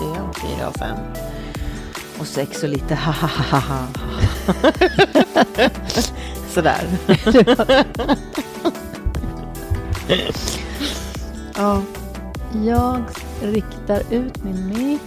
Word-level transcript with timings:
med 0.00 0.10
1, 0.10 0.16
2, 0.16 0.22
3 0.22 0.22
och 0.22 0.38
4 0.58 0.68
och 0.68 0.76
5. 0.76 0.96
Och 2.20 2.26
6 2.26 2.62
och 2.62 2.68
lite 2.68 2.94
ha 2.94 3.12
ha 3.12 3.28
ha 3.28 3.58
ha. 3.58 3.86
Sådär. 6.48 6.86
ja, 11.56 11.82
Jag 12.64 13.02
riktar 13.42 14.02
ut 14.12 14.44
min 14.44 14.66
mick. 14.68 15.00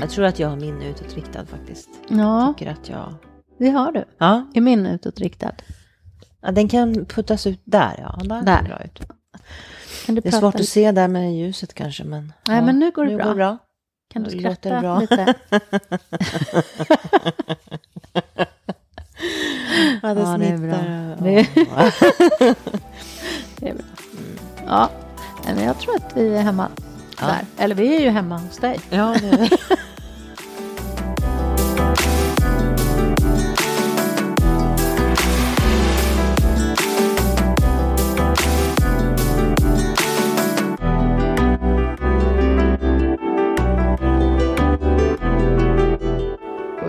jag 0.00 0.10
tror 0.10 0.24
att 0.24 0.38
jag 0.38 0.48
har 0.48 0.56
min 0.56 0.82
utåtriktad 0.82 1.46
faktiskt. 1.46 1.88
Ja, 2.08 2.54
Tycker 2.58 2.72
att 2.72 2.88
jag... 2.88 3.14
det 3.58 3.70
har 3.70 3.92
du. 3.92 4.04
Ja, 4.18 4.46
Är 4.54 4.60
min 4.60 4.86
utåtriktad? 4.86 5.52
ja 6.42 6.50
den 6.52 6.68
kan 6.68 7.04
puttas 7.06 7.46
ut 7.46 7.60
där 7.64 7.94
ja. 7.98 8.18
Där. 8.24 8.42
Där. 8.42 8.62
Bra 8.62 8.82
ut. 8.84 9.00
Det 10.06 10.12
är 10.12 10.20
prata 10.20 10.40
svårt 10.40 10.54
att 10.54 10.68
se 10.68 10.92
där 10.92 11.08
med 11.08 11.34
ljuset 11.34 11.74
kanske 11.74 12.04
men... 12.04 12.32
Nej, 12.48 12.62
men 12.62 12.78
nu 12.78 12.90
går 12.90 13.04
det 13.04 13.10
nu 13.10 13.16
bra. 13.16 13.24
Går 13.24 13.30
det 13.30 13.36
bra. 13.36 13.58
Kan 14.18 14.24
du 14.24 14.38
skratta 14.38 14.80
bra. 14.80 15.00
lite? 15.00 15.34
Ja, 20.02 20.14
det 20.14 20.20
Ja, 20.20 20.36
det 20.38 20.46
är 20.46 20.58
bra. 20.58 20.76
Det- 23.58 23.68
är 23.68 23.74
bra. 23.74 23.84
Ja, 24.66 24.90
men 25.44 25.64
jag 25.64 25.78
tror 25.78 25.96
att 25.96 26.16
vi 26.16 26.34
är 26.36 26.42
hemma 26.42 26.68
Ja. 27.20 27.26
där. 27.26 27.64
Eller 27.64 27.74
vi 27.74 27.96
är 27.96 28.00
ju 28.00 28.08
hemma 28.10 28.38
hos 28.38 28.56
dig. 28.58 28.80
Ja, 28.90 29.14
det... 29.20 29.32
Och 29.52 29.58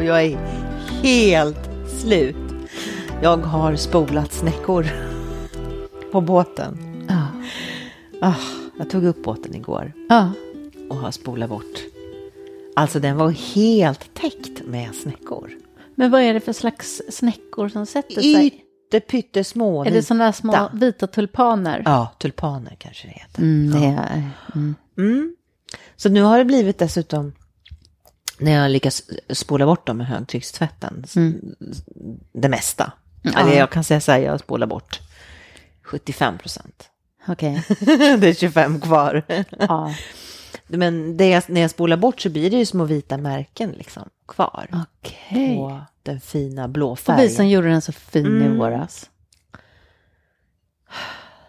jag 0.09 0.23
är 0.23 0.37
helt 1.03 1.69
slut. 2.01 2.35
Jag 3.21 3.37
har 3.37 3.75
spolat 3.75 4.33
snäckor 4.33 4.87
på 6.11 6.21
båten. 6.21 6.77
Ja. 7.09 7.27
Ah, 8.21 8.35
jag 8.77 8.89
tog 8.89 9.03
upp 9.03 9.23
båten 9.23 9.55
igår 9.55 9.93
ja. 10.09 10.31
och 10.89 10.95
har 10.95 11.11
spolat 11.11 11.49
bort. 11.49 11.79
Alltså 12.75 12.99
den 12.99 13.17
var 13.17 13.29
helt 13.29 14.13
täckt 14.13 14.65
med 14.65 14.95
snäckor. 14.95 15.51
Men 15.95 16.11
vad 16.11 16.21
är 16.21 16.33
det 16.33 16.39
för 16.39 16.53
slags 16.53 17.01
snäckor 17.09 17.69
som 17.69 17.85
sätter 17.85 18.21
sig? 18.21 18.61
Yttepyttesmå. 18.87 19.85
Är 19.85 19.91
det 19.91 20.03
sådana 20.03 20.33
små 20.33 20.69
vita. 20.73 21.07
tulpaner? 21.07 21.81
Ja, 21.85 22.11
tulpaner 22.17 22.75
kanske 22.79 23.07
det 23.07 23.13
heter. 23.13 23.41
Mm, 23.41 23.81
det 23.81 23.87
är, 23.87 24.23
mm. 24.55 24.75
Mm. 24.97 25.35
Så 25.95 26.09
nu 26.09 26.21
har 26.21 26.37
det 26.37 26.45
blivit 26.45 26.77
dessutom, 26.77 27.33
när 28.39 28.51
jag 28.51 28.71
lyckas 28.71 29.03
spola 29.29 29.65
bort 29.65 29.87
dem 29.87 29.97
med 29.97 30.07
högtryckstvätten, 30.07 31.03
s- 31.05 31.83
det 32.31 32.49
mesta. 32.49 32.91
Eller 33.37 33.57
jag 33.57 33.69
kan 33.69 33.83
säga 33.83 34.01
så 34.01 34.11
här, 34.11 34.19
jag 34.19 34.39
spolar 34.39 34.67
bort 34.67 34.99
75 35.83 36.37
procent. 36.37 36.89
Okej. 37.27 37.63
det 38.19 38.27
är 38.27 38.33
25 38.33 38.81
kvar. 38.81 39.23
Ja. 39.59 39.93
Men 40.67 41.17
jag, 41.17 41.43
när 41.49 41.61
jag 41.61 41.71
spolar 41.71 41.97
bort 41.97 42.21
så 42.21 42.29
blir 42.29 42.49
det 42.51 42.57
ju 42.57 42.65
små 42.65 42.83
vita 42.85 43.17
märken 43.17 43.71
liksom 43.71 44.09
kvar. 44.27 44.67
Okej. 45.01 45.55
På 45.55 45.81
den 46.03 46.19
fina 46.19 46.67
blå 46.67 46.91
Och 46.91 46.99
färgen. 46.99 47.21
vi 47.21 47.29
som 47.29 47.47
gjorde 47.47 47.67
den 47.69 47.81
så 47.81 47.91
fin 47.91 48.25
i 48.41 48.45
Mm. 48.45 48.57
våras. 48.57 49.09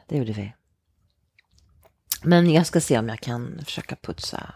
Det 0.06 0.16
gjorde 0.16 0.32
vi. 0.32 0.52
Men 2.22 2.50
jag 2.50 2.66
ska 2.66 2.80
se 2.80 2.98
om 2.98 3.08
jag 3.08 3.20
kan 3.20 3.60
försöka 3.64 3.96
putsa 3.96 4.52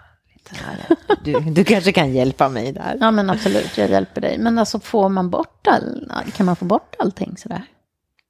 här. 0.53 0.87
Du, 1.25 1.41
du 1.41 1.65
kanske 1.65 1.93
kan 1.93 2.13
hjälpa 2.13 2.49
mig 2.49 2.73
där. 2.73 2.97
Ja 3.01 3.11
men 3.11 3.31
absolut, 3.31 3.79
jag 3.79 3.91
hjälper 3.91 4.21
dig. 4.21 4.39
Men 4.39 4.59
alltså 4.59 4.81
får 4.81 5.09
man 5.09 5.31
bort 5.31 5.67
all, 5.67 6.13
kan 6.37 6.47
man 6.47 6.57
få 6.57 6.65
bort 6.65 6.95
allting 6.99 7.37
sådär? 7.37 7.63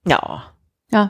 Ja, 0.05 0.43
Ja. 0.91 1.09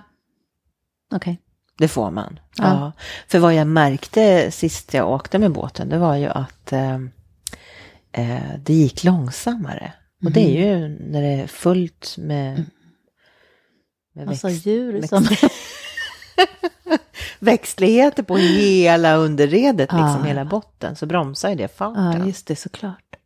Okej. 1.15 1.41
det 1.79 1.89
får 1.89 2.11
man. 2.11 2.41
Ja. 2.57 2.65
Ja. 2.65 2.93
För 3.29 3.39
vad 3.39 3.55
jag 3.55 3.67
märkte 3.67 4.51
sist 4.51 4.95
jag 4.95 5.11
åkte 5.11 5.39
med 5.39 5.53
båten, 5.53 5.89
det 5.89 5.99
var 5.99 6.17
ju 6.17 6.27
att 6.29 6.73
eh, 6.73 6.95
eh, 8.13 8.55
det 8.59 8.73
gick 8.75 9.05
långsammare. 9.05 9.93
Och 10.25 10.31
det 10.31 10.41
är 10.41 10.67
ju 10.67 10.89
när 10.89 11.23
det 11.23 11.29
är 11.29 11.47
fullt 11.47 12.15
med, 12.19 12.65
med 14.15 14.29
Alltså 14.29 14.47
växt, 14.49 14.67
djur 14.67 14.93
växt- 15.01 15.09
som... 15.09 15.25
växtligheter 17.39 18.23
på 18.23 18.37
hela 18.37 19.15
underredet, 19.17 19.93
liksom 19.93 20.19
Ja. 20.21 20.25
hela 20.25 20.45
botten, 20.45 20.97
så 20.97 21.07
bromsar 21.07 21.49
ju 21.51 21.55
det 21.57 21.77
farten. 21.77 22.21
Ja, 22.21 22.27
just 22.27 22.47
det, 22.47 22.57
såklart. 22.57 23.17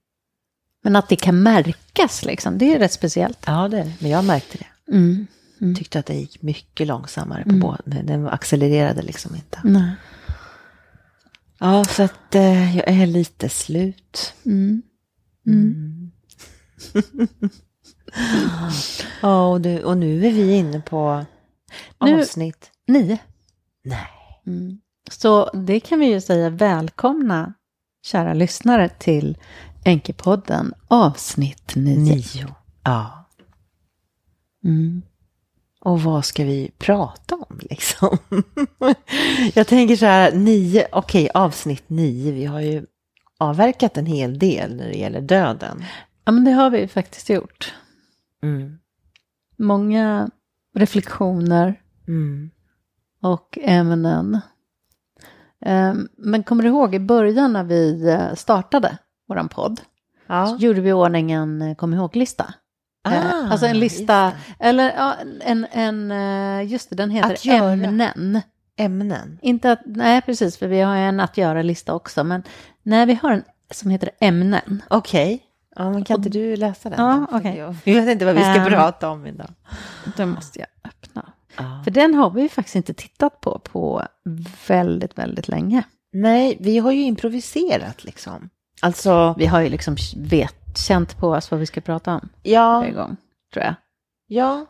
Men 0.84 0.96
att 0.96 1.08
det 1.08 1.16
kan 1.16 1.42
märkas 1.42 2.24
liksom, 2.24 2.58
det 2.58 2.74
är 2.74 2.78
rätt 2.78 2.92
speciellt. 2.92 3.38
Ja, 3.46 3.68
det, 3.68 3.92
men 3.98 4.10
jag 4.10 4.24
märkte 4.24 4.58
det. 4.58 4.92
Mm. 4.96 5.26
tyckte 5.76 5.98
att 5.98 6.06
det 6.06 6.14
gick 6.14 6.42
mycket 6.42 6.86
långsammare 6.86 7.42
på 7.42 7.48
Mm. 7.48 7.60
båten. 7.60 8.06
Den 8.06 8.28
accelererade 8.28 9.02
liksom 9.02 9.34
inte. 9.34 9.60
Nej. 9.64 9.90
Ja, 11.58 11.84
så 11.84 12.02
att 12.02 12.34
eh, 12.34 12.76
jag 12.76 12.88
är 12.88 13.06
lite 13.06 13.48
slut. 13.48 14.34
Mm. 14.46 14.82
Mm. 15.46 16.10
Ja, 19.22 19.46
och, 19.48 19.60
du, 19.60 19.82
och 19.84 19.96
nu 19.96 20.26
är 20.26 20.32
vi 20.32 20.52
inne 20.54 20.80
på 20.80 21.24
Nu- 22.00 22.20
avsnitt. 22.20 22.70
Nio. 22.86 23.18
Nej. 23.88 24.08
Mm. 24.46 24.80
Så 25.10 25.50
det 25.54 25.80
kan 25.80 26.00
vi 26.00 26.06
ju 26.06 26.20
säga 26.20 26.50
välkomna, 26.50 27.54
kära 28.02 28.34
lyssnare, 28.34 28.88
till 28.88 29.38
Enkepodden 29.84 30.74
avsnitt 30.88 31.76
nio. 31.76 32.14
Nio. 32.14 32.54
Ja. 32.84 33.30
Mm. 34.64 35.02
Och 35.80 36.02
vad 36.02 36.24
ska 36.24 36.44
vi 36.44 36.70
prata 36.78 37.34
om 37.34 37.60
liksom? 37.70 38.18
jag 39.54 39.66
tänker 39.66 39.96
så 39.96 40.06
här, 40.06 40.32
nio, 40.32 40.86
okej, 40.92 41.30
avsnitt 41.34 41.88
nio. 41.88 42.32
Vi 42.32 42.44
har 42.44 42.60
ju 42.60 42.86
avverkat 43.38 43.96
en 43.96 44.06
hel 44.06 44.38
del 44.38 44.76
när 44.76 44.88
det 44.88 44.98
gäller 44.98 45.20
döden. 45.20 45.84
Ja, 46.24 46.32
men 46.32 46.44
det 46.44 46.50
har 46.50 46.70
vi 46.70 46.88
faktiskt 46.88 47.30
gjort. 47.30 47.74
Mm. 48.42 48.78
Många 49.56 50.30
reflektioner 50.74 51.74
Mm. 52.08 52.50
Och 53.22 53.58
ämnen. 53.62 54.40
Ehm, 55.60 56.08
Men 56.16 56.42
kommer 56.42 56.62
du 56.62 56.68
ihåg 56.68 56.94
i 56.94 56.98
början 57.00 57.52
när 57.52 57.64
vi 57.64 58.08
eh, 58.08 58.34
startade 58.34 58.98
vår 59.28 59.48
podd? 59.48 59.80
Ja. 60.26 60.46
Så 60.46 60.56
gjorde 60.56 60.80
vi 60.80 60.88
i 60.88 60.92
ordning 60.92 61.32
en 61.32 61.62
eh, 61.62 61.74
kom 61.74 61.94
ihåg-lista. 61.94 62.54
Eh, 63.08 63.26
Ah, 63.26 63.48
alltså 63.50 63.66
en 63.66 63.78
lista, 63.80 64.32
eller 64.58 64.92
ja, 64.96 65.14
en, 65.40 65.66
en, 65.72 66.68
just 66.68 66.90
det, 66.90 66.96
den 66.96 67.10
heter 67.10 67.50
ämnen. 67.50 68.40
Ämnen. 68.76 69.38
Inte 69.42 69.72
att, 69.72 69.80
nej 69.84 70.22
precis, 70.22 70.56
för 70.58 70.66
vi 70.68 70.80
har 70.80 70.96
en 70.96 71.20
att 71.20 71.36
göra-lista 71.36 71.94
också, 71.94 72.24
men 72.24 72.42
nej, 72.82 73.06
vi 73.06 73.14
har 73.22 73.32
en 73.32 73.42
som 73.70 73.90
heter 73.90 74.10
ämnen. 74.20 74.82
Okej. 74.90 75.42
Ja, 75.76 75.90
men 75.90 76.04
kan 76.04 76.16
inte 76.16 76.28
du 76.28 76.56
läsa 76.56 76.90
den? 76.90 77.00
Ja, 77.00 77.26
okej. 77.32 77.56
Jag 77.56 77.74
vet 77.94 78.08
inte 78.08 78.24
vad 78.24 78.34
vi 78.34 78.40
ska 78.40 78.50
Ehm. 78.54 78.68
prata 78.68 79.08
om 79.10 79.26
idag. 79.26 79.50
Då 80.16 80.26
måste 80.26 80.58
jag 80.58 80.68
Ja. 81.58 81.80
För 81.84 81.90
den 81.90 82.14
har 82.14 82.30
vi 82.30 82.42
ju 82.42 82.48
faktiskt 82.48 82.76
inte 82.76 82.94
tittat 82.94 83.40
på 83.40 83.58
på 83.58 84.02
väldigt, 84.68 85.18
väldigt 85.18 85.48
länge. 85.48 85.82
Nej, 86.12 86.56
vi 86.60 86.78
har 86.78 86.92
ju 86.92 87.02
improviserat 87.02 88.04
liksom. 88.04 88.50
Alltså, 88.82 89.34
Vi 89.38 89.46
har 89.46 89.60
ju 89.60 89.68
liksom 89.68 89.96
vet, 90.16 90.78
känt 90.78 91.18
på 91.18 91.28
oss 91.28 91.50
vad 91.50 91.60
vi 91.60 91.66
ska 91.66 91.80
prata 91.80 92.14
om 92.14 92.28
ja, 92.42 92.78
varje 92.78 92.92
gång, 92.92 93.16
tror 93.52 93.64
jag. 93.64 93.74
ja, 94.26 94.66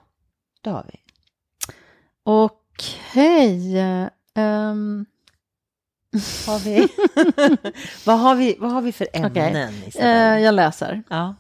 det 0.63 0.71
har 0.71 0.87
vi. 0.93 1.01
Okej. 2.23 3.79
ehm, 4.35 5.07
Har 6.47 6.59
vi? 6.59 6.89
vad, 8.07 8.19
har 8.19 8.35
vi 8.35 8.57
vad 8.59 8.71
har 8.73 8.83
vi 8.83 8.93
för 8.93 9.07
ämnen? 9.13 9.31
Okej. 9.31 9.63
eh, 9.63 9.89
Isabel? 9.89 10.43
jag 10.43 10.55
läser. 10.55 11.03
ja. 11.09 11.35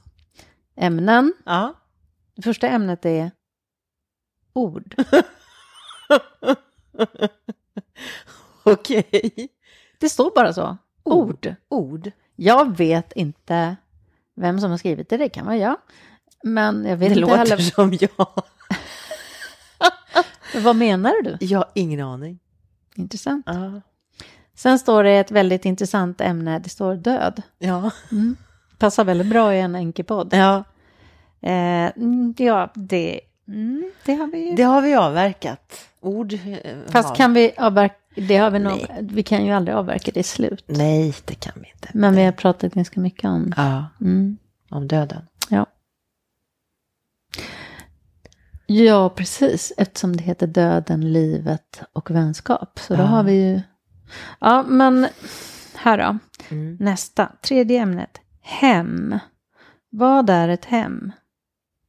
Ämnen. 0.76 1.32
ja. 1.44 1.74
Det 2.36 2.42
första 2.42 2.68
ämnet 2.68 3.04
är 3.06 3.30
ord. 4.52 4.94
Okej. 8.62 9.48
Det 9.98 10.08
står 10.08 10.30
bara 10.34 10.52
så. 10.52 10.76
Ord. 11.02 11.54
Ord. 11.68 12.10
Jag 12.36 12.76
vet 12.76 13.12
inte 13.12 13.76
vem 14.36 14.60
som 14.60 14.70
har 14.70 14.78
skrivit 14.78 15.08
det. 15.08 15.16
Det 15.16 15.28
kan 15.28 15.46
vara 15.46 15.56
jag. 15.56 15.76
Men 16.42 16.84
jag 16.84 16.96
vet 16.96 17.00
Det 17.00 17.06
inte 17.06 17.20
låter 17.20 17.36
heller. 17.36 17.56
som 17.56 17.92
jag. 18.00 18.26
Vad 20.62 20.76
menar 20.76 21.22
du? 21.22 21.36
Jag 21.46 21.58
har 21.58 21.68
ingen 21.74 22.00
aning. 22.00 22.38
Intressant. 22.94 23.44
Ja. 23.46 23.80
Sen 24.54 24.78
står 24.78 25.04
det 25.04 25.10
ett 25.10 25.30
väldigt 25.30 25.64
intressant 25.64 26.20
ämne. 26.20 26.58
Det 26.58 26.68
står 26.68 26.94
död. 26.94 27.42
Ja. 27.58 27.90
Passar 28.78 29.04
väldigt 29.04 29.26
bra 29.26 29.54
i 29.54 29.60
en 29.60 29.74
enkelpodd. 29.74 30.34
ja. 30.34 30.64
Eh, 31.40 31.92
mm, 31.96 32.34
ja, 32.38 32.70
det 32.74 33.20
Mm, 33.48 33.90
det 34.04 34.14
har 34.14 34.26
vi 34.26 34.48
ju. 34.50 34.54
Det 34.56 34.62
har 34.62 34.82
vi 34.82 34.94
avverkat. 34.94 35.87
Ord 36.00 36.32
eh, 36.32 36.40
Fast 36.88 37.08
har- 37.08 37.16
kan 37.16 37.34
vi 37.34 37.52
avverka, 37.56 37.94
det 38.14 38.36
har 38.36 38.50
vi 38.50 38.58
nog, 38.58 38.86
vi 39.00 39.22
kan 39.22 39.46
ju 39.46 39.52
aldrig 39.52 39.76
avverka 39.76 40.10
det 40.14 40.22
slut. 40.22 40.64
Nej, 40.66 41.14
det 41.24 41.34
kan 41.34 41.52
vi 41.56 41.68
inte. 41.74 41.88
Men 41.94 42.14
vi 42.16 42.24
har 42.24 42.32
pratat 42.32 42.74
ganska 42.74 43.00
mycket 43.00 43.24
om. 43.24 43.52
Ja, 43.56 43.86
Mm, 44.00 44.36
om 44.70 44.88
döden. 44.88 45.22
ja. 45.50 45.66
Ja, 48.66 49.08
precis. 49.10 49.72
Eftersom 49.76 50.16
det 50.16 50.22
heter 50.24 50.46
döden, 50.46 51.12
livet 51.12 51.82
och 51.92 52.10
vänskap. 52.10 52.78
Så 52.78 52.94
då 52.96 53.02
Ja. 53.02 53.06
har 53.06 53.22
vi 53.22 53.32
ju... 53.32 53.60
Ja, 54.40 54.62
men 54.62 55.06
här 55.74 55.98
då. 55.98 56.18
Mm. 56.50 56.76
Nästa, 56.80 57.32
tredje 57.42 57.80
ämnet. 57.82 58.20
Hem. 58.40 59.18
Vad 59.90 60.30
är 60.30 60.48
ett 60.48 60.64
hem? 60.64 61.12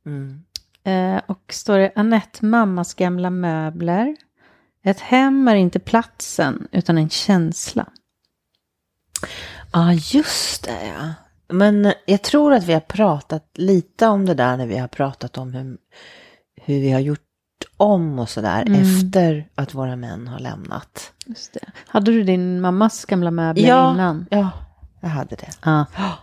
Mm. 0.05 0.43
Eh, 0.89 1.21
och 1.27 1.53
står 1.53 1.77
det 1.77 1.91
Anette, 1.95 2.45
mammas 2.45 2.93
gamla 2.93 3.29
möbler. 3.29 4.15
Ett 4.83 4.99
hem 4.99 5.47
är 5.47 5.55
inte 5.55 5.79
platsen 5.79 6.67
utan 6.71 6.97
en 6.97 7.09
känsla. 7.09 7.85
Ja, 9.73 9.93
just 9.93 10.63
det. 10.63 10.87
Ja. 10.97 11.13
Men 11.53 11.93
jag 12.05 12.21
tror 12.21 12.53
att 12.53 12.63
vi 12.63 12.73
har 12.73 12.79
pratat 12.79 13.49
lite 13.55 14.07
om 14.07 14.25
det 14.25 14.33
där 14.33 14.57
när 14.57 14.67
vi 14.67 14.77
har 14.77 14.87
pratat 14.87 15.37
om 15.37 15.53
hur, 15.53 15.77
hur 16.61 16.79
vi 16.81 16.91
har 16.91 16.99
gjort 16.99 17.19
om 17.77 18.19
och 18.19 18.29
sådär 18.29 18.61
Mm. 18.67 18.81
efter 18.81 19.49
att 19.55 19.73
våra 19.73 19.95
män 19.95 20.27
har 20.27 20.39
lämnat. 20.39 21.13
Just 21.25 21.53
det. 21.53 21.65
Hade 21.87 22.11
du 22.11 22.23
din 22.23 22.61
mammas 22.61 23.05
gamla 23.05 23.31
möbler 23.31 23.67
Ja. 23.67 23.93
innan? 23.93 24.25
Ja, 24.31 24.49
jag 25.01 25.09
hade 25.09 25.35
det. 25.35 25.49
Ja. 25.65 25.85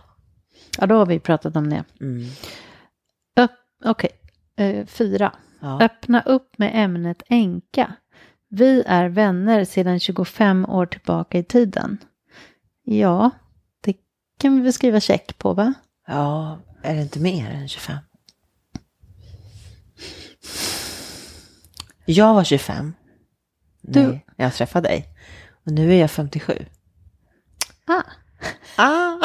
ja, 0.77 0.85
då 0.85 0.95
har 0.95 1.05
vi 1.05 1.19
pratat 1.19 1.55
om 1.55 1.69
det. 1.69 1.83
Mm. 2.01 2.29
Okej, 3.85 4.09
eh, 4.57 4.85
fyra. 4.85 5.35
Ja. 5.59 5.81
Öppna 5.81 6.21
upp 6.21 6.57
med 6.57 6.71
ämnet 6.73 7.23
änka. 7.27 7.93
Vi 8.49 8.83
är 8.87 9.09
vänner 9.09 9.65
sedan 9.65 9.99
25 9.99 10.65
år 10.65 10.85
tillbaka 10.85 11.37
i 11.39 11.43
tiden. 11.43 11.97
Ja, 12.83 13.29
det 13.81 13.93
kan 14.39 14.55
vi 14.55 14.61
väl 14.61 14.73
skriva 14.73 14.99
check 14.99 15.37
på 15.37 15.53
va? 15.53 15.73
ja, 16.07 16.59
är 16.83 16.95
det 16.95 17.01
inte 17.01 17.19
mer 17.19 17.51
än 17.51 17.67
25? 17.67 17.97
Jag 22.05 22.33
var 22.33 22.43
25. 22.43 22.93
Du- 23.81 24.07
Nej, 24.07 24.25
jag 24.35 24.53
träffade 24.53 24.87
dig. 24.87 25.07
Och 25.65 25.71
nu 25.71 25.93
är 25.93 25.99
jag 25.99 26.11
57. 26.11 26.65
Ah, 27.87 28.03
Ah. 28.77 29.17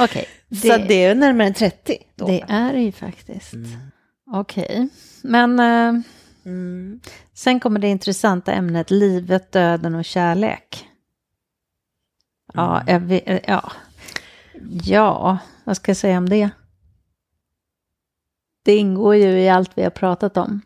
okej. 0.04 0.28
Så 0.60 0.76
det 0.76 1.04
är 1.04 1.14
närmare 1.14 1.46
än 1.46 1.54
30 1.54 1.98
då. 2.16 2.26
Det 2.26 2.44
är 2.48 2.72
det 2.72 2.80
ju 2.80 2.92
faktiskt. 2.92 3.52
Mm. 3.52 3.70
Okej, 4.32 4.88
men 5.22 5.60
eh, 5.60 6.02
Mm. 6.44 7.00
sen 7.34 7.60
kommer 7.60 7.80
det 7.80 7.88
intressanta 7.88 8.52
ämnet 8.52 8.90
livet, 8.90 9.52
döden 9.52 9.94
och 9.94 10.04
kärlek. 10.04 10.88
Ja, 12.54 12.80
Mm. 12.80 13.08
vet, 13.08 13.22
eh, 13.28 13.40
ja. 13.46 13.72
ja, 14.84 15.38
vad 15.64 15.76
ska 15.76 15.90
jag 15.90 15.96
säga 15.96 16.18
om 16.18 16.28
det? 16.28 16.50
Det 18.64 18.76
ingår 18.76 19.14
ju 19.14 19.40
i 19.40 19.48
allt 19.48 19.70
vi 19.74 19.82
har 19.82 19.90
pratat 19.90 20.36
om. 20.36 20.60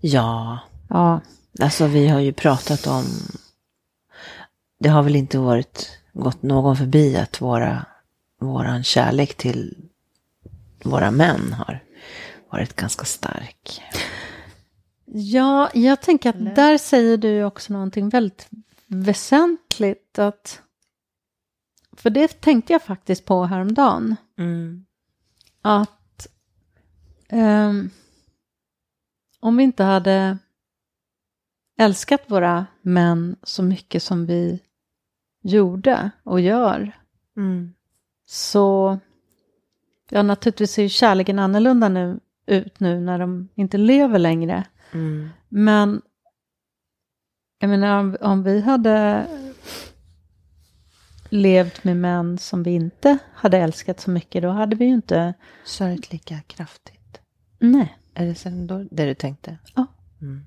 Ja, 0.00 0.58
Ja, 0.88 1.20
alltså 1.60 1.86
vi 1.86 2.08
har 2.08 2.20
ju 2.20 2.32
pratat 2.32 2.86
om... 2.86 3.04
Det 4.78 4.88
har 4.88 5.02
väl 5.02 5.16
inte 5.16 5.38
varit 5.38 5.98
gått 6.12 6.42
någon 6.42 6.76
förbi 6.76 7.16
att 7.16 7.40
våra, 7.40 7.86
våran 8.42 8.84
kärlek 8.84 9.34
till 9.34 9.88
våra 10.84 11.10
män 11.10 11.52
har 11.52 11.84
varit 12.50 12.76
ganska 12.76 13.04
stark. 13.04 13.82
ja 15.04 15.70
jag 15.74 16.00
tänker 16.00 16.30
att 16.30 16.36
Eller? 16.36 16.54
där 16.54 16.78
säger 16.78 17.16
du 17.16 17.44
också 17.44 17.72
någonting 17.72 18.08
väldigt 18.08 18.48
väsentligt. 18.86 20.18
Att, 20.18 20.62
för 21.96 22.10
det 22.10 22.40
tänkte 22.40 22.72
jag 22.72 22.82
faktiskt 22.82 23.24
på 23.24 23.44
häromdagen. 23.44 24.16
Mm. 24.38 24.86
att 25.62 26.26
ehm, 27.28 27.90
om 29.40 29.56
vi 29.56 29.62
inte 29.64 29.84
hade 29.84 30.38
älskat 31.78 32.22
våra 32.26 32.66
män 32.82 33.36
så 33.42 33.62
mycket 33.62 34.02
som 34.02 34.26
vi 34.26 34.60
gjorde 35.42 36.10
och 36.22 36.40
gör 36.40 36.92
Mm. 37.36 37.74
Så 38.32 38.98
ja, 40.10 40.22
naturligtvis 40.22 40.72
ser 40.72 40.82
ju 40.82 40.88
kärleken 40.88 41.38
annorlunda 41.38 41.88
nu, 41.88 42.20
ut 42.46 42.80
nu 42.80 43.00
när 43.00 43.18
de 43.18 43.48
inte 43.54 43.78
lever 43.78 44.18
längre. 44.18 44.64
Mm. 44.92 45.28
Men 45.48 46.02
jag 47.58 47.70
menar 47.70 47.98
om, 47.98 48.16
om 48.20 48.42
vi 48.42 48.60
hade 48.60 49.26
levt 51.28 51.84
med 51.84 51.96
män 51.96 52.38
som 52.38 52.62
vi 52.62 52.70
inte 52.70 53.18
hade 53.34 53.58
älskat 53.58 54.00
så 54.00 54.10
mycket 54.10 54.42
då 54.42 54.48
hade 54.48 54.76
vi 54.76 54.84
ju 54.84 54.94
inte, 54.94 55.34
Sörjt 55.64 56.12
lika 56.12 56.40
kraftigt. 56.40 57.20
nej. 57.58 57.98
Är 58.14 58.26
det 58.26 58.34
sen 58.34 58.66
då 58.66 58.86
det 58.90 59.06
du 59.06 59.14
tänkte? 59.14 59.58
Ja. 59.74 59.86
Mm. 60.20 60.44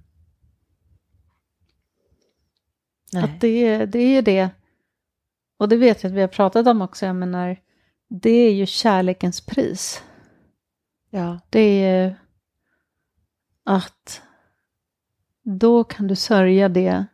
Nej. 3.13 3.23
Att 3.23 3.41
det, 3.41 3.85
det 3.85 3.99
är 3.99 4.15
ju 4.15 4.21
det. 4.21 4.49
Och 5.57 5.69
det 5.69 5.77
vet 5.77 6.03
jag 6.03 6.09
att 6.09 6.17
vi 6.17 6.21
har 6.21 6.27
pratat 6.27 6.67
om 6.67 6.81
också. 6.81 7.05
Jag 7.05 7.15
menar, 7.15 7.57
det 8.07 8.29
är 8.29 8.53
ju 8.53 8.65
kärlekens 8.65 9.41
pris. 9.41 10.03
Ja. 11.09 11.39
Det 11.49 11.83
är 11.83 12.19
att 13.63 14.21
då 15.43 15.83
kan 15.83 16.07
du 16.07 16.15
sörja 16.15 16.69
det 16.69 17.05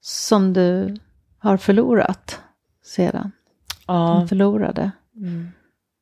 som 0.00 0.52
du 0.52 0.96
har 1.38 1.56
förlorat 1.56 2.40
sedan. 2.84 3.32
Ja. 3.86 4.16
Den 4.18 4.28
förlorade 4.28 4.90
Mm. 5.16 5.48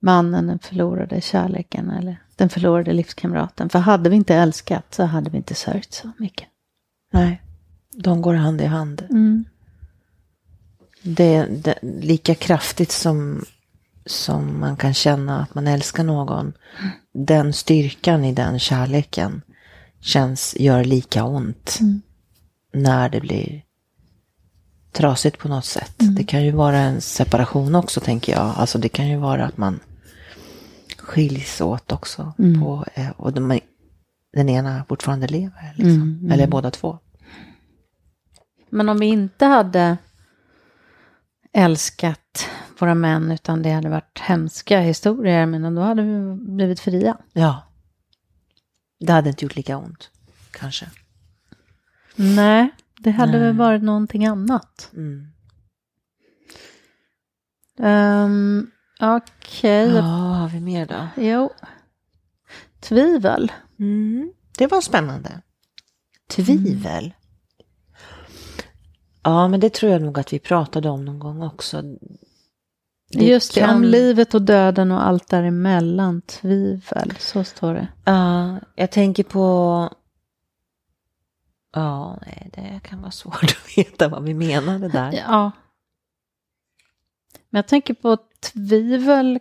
mannen, 0.01 0.47
den 0.47 0.59
förlorade 0.59 1.21
kärleken 1.21 1.91
eller 1.91 2.17
den 2.37 2.49
förlorade 2.49 2.93
livskamraten. 2.93 3.69
För 3.69 3.79
hade 3.79 4.11
vi 4.11 4.17
inte 4.17 4.35
älskat 4.35 4.95
så 4.95 5.03
hade 5.05 5.31
vi 5.31 5.37
inte 5.37 5.55
sörjt 5.55 5.95
så 5.95 6.11
mycket. 6.19 6.49
Nej. 7.13 7.43
De 7.91 8.23
går 8.23 8.35
hand 8.35 8.61
i 8.61 8.65
hand. 8.65 9.07
Mm. 9.11 9.45
Det, 11.03 11.47
det, 11.47 11.79
lika 11.83 12.35
kraftigt 12.35 12.93
som, 12.93 13.45
som 14.07 14.61
man 14.61 14.77
kan 14.77 14.95
känna 14.95 15.43
att 15.43 15.55
man 15.55 15.67
älskar 15.67 16.05
någon. 16.05 16.53
Den 17.13 17.53
styrkan 17.53 18.25
i 18.25 18.33
den 18.33 18.59
kärleken 18.59 19.43
känns, 20.01 20.57
gör 20.59 20.85
lika 20.85 21.25
ont. 21.25 21.79
Mm. 21.81 22.03
När 22.73 23.09
det 23.09 23.21
blir 23.21 23.63
trasigt 24.93 25.39
på 25.39 25.49
något 25.49 25.65
sätt. 25.65 26.01
Mm. 26.03 26.15
Det 26.15 26.25
kan 26.25 26.45
ju 26.45 26.51
vara 26.51 26.79
en 26.79 27.01
separation 27.01 27.75
också 27.75 28.01
tänker 28.01 28.33
jag. 28.33 28.55
Alltså 28.57 28.79
det 28.79 28.89
kan 28.89 29.09
ju 29.09 29.17
vara 29.17 29.45
att 29.45 29.57
man 29.57 29.81
skiljs 30.97 31.61
åt 31.61 31.93
också. 31.93 32.33
Mm. 32.39 32.61
På, 32.61 32.85
eh, 32.95 33.11
och 33.11 33.33
de, 33.33 33.61
den 34.33 34.49
ena 34.49 34.85
fortfarande 34.89 35.27
lever. 35.27 35.75
Liksom. 35.77 35.95
Mm, 35.95 36.19
mm. 36.21 36.33
Eller 36.33 36.47
båda 36.47 36.71
två. 36.71 36.99
Men 38.71 38.89
om 38.89 38.99
vi 38.99 39.07
inte 39.07 39.47
hade 39.47 39.97
älskat 41.53 42.21
våra 42.79 42.95
män 42.95 43.33
utan 43.33 43.63
det 43.63 43.71
hade 43.71 43.89
varit 43.89 44.19
hemska 44.19 44.81
historier, 44.81 45.47
men 45.47 45.75
då 45.75 45.83
hade 45.83 46.03
vi 46.03 46.35
blivit 46.35 46.81
fria. 46.81 47.17
Ja. 47.33 47.63
Det 49.01 49.13
hade 49.13 49.29
inte 49.29 49.45
gjort 49.45 49.57
lika 49.57 49.77
ont. 49.77 50.11
Kanske. 50.51 50.91
Nej, 52.17 52.71
det 52.99 53.11
hade 53.11 53.33
Nej. 53.33 53.41
väl 53.41 53.57
varit 53.57 53.83
någonting 53.83 54.27
annat. 54.27 54.91
Mm. 54.93 55.27
Um, 57.79 58.71
Okej, 59.01 59.89
Ja, 59.95 60.01
har 60.03 60.49
vi 60.49 60.61
mer 60.61 60.87
då? 60.87 61.09
jo. 61.23 61.51
Tvivel. 62.81 63.53
Mm. 63.79 64.33
Det 64.59 64.67
var 64.67 64.81
spännande. 64.81 65.41
Tvivel. 66.31 67.15
Ja, 69.23 69.49
men 69.49 69.61
det 69.61 69.73
tror 69.75 69.93
jag 69.93 70.03
nog 70.03 70.19
att 70.19 70.33
vi 70.33 70.39
pratade 70.39 70.89
om 70.89 71.05
någon 71.05 71.19
gång 71.19 71.43
också. 71.43 71.83
Det 73.19 73.25
Just 73.25 73.55
det, 73.55 73.61
kan- 73.61 73.77
om 73.77 73.83
livet 73.85 74.35
och 74.35 74.43
döden 74.43 74.93
och 74.93 75.07
allt 75.07 75.29
däremellan. 75.29 76.23
Tvivel, 76.23 77.13
så 77.19 77.45
står 77.45 77.75
det. 77.75 77.89
Ja, 78.05 78.59
jag 78.75 78.91
tänker 78.91 79.25
på... 79.25 79.91
Ja, 81.75 82.19
nej, 82.27 82.51
det 82.55 82.81
kan 82.83 83.01
vara 83.01 83.11
svårt 83.11 83.43
att 83.43 83.79
veta 83.79 84.09
vad 84.09 84.23
vi 84.25 84.35
menade 84.35 84.89
där. 84.89 85.13
Ja. 85.13 85.51
Men 87.51 87.59
jag 87.59 87.67
tänker 87.67 87.95
på 87.95 88.19
tvivel, 88.41 89.39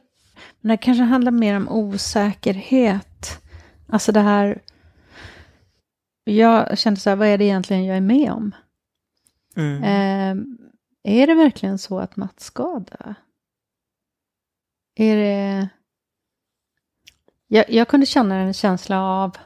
men 0.62 0.70
det 0.70 0.78
kanske 0.78 1.04
handlar 1.04 1.32
mer 1.32 1.58
om 1.58 1.70
osäkerhet. 1.70 3.42
Alltså 3.88 4.12
det 4.12 4.20
här, 4.20 4.62
jag 6.24 6.78
kände 6.78 7.00
så 7.00 7.10
här, 7.10 7.18
vad 7.18 7.28
är 7.28 7.38
det 7.38 7.46
egentligen 7.46 7.86
jag 7.86 7.98
är 7.98 8.02
med 8.02 8.32
om? 8.32 8.52
Mm. 9.56 9.84
Eh, 9.84 10.44
är 11.22 11.28
det 11.28 11.34
verkligen 11.36 11.78
så 11.78 12.00
att 12.00 12.16
Mats 12.16 12.44
ska 12.44 12.80
dö? 12.80 13.14
Är 14.96 15.16
det, 15.18 15.70
Jag, 17.48 17.70
jag 17.70 17.88
kunde 17.88 18.06
känna 18.06 18.36
en 18.36 18.54
känsla 18.54 19.02
av 19.02 19.38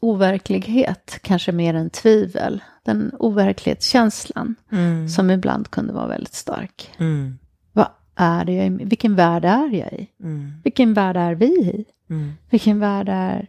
overklighet, 0.00 1.18
kanske 1.22 1.52
mer 1.52 1.74
än 1.74 1.90
tvivel. 1.90 2.62
Den 2.84 3.12
overklighetskänslan 3.18 4.54
Mm. 4.72 5.08
som 5.08 5.30
ibland 5.30 5.70
kunde 5.70 5.92
vara 5.92 6.06
väldigt 6.06 6.34
stark. 6.34 6.90
Mm. 6.98 7.38
Vad 7.72 7.88
är 8.14 8.44
det 8.44 8.52
jag 8.52 8.66
är 8.66 8.70
i? 8.80 8.84
Vilken 8.84 9.14
värld 9.16 9.44
är 9.44 9.68
jag 9.74 9.92
i? 9.92 10.08
Mm. 10.20 10.52
Vilken 10.64 10.94
värld 10.94 11.16
är 11.16 11.34
vi 11.34 11.46
i? 11.46 11.84
Mm. 12.10 12.32
Vilken 12.50 12.80
värld 12.80 13.08
är 13.08 13.48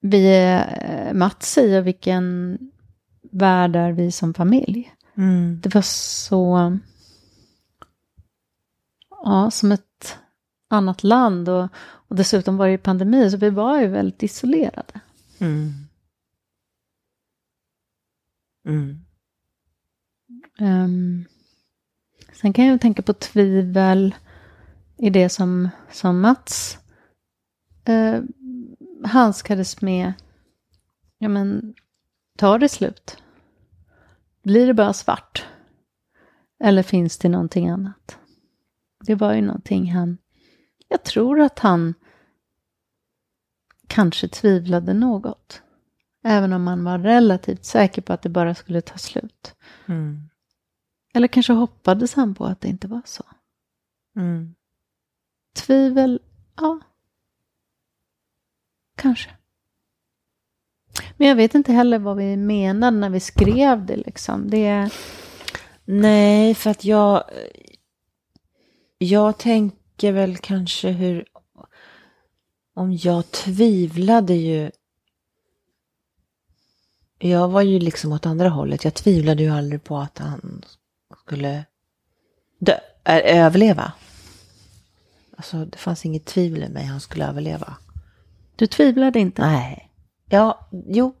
vi 0.00 0.44
eh, 0.44 1.12
Mats 1.12 1.58
i 1.58 1.78
och 1.78 1.86
vilken 1.86 2.58
värld 3.32 3.76
är 3.76 3.92
vi 3.92 4.12
som 4.12 4.34
familj? 4.34 4.92
Mm. 5.16 5.60
Det 5.62 5.74
var 5.74 5.82
så... 5.82 6.78
Ja, 9.22 9.50
som 9.50 9.72
ett 9.72 10.18
annat 10.68 11.04
land 11.04 11.48
och, 11.48 11.68
och 12.08 12.16
dessutom 12.16 12.56
var 12.56 12.66
det 12.66 12.72
ju 12.72 12.78
pandemi 12.78 13.30
så 13.30 13.36
vi 13.36 13.50
var 13.50 13.80
ju 13.80 13.86
väldigt 13.86 14.22
isolerade. 14.22 15.00
Mm. 15.38 15.72
Mm. 18.68 19.04
Um, 20.58 21.24
sen 22.32 22.52
kan 22.52 22.66
jag 22.66 22.80
tänka 22.80 23.02
på 23.02 23.12
tvivel 23.12 24.14
i 24.96 25.10
det 25.10 25.28
som, 25.28 25.68
som 25.90 26.20
Mats 26.20 26.78
uh, 27.88 28.22
handskades 29.04 29.80
med. 29.80 30.12
Ja 31.18 31.28
men, 31.28 31.74
tar 32.38 32.58
det 32.58 32.68
slut? 32.68 33.16
Blir 34.42 34.66
det 34.66 34.74
bara 34.74 34.92
svart? 34.92 35.46
Eller 36.64 36.82
finns 36.82 37.18
det 37.18 37.28
någonting 37.28 37.68
annat? 37.68 38.19
Det 39.00 39.14
var 39.14 39.34
ju 39.34 39.40
någonting 39.42 39.92
han... 39.92 40.18
Jag 40.88 41.04
tror 41.04 41.40
att 41.40 41.58
han 41.58 41.94
kanske 43.86 44.28
tvivlade 44.28 44.94
något. 44.94 45.62
Även 46.24 46.52
om 46.52 46.62
man 46.62 46.84
var 46.84 46.98
relativt 46.98 47.64
säker 47.64 48.02
på 48.02 48.12
att 48.12 48.22
det 48.22 48.28
bara 48.28 48.54
skulle 48.54 48.80
ta 48.80 48.98
slut. 48.98 49.54
Mm. 49.86 50.28
Eller 51.14 51.28
kanske 51.28 51.52
hoppades 51.52 52.14
han 52.14 52.34
på 52.34 52.44
att 52.44 52.60
det 52.60 52.68
inte 52.68 52.88
var 52.88 53.02
så. 53.04 53.24
Mm. 54.16 54.54
Tvivel, 55.54 56.20
ja. 56.56 56.80
Kanske. 58.96 59.30
Men 61.16 61.28
jag 61.28 61.36
vet 61.36 61.54
inte 61.54 61.72
heller 61.72 61.98
vad 61.98 62.16
vi 62.16 62.36
menade 62.36 62.96
när 62.96 63.10
vi 63.10 63.20
skrev 63.20 63.86
det 63.86 63.96
liksom. 63.96 64.50
Det, 64.50 64.90
Nej, 65.84 66.54
för 66.54 66.70
att 66.70 66.84
jag... 66.84 67.24
Jag 69.02 69.38
tänker 69.38 70.12
väl 70.12 70.36
kanske 70.36 70.90
hur... 70.90 71.24
Om 72.74 72.92
jag 72.92 73.30
tvivlade 73.30 74.34
ju... 74.34 74.70
Jag 77.18 77.48
var 77.48 77.62
ju 77.62 77.78
liksom 77.78 78.12
åt 78.12 78.26
andra 78.26 78.48
hållet. 78.48 78.84
Jag 78.84 78.94
tvivlade 78.94 79.42
ju 79.42 79.50
aldrig 79.50 79.84
på 79.84 79.98
att 79.98 80.18
han 80.18 80.64
skulle 81.22 81.64
dö, 82.58 82.78
äh, 83.04 83.44
överleva. 83.44 83.92
Alltså, 85.36 85.64
det 85.64 85.78
fanns 85.78 86.04
inget 86.04 86.24
tvivel 86.24 86.62
i 86.62 86.68
mig 86.68 86.84
han 86.84 87.00
skulle 87.00 87.28
överleva. 87.28 87.76
du 88.56 88.66
tvivlade 88.66 89.20
inte? 89.20 89.42
Nej. 89.42 89.90
Ja, 90.28 90.68
jo. 90.86 91.14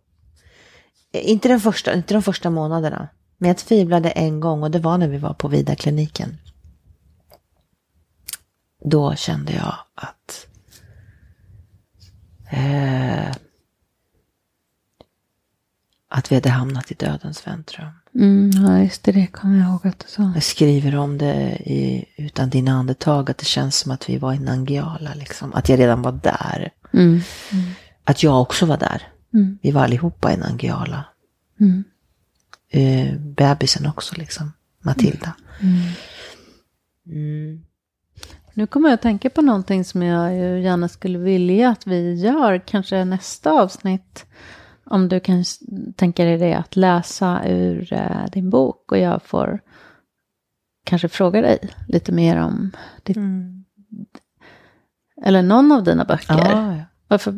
Inte, 1.12 1.48
den 1.48 1.60
första, 1.60 1.94
inte 1.94 2.14
de 2.14 2.22
första 2.22 2.50
månaderna. 2.50 3.08
Men 3.38 3.48
jag 3.48 3.58
tvivlade 3.58 4.10
en 4.10 4.40
gång 4.40 4.62
och 4.62 4.70
det 4.70 4.78
var 4.78 4.98
när 4.98 5.08
vi 5.08 5.18
var 5.18 5.34
på 5.34 5.48
Vida-kliniken. 5.48 6.38
Då 8.84 9.14
kände 9.14 9.52
jag 9.52 9.74
att 9.94 10.46
eh, 12.50 13.36
att 16.08 16.32
vi 16.32 16.34
hade 16.34 16.50
hamnat 16.50 16.90
i 16.90 16.94
dödens 16.94 17.46
väntrum. 17.46 17.88
Mm, 18.14 18.50
ja, 18.50 18.78
just 18.78 19.02
det. 19.02 19.12
Det 19.12 19.26
kommer 19.26 19.58
jag 19.58 19.68
ihåg 19.68 19.86
att 19.86 19.98
du 19.98 20.06
sa. 20.08 20.32
Jag 20.34 20.42
skriver 20.42 20.96
om 20.96 21.18
det 21.18 21.56
i 21.64 22.04
Utan 22.16 22.50
dina 22.50 22.72
andetag, 22.72 23.30
att 23.30 23.38
det 23.38 23.44
känns 23.44 23.76
som 23.76 23.92
att 23.92 24.08
vi 24.08 24.18
var 24.18 24.32
i 24.34 24.38
Nangijala, 24.38 25.14
liksom. 25.14 25.54
Att 25.54 25.68
jag 25.68 25.78
redan 25.78 26.02
var 26.02 26.12
där. 26.12 26.70
Mm. 26.92 27.20
Att 28.04 28.22
jag 28.22 28.42
också 28.42 28.66
var 28.66 28.76
där. 28.76 29.08
Mm. 29.34 29.58
Vi 29.62 29.70
var 29.70 29.84
allihopa 29.84 30.32
i 30.32 30.36
Nangijala. 30.36 31.04
Mm. 31.60 31.84
eh, 32.70 33.18
bebisen 33.18 33.86
också, 33.86 34.14
liksom. 34.14 34.52
Matilda. 34.82 35.34
Nu 38.54 38.66
kommer 38.66 38.88
jag 38.88 38.94
att 38.94 39.02
tänka 39.02 39.30
på 39.30 39.42
någonting 39.42 39.84
som 39.84 40.02
jag 40.02 40.34
ju 40.36 40.60
gärna 40.62 40.88
skulle 40.88 41.18
vilja 41.18 41.68
att 41.70 41.86
vi 41.86 42.14
gör, 42.14 42.58
kanske 42.66 43.04
nästa 43.04 43.50
avsnitt. 43.52 44.26
Om 44.84 45.08
du 45.08 45.20
kan 45.20 45.44
tänka 45.96 46.24
dig 46.24 46.38
det, 46.38 46.54
att 46.54 46.76
läsa 46.76 47.48
ur 47.48 47.92
eh, 47.92 48.24
din 48.32 48.50
bok 48.50 48.92
och 48.92 48.98
jag 48.98 49.22
får 49.22 49.60
kanske 50.84 51.08
fråga 51.08 51.40
dig 51.42 51.58
lite 51.88 52.12
mer 52.12 52.36
om 52.36 52.70
ditt, 53.02 53.16
Mm. 53.16 53.64
eller 55.22 55.42
någon 55.42 55.72
av 55.72 55.84
dina 55.84 56.04
böcker. 56.04 56.34
Ja, 56.38 56.76
ja. 56.76 56.82
Varför, 57.08 57.34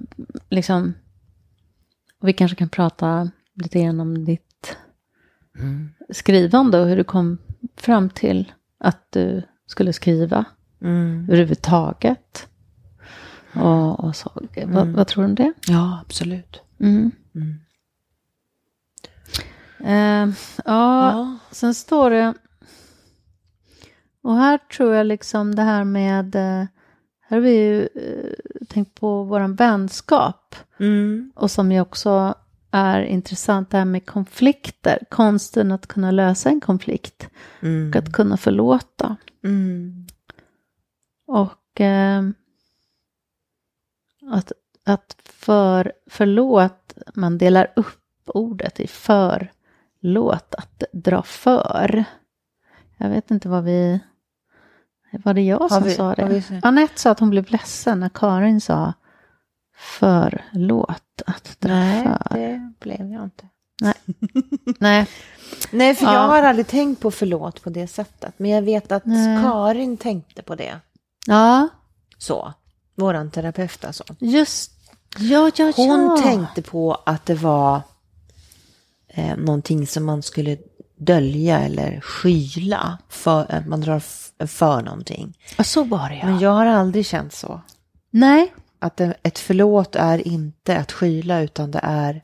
liksom, 0.49 0.95
och 2.21 2.29
vi 2.29 2.33
kanske 2.33 2.57
kan 2.57 2.69
prata 2.69 3.31
lite 3.55 3.83
grann 3.83 4.01
om 4.01 4.25
ditt 4.25 4.77
Mm. 5.59 5.91
skrivande 6.11 6.81
och 6.81 6.87
hur 6.89 6.97
du 6.97 7.05
kom 7.05 7.39
fram 7.77 8.11
till 8.11 8.53
att 8.79 9.07
du 9.13 9.43
skulle 9.67 9.93
skriva 9.93 10.45
Mm. 10.83 11.25
överhuvudtaget. 11.29 12.49
Och, 13.55 14.05
och 14.05 14.17
så. 14.17 14.31
Vad, 14.67 14.89
vad 14.89 15.07
tror 15.07 15.23
du 15.25 15.29
om 15.29 15.35
det? 15.35 15.53
ja, 15.69 15.99
absolut. 16.07 16.61
Mm. 16.81 17.11
Mm. 17.35 17.59
Eh, 19.85 20.35
ja, 20.65 21.13
Ja. 21.13 21.39
sen 21.51 21.75
står 21.75 22.11
det... 22.11 22.35
Och 24.23 24.37
här 24.37 24.59
tror 24.59 24.95
jag 24.95 25.07
liksom 25.07 25.55
det 25.55 25.63
här 25.63 25.85
med... 25.85 26.35
eh, 26.35 26.67
Här 27.21 27.37
har 27.37 27.41
vi 27.41 27.51
ju 27.57 27.81
eh, 27.83 28.65
tänkt 28.69 28.95
på 29.01 29.25
våran 29.25 29.55
vänskap. 29.55 30.55
Mm. 30.81 31.33
Och 31.35 31.51
som 31.51 31.73
ju 31.73 31.81
också 31.81 32.35
är 32.71 33.03
intressant 33.03 33.71
det 33.71 33.79
här 33.79 33.85
med 33.85 34.07
konflikter. 34.07 34.99
Konsten 35.11 35.73
att 35.73 35.87
kunna 35.87 36.11
lösa 36.11 36.49
en 36.51 36.61
konflikt. 36.61 37.29
Mm. 37.63 37.89
Och 37.89 37.97
att 37.97 38.13
kunna 38.13 38.37
förlåta. 38.37 39.17
Mm. 39.45 40.07
Och 41.27 41.81
eh, 41.81 42.23
att, 44.31 44.53
att 44.85 45.17
för 45.25 45.93
förlåt, 46.07 46.95
man 47.15 47.39
delar 47.39 47.73
upp 47.77 47.99
ordet 48.27 48.81
i 48.81 48.87
förlåt, 48.87 50.55
att 50.55 50.83
dra 50.93 51.23
för. 51.23 52.05
Jag 52.97 53.09
vet 53.09 53.31
inte 53.31 53.49
vad 53.49 53.65
vi... 53.65 54.01
Var 55.25 55.35
det 55.35 55.41
jag 55.43 55.71
som 55.73 55.83
vi- 55.83 55.95
sa 55.95 56.15
det? 56.15 56.27
vi- 56.51 56.61
Anette 56.63 57.01
sa 57.01 57.11
att 57.11 57.21
hon 57.21 57.31
blev 57.31 57.51
ledsen 57.51 58.01
när 58.01 58.09
Karin 58.09 58.61
sa 58.61 58.93
förlåt, 59.77 61.23
att 61.27 61.57
dra 61.61 61.69
Nej, 61.75 62.05
för. 62.05 62.37
det 62.39 62.73
blev 62.81 63.13
jag 63.13 63.25
inte. 63.25 63.49
Nej, 63.81 65.07
Nej, 65.71 65.95
för 65.95 66.05
Ja. 66.07 66.15
jag 66.15 66.21
har 66.29 66.43
aldrig 66.43 66.67
tänkt 66.67 67.01
på 67.03 67.11
förlåt 67.11 67.63
på 67.63 67.71
det 67.71 67.87
sättet. 67.87 68.35
Men 68.39 68.51
jag 68.51 68.63
vet 68.63 68.93
att 68.93 69.05
Nej. 69.07 69.43
Karin 69.43 69.97
tänkte 69.97 70.43
på 70.43 70.55
det. 70.55 70.77
Ja, 71.27 71.69
Så. 72.19 72.53
Våran 72.95 73.31
terapeut 73.31 73.85
alltså. 73.85 74.05
just 74.19 74.73
Ja, 75.19 75.51
ja, 75.57 75.73
Hon 75.77 76.01
ja. 76.01 76.17
tänkte 76.23 76.63
på 76.63 76.95
att 77.07 77.27
det 77.27 77.35
var 77.35 77.83
eh, 79.09 79.37
någonting 79.37 79.87
som 79.87 80.05
man 80.05 80.23
skulle 80.23 80.59
dölja 80.97 81.61
eller 81.61 82.01
skyla. 82.01 82.99
För, 83.09 83.53
att 83.53 83.67
man 83.67 83.81
drar 83.81 84.03
för 84.47 84.83
någonting. 84.83 85.39
Ja, 85.59 85.65
så 85.65 85.85
var 85.85 86.09
det 86.09 86.17
ja. 86.17 86.27
Men 86.27 86.39
jag 86.39 86.51
har 86.51 86.67
aldrig 86.67 87.07
känt 87.07 87.33
så. 87.33 87.61
Nej, 88.11 88.55
Att 88.79 89.01
ett 89.01 89.39
förlåt 89.39 89.97
är 89.97 90.29
inte 90.29 90.79
att 90.79 90.93
skyla 90.93 91.41
utan 91.41 91.71
det 91.71 91.81
är... 91.83 92.23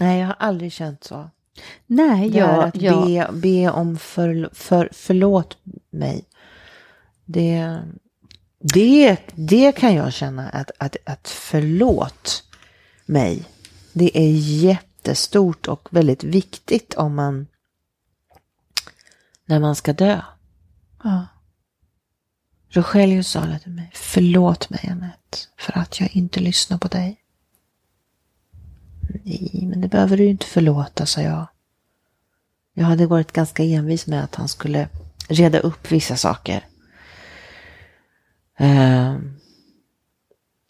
Nej, 0.00 0.20
jag 0.20 0.26
har 0.26 0.36
aldrig 0.38 0.72
känt 0.72 1.04
så. 1.04 1.30
Nej, 1.86 2.30
Det 2.30 2.38
ja, 2.38 2.64
att 2.64 2.82
ja. 2.82 3.04
be, 3.04 3.28
be 3.32 3.70
om 3.70 3.98
för, 3.98 4.50
för, 4.52 4.88
förlåt 4.92 5.58
mig. 5.90 6.24
Det, 7.24 7.80
det, 8.60 9.16
det 9.34 9.72
kan 9.72 9.94
jag 9.94 10.12
känna 10.12 10.48
att, 10.48 10.70
att, 10.78 10.96
att 11.04 11.28
förlåt 11.28 12.42
mig. 13.06 13.44
Det 13.92 14.18
är 14.18 14.30
jättestort 14.38 15.68
och 15.68 15.88
väldigt 15.90 16.24
viktigt 16.24 16.94
om 16.94 17.14
man 17.14 17.46
när 19.46 19.60
man 19.60 19.76
ska 19.76 19.92
dö. 19.92 20.20
ja. 21.04 21.26
Rogelio 22.70 23.22
sa 23.22 23.40
det 23.40 23.58
till 23.58 23.72
mig. 23.72 23.90
Förlåt 23.94 24.70
mig 24.70 24.88
Anette 24.92 25.38
för 25.58 25.78
att 25.78 26.00
jag 26.00 26.16
inte 26.16 26.40
lyssnar 26.40 26.78
på 26.78 26.88
dig. 26.88 27.20
Nej, 29.08 29.66
men 29.68 29.80
det 29.80 29.88
behöver 29.88 30.16
du 30.16 30.24
ju 30.24 30.30
inte 30.30 30.46
förlåta, 30.46 31.06
sa 31.06 31.20
jag. 31.20 31.46
Jag 32.74 32.84
hade 32.84 33.06
varit 33.06 33.32
ganska 33.32 33.62
envis 33.62 34.06
med 34.06 34.24
att 34.24 34.34
han 34.34 34.48
skulle 34.48 34.88
reda 35.28 35.58
upp 35.58 35.92
vissa 35.92 36.16
saker. 36.16 36.66
Eh, 38.58 39.16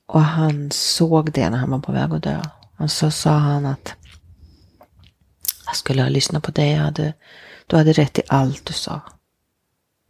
och 0.06 0.20
han 0.20 0.70
såg 0.70 1.32
det 1.32 1.50
när 1.50 1.58
han 1.58 1.70
var 1.70 1.78
på 1.78 1.92
väg 1.92 2.12
att 2.12 2.22
dö. 2.22 2.42
Och 2.76 2.90
så 2.90 3.10
sa 3.10 3.30
han 3.30 3.66
att 3.66 3.94
jag 5.66 5.76
skulle 5.76 6.02
ha 6.02 6.08
lyssnat 6.08 6.42
på 6.42 6.50
dig. 6.50 6.70
Jag 6.70 6.82
hade, 6.82 7.14
du 7.66 7.76
hade 7.76 7.92
rätt 7.92 8.18
i 8.18 8.22
allt 8.28 8.64
du 8.64 8.72
sa. 8.72 9.00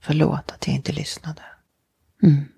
Förlåt 0.00 0.50
att 0.52 0.66
jag 0.66 0.76
inte 0.76 0.92
lyssnade. 0.92 1.42
Mm. 2.22 2.48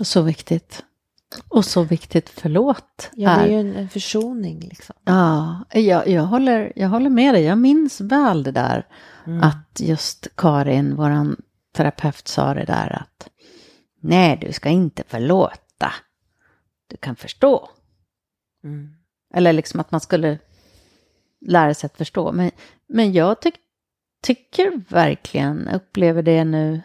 Så 0.00 0.22
viktigt. 0.22 0.84
Och 1.48 1.64
så 1.64 1.82
viktigt 1.82 2.28
förlåt. 2.28 3.10
Ja, 3.12 3.30
det 3.30 3.42
är 3.42 3.46
ju 3.46 3.60
en, 3.60 3.76
en 3.76 3.88
försoning 3.88 4.60
liksom. 4.60 4.96
Ja, 5.04 5.64
jag, 5.72 6.08
jag, 6.08 6.22
håller, 6.22 6.72
jag 6.76 6.88
håller 6.88 7.10
med 7.10 7.34
dig. 7.34 7.42
Jag 7.42 7.58
minns 7.58 8.00
väl 8.00 8.42
det 8.42 8.50
där. 8.50 8.86
Mm. 9.26 9.42
Att 9.42 9.80
just 9.80 10.28
Karin, 10.36 10.96
våran 10.96 11.36
terapeut, 11.76 12.28
sa 12.28 12.54
det 12.54 12.64
där 12.64 12.92
att 13.02 13.28
nej, 14.00 14.38
du 14.40 14.52
ska 14.52 14.68
inte 14.68 15.02
förlåta. 15.06 15.92
Du 16.90 16.96
kan 16.96 17.16
förstå. 17.16 17.68
Mm. 18.64 18.88
Eller 19.34 19.52
liksom 19.52 19.80
att 19.80 19.90
man 19.90 20.00
skulle 20.00 20.38
lära 21.46 21.74
sig 21.74 21.86
att 21.86 21.96
förstå. 21.96 22.32
Men, 22.32 22.50
men 22.88 23.12
jag 23.12 23.40
tyck, 23.40 23.54
tycker 24.22 24.82
verkligen, 24.88 25.68
upplever 25.68 26.22
det 26.22 26.44
nu 26.44 26.82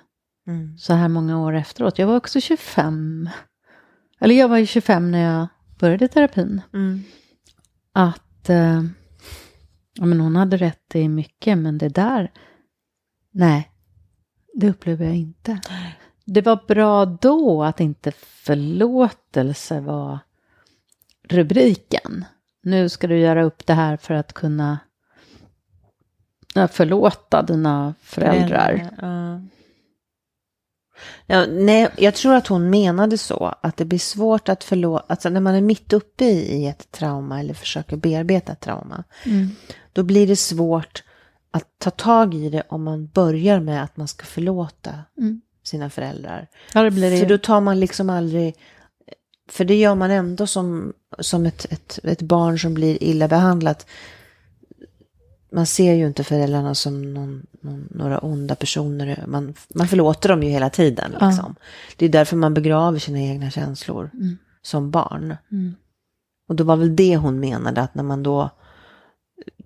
Mm. 0.48 0.78
så 0.78 0.94
här 0.94 1.08
många 1.08 1.40
år 1.42 1.56
efteråt. 1.56 2.00
Jag 2.00 2.08
var 2.08 2.16
också 2.16 2.42
25. 2.42 3.30
Eller 4.22 4.36
jag 4.36 4.48
var 4.48 4.58
ju 4.58 4.66
25 4.66 5.12
när 5.12 5.34
jag 5.34 5.48
började 5.80 6.08
terapin. 6.08 6.62
Mm. 6.74 7.04
Att 7.94 8.50
eh, 8.50 8.84
ja, 9.94 10.06
men 10.06 10.20
hon 10.20 10.36
hade 10.36 10.58
rätt 10.58 10.96
i 10.96 11.08
mycket, 11.08 11.58
men 11.58 11.78
det 11.78 11.90
där, 11.90 12.32
nej, 13.32 13.72
det 14.54 14.70
upplever 14.70 15.06
jag 15.06 15.16
inte. 15.16 15.62
Det 16.26 16.42
var 16.42 16.60
bra 16.68 17.06
då 17.06 17.64
att 17.64 17.80
inte 17.80 18.12
förlåtelse 18.22 19.80
var 19.80 20.20
rubriken. 21.24 22.26
Nu 22.64 22.90
ska 22.90 23.08
du 23.08 23.20
göra 23.20 23.44
upp 23.44 23.66
det 23.66 23.74
här 23.74 23.98
för 23.98 24.14
att 24.14 24.34
kunna 24.34 24.80
förlåta 26.72 27.42
dina 27.42 27.94
föräldrar. 28.02 28.90
Ja. 29.02 29.08
Ja, 29.08 29.42
nej, 31.50 31.90
jag 31.98 32.16
tror 32.16 32.36
att 32.36 32.48
hon 32.48 32.70
menade 32.70 33.18
så, 33.18 33.56
att 33.62 33.78
det 33.78 33.86
blir 33.86 34.00
svårt 34.00 34.50
att 34.50 34.64
förlåta, 34.64 35.06
alltså 35.08 35.30
när 35.30 35.40
man 35.42 35.56
är 35.56 35.62
mitt 35.62 35.94
uppe 35.94 36.26
i, 36.26 36.68
ett 36.68 36.92
trauma 36.92 37.40
eller 37.40 37.54
försöker 37.54 37.98
bearbeta 37.98 38.52
ett 38.52 38.60
trauma, 38.60 39.04
Mm. 39.26 39.50
då 39.94 40.04
blir 40.04 40.28
det 40.28 40.36
svårt 40.36 41.04
att 41.52 41.68
ta 41.80 41.90
tag 41.90 42.34
i 42.34 42.50
det 42.50 42.64
om 42.70 42.84
man 42.84 43.08
börjar 43.08 43.60
med 43.60 43.84
att 43.84 43.98
man 43.98 44.08
ska 44.08 44.26
förlåta 44.26 44.94
Mm. 45.18 45.42
sina 45.64 45.90
föräldrar. 45.90 46.48
Ja, 46.74 46.84
det 46.84 46.92
blir 46.92 47.12
det 47.12 47.20
För 47.20 47.26
då 47.26 47.38
tar 47.38 47.62
man 47.62 47.80
liksom 47.80 48.10
aldrig, 48.10 48.56
för 49.50 49.66
det 49.66 49.76
gör 49.76 49.96
man 49.96 50.12
ändå 50.12 50.48
som, 50.48 50.94
som 51.20 51.46
ett, 51.46 51.66
ett, 51.70 52.00
ett 52.04 52.22
barn 52.22 52.60
som 52.60 52.74
blir 52.74 53.04
illa 53.04 53.28
behandlat. 53.28 53.88
Man 55.52 55.66
ser 55.66 55.94
ju 55.94 56.08
inte 56.08 56.24
föräldrarna 56.24 56.76
som 56.76 57.14
någon, 57.14 57.46
någon, 57.62 57.88
några 57.92 58.20
onda 58.20 58.56
personer. 58.56 59.24
Man, 59.28 59.54
man 59.76 59.88
förlåter 59.88 60.30
dem 60.30 60.44
ju 60.44 60.50
hela 60.50 60.70
tiden. 60.70 61.16
Ja. 61.20 61.28
Liksom. 61.30 61.56
Det 61.98 62.06
är 62.06 62.10
därför 62.10 62.38
man 62.38 62.54
begraver 62.54 63.00
sina 63.00 63.20
egna 63.20 63.52
känslor 63.52 64.10
Mm. 64.14 64.38
som 64.62 64.92
barn. 64.92 65.36
Mm. 65.52 65.76
Och 66.50 66.56
då 66.56 66.64
var 66.64 66.76
väl 66.76 66.96
det 66.96 67.18
hon 67.18 67.40
menade, 67.40 67.82
att 67.82 67.96
när 67.96 68.04
man 68.04 68.24
då 68.24 68.50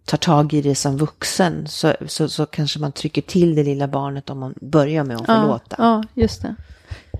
tar 0.06 0.18
tag 0.18 0.54
i 0.54 0.62
det 0.62 0.76
som 0.76 0.98
vuxen 0.98 1.68
så, 1.68 1.94
så, 2.08 2.30
så 2.30 2.46
kanske 2.46 2.80
man 2.80 2.92
trycker 2.92 3.22
till 3.22 3.56
det 3.56 3.64
lilla 3.64 3.88
barnet 3.88 4.30
om 4.30 4.40
man 4.40 4.54
börjar 4.62 5.04
med 5.04 5.18
att 5.18 5.26
förlåta. 5.26 5.76
Ja, 5.78 5.84
ja, 5.84 6.04
just 6.22 6.42
det. 6.42 6.56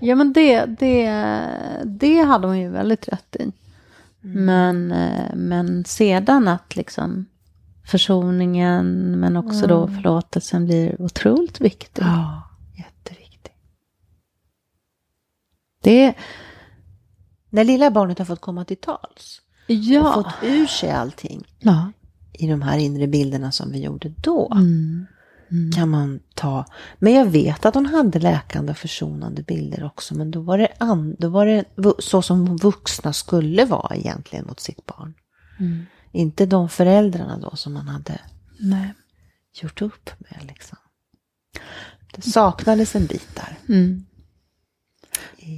Ja, 0.00 0.14
men 0.14 0.32
det, 0.32 0.64
det, 0.64 1.10
det 1.84 2.22
hade 2.22 2.46
hon 2.46 2.58
ju 2.60 2.68
väldigt 2.70 3.08
rätt 3.08 3.36
i. 3.36 3.52
Men, 4.20 4.92
eh, 4.92 5.34
men 5.34 5.84
sedan 5.84 6.48
att 6.48 6.76
liksom 6.76 7.26
försoningen, 7.86 9.10
men 9.20 9.36
också 9.36 9.66
då 9.66 9.88
förlåtelsen 9.88 10.64
blir 10.64 11.02
otroligt 11.02 11.60
viktig. 11.60 12.02
Ja, 12.02 12.42
jätteviktigt. 12.78 13.52
Det, 15.82 16.14
När 17.50 17.64
lilla 17.64 17.90
barnet 17.90 18.18
har 18.18 18.24
fått 18.24 18.40
komma 18.40 18.64
till 18.64 18.76
tals 18.76 19.40
och 19.68 19.74
ja. 19.74 20.12
fått 20.14 20.34
ur 20.42 20.66
sig 20.66 20.90
allting 20.90 21.44
ja. 21.58 21.92
i 22.32 22.46
de 22.46 22.62
här 22.62 22.78
inre 22.78 23.06
bilderna 23.06 23.52
som 23.52 23.72
vi 23.72 23.82
gjorde 23.82 24.12
då. 24.16 24.52
Mm. 24.52 25.06
Kan 25.74 25.88
man 25.88 26.20
ta. 26.34 26.64
Men 26.98 27.12
jag 27.12 27.26
vet 27.26 27.66
att 27.66 27.74
hon 27.74 27.86
hade 27.86 28.18
läkande 28.18 28.72
och 28.72 28.78
försonande 28.78 29.42
bilder 29.42 29.84
också. 29.84 30.14
Men 30.14 30.30
då 30.30 30.40
var 30.40 30.58
det, 30.58 30.68
an, 30.78 31.16
då 31.18 31.28
var 31.28 31.46
det 31.46 31.64
så 31.98 32.22
som 32.22 32.56
vuxna 32.56 33.12
skulle 33.12 33.64
vara 33.64 33.96
egentligen 33.96 34.46
mot 34.46 34.60
sitt 34.60 34.86
barn. 34.86 35.14
Mm. 35.60 35.86
Inte 36.16 36.46
de 36.46 36.68
föräldrarna 36.68 37.38
då 37.38 37.56
som 37.56 37.72
man 37.72 37.88
hade 37.88 38.20
Nej. 38.58 38.94
gjort 39.52 39.82
upp 39.82 40.10
med. 40.18 40.46
Liksom. 40.46 40.78
Det 42.12 42.22
saknades 42.22 42.96
en 42.96 43.06
bit 43.06 43.28
där. 43.34 43.58
Mm. 43.68 44.06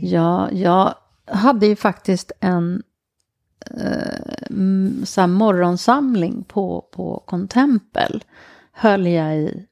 Ja, 0.03 0.51
jag 0.53 0.95
hade 1.27 1.67
ju 1.67 1.77
faktiskt 1.77 2.33
en 2.41 2.83
eh, 3.67 5.05
så 5.05 5.27
morgonsamling 5.27 6.45
på, 6.45 6.89
på 6.93 7.23
Contempel. 7.27 8.25
Höll 8.73 9.07
jag 9.07 9.37
i 9.37 9.67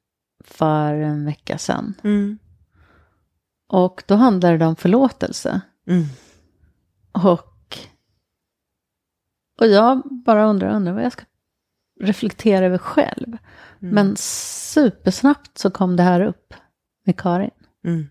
för 0.45 0.95
en 0.95 1.25
vecka 1.25 1.59
sedan. 1.59 1.95
Mm. 2.05 2.39
Och 3.69 4.03
då 4.07 4.15
handlade 4.15 4.59
det 4.59 4.67
om 4.67 4.77
förlåtelse. 4.77 5.61
Mm. 5.87 6.05
Och, 7.13 7.56
och 9.61 9.67
jag 9.67 10.03
bara 10.25 10.45
undrar, 10.47 10.75
undrar 10.77 10.93
vad 10.93 11.05
jag 11.05 11.13
ska 11.13 11.25
reflektera 12.01 12.67
över 12.67 12.79
själv. 12.79 13.27
Mm. 13.29 13.95
Men 13.95 14.17
supersnabbt 14.17 15.59
så 15.59 15.71
kom 15.71 15.97
det 15.97 16.03
här 16.03 16.21
upp 16.21 16.55
med 17.05 17.17
Karin. 17.21 17.51
Mm. 17.85 18.09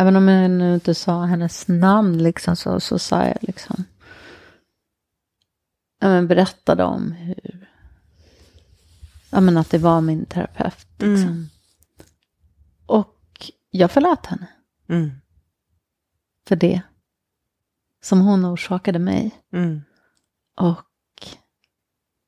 Även 0.00 0.16
om 0.16 0.28
jag 0.28 0.50
nu 0.50 0.74
inte 0.74 0.94
sa 0.94 1.24
hennes 1.24 1.68
namn 1.68 2.18
liksom, 2.22 2.56
så, 2.56 2.80
så 2.80 2.98
sa 2.98 3.24
jag 3.26 3.36
liksom. 3.40 3.84
Ja, 6.00 6.08
men 6.08 6.28
berättade 6.28 6.84
om 6.84 7.12
hur. 7.12 7.68
Ja, 9.30 9.40
men 9.40 9.56
att 9.56 9.70
det 9.70 9.78
var 9.78 10.00
min 10.00 10.24
terapeut. 10.26 10.86
Liksom. 10.98 11.28
Mm. 11.28 11.46
Och 12.86 13.50
jag 13.70 13.90
förlät 13.90 14.26
henne 14.26 14.46
Mm. 14.88 15.10
för 16.48 16.56
det. 16.56 16.82
Som 18.02 18.20
hon 18.20 18.44
orsakade 18.46 18.98
mig. 18.98 19.30
Mm. 20.60 20.70
Och, 20.70 20.84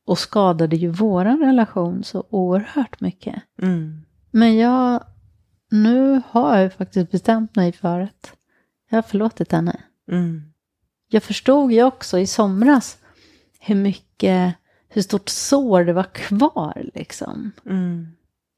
och 0.06 0.18
skadade 0.18 0.76
ju 0.76 0.88
våran 0.88 1.38
relation 1.40 2.04
så 2.04 2.26
oerhört 2.30 3.00
mycket. 3.00 3.42
Mm. 3.62 4.06
Men 4.30 4.56
jag, 4.56 5.04
nu 5.70 6.22
har 6.28 6.58
jag 6.58 6.72
faktiskt 6.72 7.10
bestämt 7.10 7.56
mig 7.56 7.72
för 7.72 8.00
att 8.00 8.36
jag 8.90 8.96
har 8.96 9.02
förlåtit 9.02 9.52
henne. 9.52 9.80
Mm. 10.10 10.52
Jag 11.08 11.22
förstod 11.22 11.72
ju 11.72 11.82
också 11.82 12.18
i 12.18 12.26
somras 12.26 12.98
hur 13.60 13.74
mycket, 13.74 14.54
hur 14.88 15.02
stort 15.02 15.28
sår 15.28 15.84
det 15.84 15.92
var 15.92 16.14
kvar 16.14 16.90
liksom. 16.94 17.52
Mm. 17.66 18.06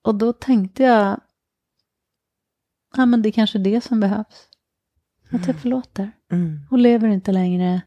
Och 0.02 0.14
då 0.14 0.32
tänkte 0.32 0.82
jag, 0.82 1.20
ja 2.96 3.06
men 3.06 3.22
det 3.22 3.28
är 3.28 3.32
kanske 3.32 3.58
det 3.58 3.80
som 3.80 4.00
behövs. 4.00 4.48
Att 5.30 5.46
jag 5.46 5.56
förlåter. 5.56 6.10
Mm. 6.32 6.60
Hon 6.70 6.82
lever 6.82 7.08
inte 7.08 7.32
längre. 7.32 7.82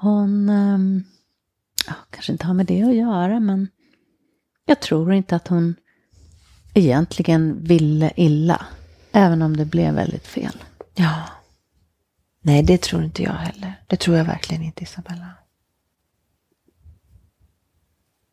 Hon, 0.00 0.48
ehm, 0.48 1.04
kanske 2.10 2.32
inte 2.32 2.46
har 2.46 2.54
med 2.54 2.66
det 2.66 2.82
att 2.82 2.94
göra, 2.94 3.40
men 3.40 3.68
jag 4.64 4.80
tror 4.80 5.12
inte 5.12 5.36
att 5.36 5.48
hon 5.48 5.74
egentligen 6.74 7.64
ville 7.64 8.12
illa. 8.16 8.66
Även 9.12 9.42
om 9.42 9.56
det 9.56 9.64
blev 9.64 9.94
väldigt 9.94 10.26
fel. 10.26 10.62
Ja. 10.94 11.28
Nej, 12.40 12.62
det 12.62 12.82
tror 12.82 13.04
inte 13.04 13.22
jag 13.22 13.32
heller. 13.32 13.82
Det 13.86 13.96
tror 13.96 14.16
jag 14.16 14.24
verkligen 14.24 14.62
inte, 14.62 14.82
Isabella. 14.82 15.34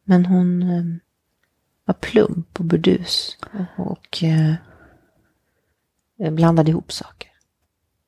Men 0.03 0.25
hon 0.25 0.61
eh, 0.61 0.83
var 1.85 1.93
plump 1.93 2.59
och 2.59 2.65
burdus 2.65 3.37
och, 3.53 3.91
och 3.91 4.23
eh, 4.23 4.55
blandade 6.31 6.71
ihop 6.71 6.91
saker. 6.91 7.31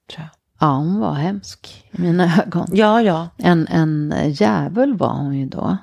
Tror 0.07 0.23
jag. 0.23 0.36
Ja, 0.59 0.75
hon 0.77 0.99
var 0.99 1.13
hemsk 1.13 1.85
i 1.91 2.01
mina 2.01 2.41
ögon. 2.43 2.67
Ja, 2.71 3.01
ja. 3.01 3.29
En, 3.37 3.67
en 3.67 4.13
djävul 4.31 4.97
var 4.97 5.13
hon 5.17 5.37
ju 5.37 5.45
då. 5.45 5.77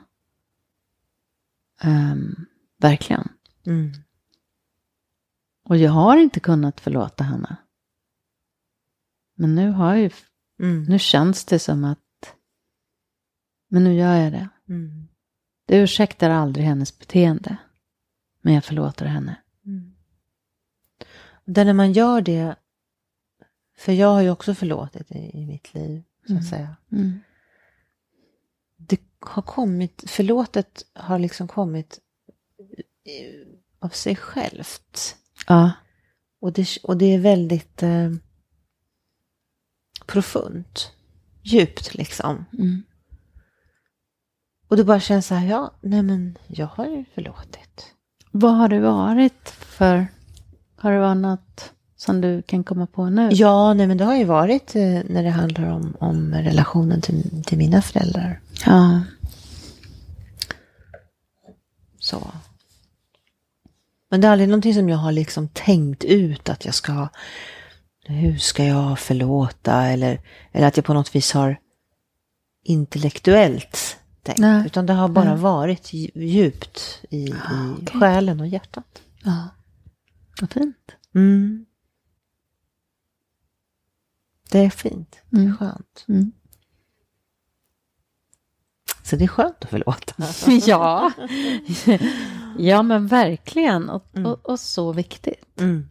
Ehm, 1.80 2.46
verkligen. 2.78 3.28
Mm. 3.66 3.92
Och 5.68 5.76
jag 5.76 5.90
har 5.90 6.16
inte 6.16 6.40
kunnat 6.40 6.80
förlåta 6.80 7.24
henne. 7.24 7.56
Men 9.36 9.54
nu 9.54 9.70
har 9.70 9.94
jag 9.94 10.02
ju, 10.02 10.10
Mm. 10.60 10.82
nu 10.84 10.98
känns 10.98 11.44
det 11.44 11.58
som 11.58 11.84
att, 11.84 12.34
men 13.68 13.84
nu 13.84 13.94
gör 13.94 14.14
jag 14.14 14.32
det. 14.32 14.48
Mm. 14.68 15.08
Det 15.66 15.76
ursäktar 15.78 16.30
aldrig 16.30 16.66
hennes 16.66 16.98
beteende. 16.98 17.56
Men 18.40 18.54
jag 18.54 18.64
förlåter 18.64 19.06
henne. 19.06 19.36
Mm. 19.66 19.94
Där 21.44 21.64
när 21.64 21.72
man 21.72 21.92
gör 21.92 22.20
det, 22.20 22.56
för 23.76 23.92
jag 23.92 24.08
har 24.08 24.20
ju 24.22 24.30
också 24.30 24.54
förlåtit 24.54 25.10
i, 25.10 25.30
i 25.38 25.46
mitt 25.46 25.74
liv, 25.74 26.02
så 26.18 26.24
att 26.24 26.30
Mm. 26.30 26.42
säga. 26.42 26.76
Mm. 26.92 27.20
Det 28.76 29.00
har 29.20 29.42
kommit, 29.42 30.04
förlåtet 30.10 30.86
har 30.94 31.18
liksom 31.18 31.48
kommit 31.48 32.00
eh, 33.04 33.46
av 33.78 33.88
sig 33.88 34.16
självt. 34.16 35.16
Ja. 35.46 35.72
Och 36.40 36.52
det, 36.52 36.66
och 36.82 36.96
det 36.96 37.14
är 37.14 37.18
väldigt 37.18 37.82
eh, 37.82 38.10
profunt, 40.06 40.92
djupt 41.42 41.94
liksom. 41.94 42.44
Mm. 42.52 42.82
Och 44.68 44.76
det 44.76 44.84
bara 44.84 45.00
känns 45.00 45.26
så 45.26 45.34
här, 45.34 45.46
ja, 45.46 45.74
nej 45.80 46.02
men 46.02 46.38
jag 46.46 46.66
har 46.66 46.86
ju 46.86 47.04
förlåtit. 47.14 47.94
Vad 48.30 48.54
har 48.56 48.68
det 48.68 48.80
varit 48.80 49.48
för... 49.50 50.06
Har 50.76 50.92
det 50.92 50.98
varit 50.98 51.16
något 51.16 51.73
som 51.96 52.20
du 52.20 52.42
kan 52.42 52.64
komma 52.64 52.86
på 52.86 53.08
nu? 53.10 53.28
Ja, 53.32 53.74
nej 53.74 53.86
men 53.86 53.96
det 53.96 54.04
har 54.04 54.16
ju 54.16 54.24
varit 54.24 54.76
eh, 54.76 54.82
när 55.04 55.22
det 55.22 55.30
handlar 55.30 55.68
om, 55.70 55.96
om 56.00 56.34
relationen 56.34 57.00
till, 57.00 57.42
till 57.46 57.58
mina 57.58 57.82
föräldrar. 57.82 58.40
Ja. 58.66 59.00
Så. 61.98 62.30
Men 64.10 64.20
det 64.20 64.26
är 64.26 64.32
aldrig 64.32 64.48
någonting 64.48 64.74
som 64.74 64.88
jag 64.88 64.96
har 64.96 65.12
liksom 65.12 65.48
tänkt 65.48 66.04
ut 66.04 66.48
att 66.48 66.64
jag 66.64 66.74
ska, 66.74 67.08
hur 68.04 68.36
ska 68.38 68.64
jag 68.64 68.98
förlåta 68.98 69.84
eller, 69.86 70.20
eller 70.52 70.66
att 70.66 70.76
jag 70.76 70.86
på 70.86 70.94
något 70.94 71.14
vis 71.14 71.32
har 71.32 71.56
intellektuellt 72.64 73.96
tänkt. 74.22 74.38
Nej. 74.38 74.66
Utan 74.66 74.86
det 74.86 74.92
har 74.92 75.08
bara 75.08 75.24
Nej. 75.34 75.42
varit 75.42 75.92
dju- 75.92 76.10
djupt 76.14 77.00
i, 77.10 77.16
i 77.24 77.32
Ah, 77.32 77.72
okej. 77.82 78.00
själen 78.00 78.40
och 78.40 78.46
hjärtat. 78.46 79.02
ja. 79.24 79.48
Vad 80.40 80.50
fint. 80.50 80.76
Mm. 81.14 81.66
Det 84.54 84.60
är 84.60 84.70
fint, 84.70 85.20
det 85.30 85.36
är 85.36 85.40
Mm. 85.44 85.56
skönt. 85.56 86.04
Mm. 86.08 86.32
Så 89.02 89.16
det 89.16 89.24
är 89.24 89.28
skönt 89.28 89.64
att 89.64 89.70
förlåta. 89.70 90.14
ja. 90.66 91.12
ja, 92.58 92.82
men 92.82 93.06
verkligen. 93.06 93.90
Och, 93.90 94.06
Mm. 94.16 94.26
och, 94.26 94.50
och 94.50 94.60
så 94.60 94.92
viktigt. 94.92 95.60
Mm. 95.60 95.88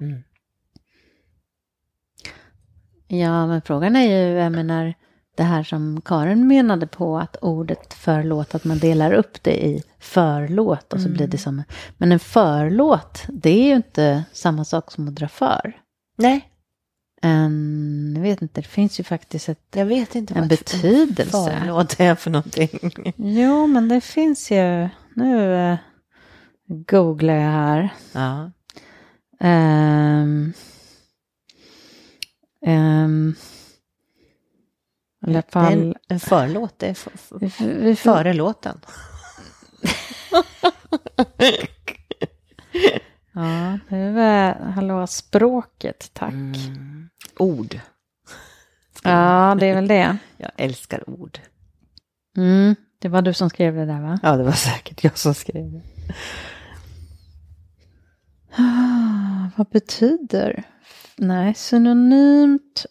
Mm. 0.00 0.22
Ja, 3.08 3.46
men 3.46 3.62
frågan 3.62 3.96
är 3.96 4.02
ju, 4.06 4.38
jag 4.38 4.52
menar, 4.52 4.94
det 5.36 5.42
här 5.42 5.62
som 5.62 6.00
Karin 6.00 6.46
menade 6.46 6.86
på 6.86 7.18
att 7.18 7.36
ordet 7.36 7.94
förlåt, 7.94 8.54
att 8.54 8.64
man 8.64 8.78
delar 8.78 9.12
upp 9.12 9.42
det 9.42 9.66
i 9.66 9.82
förlåt 9.98 10.92
och 10.92 11.00
så 11.00 11.08
blir 11.08 11.26
det 11.26 11.38
som... 11.38 11.62
Men 11.98 12.12
en 12.12 12.18
förlåt, 12.20 13.24
det 13.28 13.50
är 13.50 13.64
ju 13.66 13.74
inte 13.76 14.24
samma 14.32 14.64
sak 14.64 14.90
som 14.92 15.08
att 15.08 15.14
dra 15.14 15.28
för. 15.28 15.80
Nej, 16.16 16.49
En, 17.22 18.12
jag 18.16 18.22
vet 18.22 18.42
inte, 18.42 18.60
det 18.60 18.68
finns 18.68 19.00
ju 19.00 19.04
faktiskt 19.04 19.48
ett, 19.48 19.66
jag 19.74 19.86
vet 19.86 20.14
inte 20.14 20.34
en 20.34 20.48
betydelse. 20.48 21.56
förlåt 21.60 22.00
är 22.00 22.14
för 22.14 22.30
någonting. 22.30 22.68
Jo, 23.16 23.66
men 23.66 23.88
det 23.88 24.00
finns 24.00 24.50
ju... 24.50 24.88
Nu 25.14 25.54
eh, 25.54 25.78
googlar 26.66 27.34
jag 27.34 27.50
här. 27.50 27.88
Ja. 28.12 28.50
Um, 29.42 30.52
um, 32.66 33.34
I 35.26 35.26
alla 35.26 35.38
är 35.38 35.42
en, 35.42 35.42
fall... 35.50 35.96
en 36.08 36.20
förlåt, 36.20 36.78
det 36.78 36.86
är 36.86 36.94
för, 36.94 37.10
för, 37.48 37.94
före 37.94 38.32
låten. 38.32 38.80
ja, 43.32 43.78
det 43.88 43.96
är. 43.96 44.54
Hallå, 44.54 45.06
språket, 45.06 46.10
tack. 46.12 46.32
Mm. 46.32 46.99
Ord. 47.38 47.80
Ja, 49.02 49.56
det 49.60 49.66
är 49.66 49.74
väl 49.74 49.88
det. 49.88 50.16
Jag 50.36 50.50
älskar 50.56 51.10
ord. 51.10 51.38
Mm, 52.36 52.76
det 52.98 53.08
var 53.08 53.22
du 53.22 53.32
som 53.34 53.50
skrev 53.50 53.74
det 53.74 53.86
där, 53.86 54.00
va? 54.00 54.18
Ja, 54.22 54.36
det 54.36 54.42
var 54.44 54.52
säkert 54.52 55.04
jag 55.04 55.18
som 55.18 55.34
skrev 55.34 55.72
det. 55.72 55.82
Ah, 58.56 59.50
vad 59.56 59.66
betyder? 59.68 60.62
Nej, 61.16 61.54
synonymt 61.54 62.86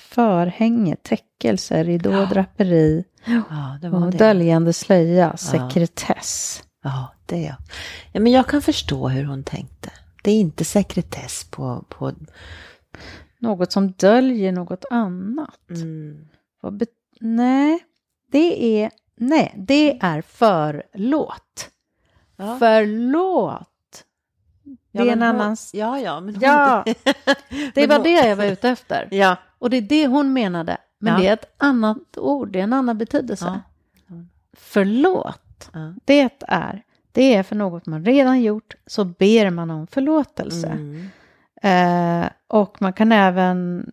förhänge, 0.00 0.96
täckelse, 0.96 1.84
ridå, 1.84 2.12
Ja. 2.12 2.26
draperi, 2.26 3.04
Ja, 3.24 3.78
det 3.82 3.88
var 3.88 4.04
och 4.04 4.10
det. 4.10 4.18
döljande 4.18 4.72
slöja, 4.72 5.36
sekretess. 5.36 6.62
Ja, 6.84 7.14
det 7.26 7.36
är 7.36 7.46
jag. 7.46 7.56
Ja, 8.12 8.20
men 8.20 8.32
jag 8.32 8.46
kan 8.48 8.62
förstå 8.62 9.08
hur 9.08 9.24
hon 9.24 9.44
tänkte. 9.44 9.90
Det 10.24 10.30
är 10.30 10.34
inte 10.40 10.64
sekretess 10.64 11.44
på... 11.50 11.84
på 11.88 12.12
Något 13.42 13.72
som 13.72 13.90
döljer 13.92 14.52
något 14.52 14.84
annat. 14.90 15.70
mm. 15.70 16.28
Nej, 17.20 17.84
det 18.32 18.82
är, 18.82 18.90
nej, 19.16 19.54
det 19.56 19.98
är 20.02 20.22
förlåt. 20.22 21.70
ja. 22.36 22.56
Förlåt. 22.58 23.68
Det 24.64 24.98
Ja, 24.98 25.04
är 25.04 25.12
en 25.12 25.22
annan... 25.22 25.56
Ja, 25.72 25.98
ja, 26.00 26.20
men 26.20 26.34
hon, 26.34 26.42
Ja, 26.42 26.84
det 27.74 27.86
var 27.86 27.98
det 28.02 28.10
jag 28.28 28.36
var 28.36 28.44
ute 28.44 28.68
efter. 28.68 29.08
Ja. 29.14 29.36
Och 29.58 29.70
det 29.70 29.76
är 29.76 29.80
det 29.82 30.06
hon 30.06 30.32
menade. 30.32 30.76
Men 30.98 31.12
Ja. 31.12 31.18
det 31.20 31.28
är 31.28 31.32
ett 31.32 31.54
annat 31.56 32.16
ord, 32.18 32.52
det 32.52 32.58
är 32.58 32.62
en 32.64 32.72
annan 32.72 32.98
betydelse. 32.98 33.44
Ja. 34.06 34.14
Förlåt, 34.52 35.70
Ja. 35.72 35.94
det 36.04 36.30
är, 36.48 36.82
det 37.12 37.34
är 37.34 37.42
för 37.42 37.56
något 37.56 37.86
man 37.86 38.04
redan 38.04 38.42
gjort 38.42 38.74
så 38.86 39.04
ber 39.04 39.50
man 39.50 39.70
om 39.70 39.86
förlåtelse. 39.86 40.68
Mm. 40.68 41.06
Eh, 41.64 42.24
och 42.46 42.82
man 42.82 42.92
kan 42.92 43.12
även 43.12 43.86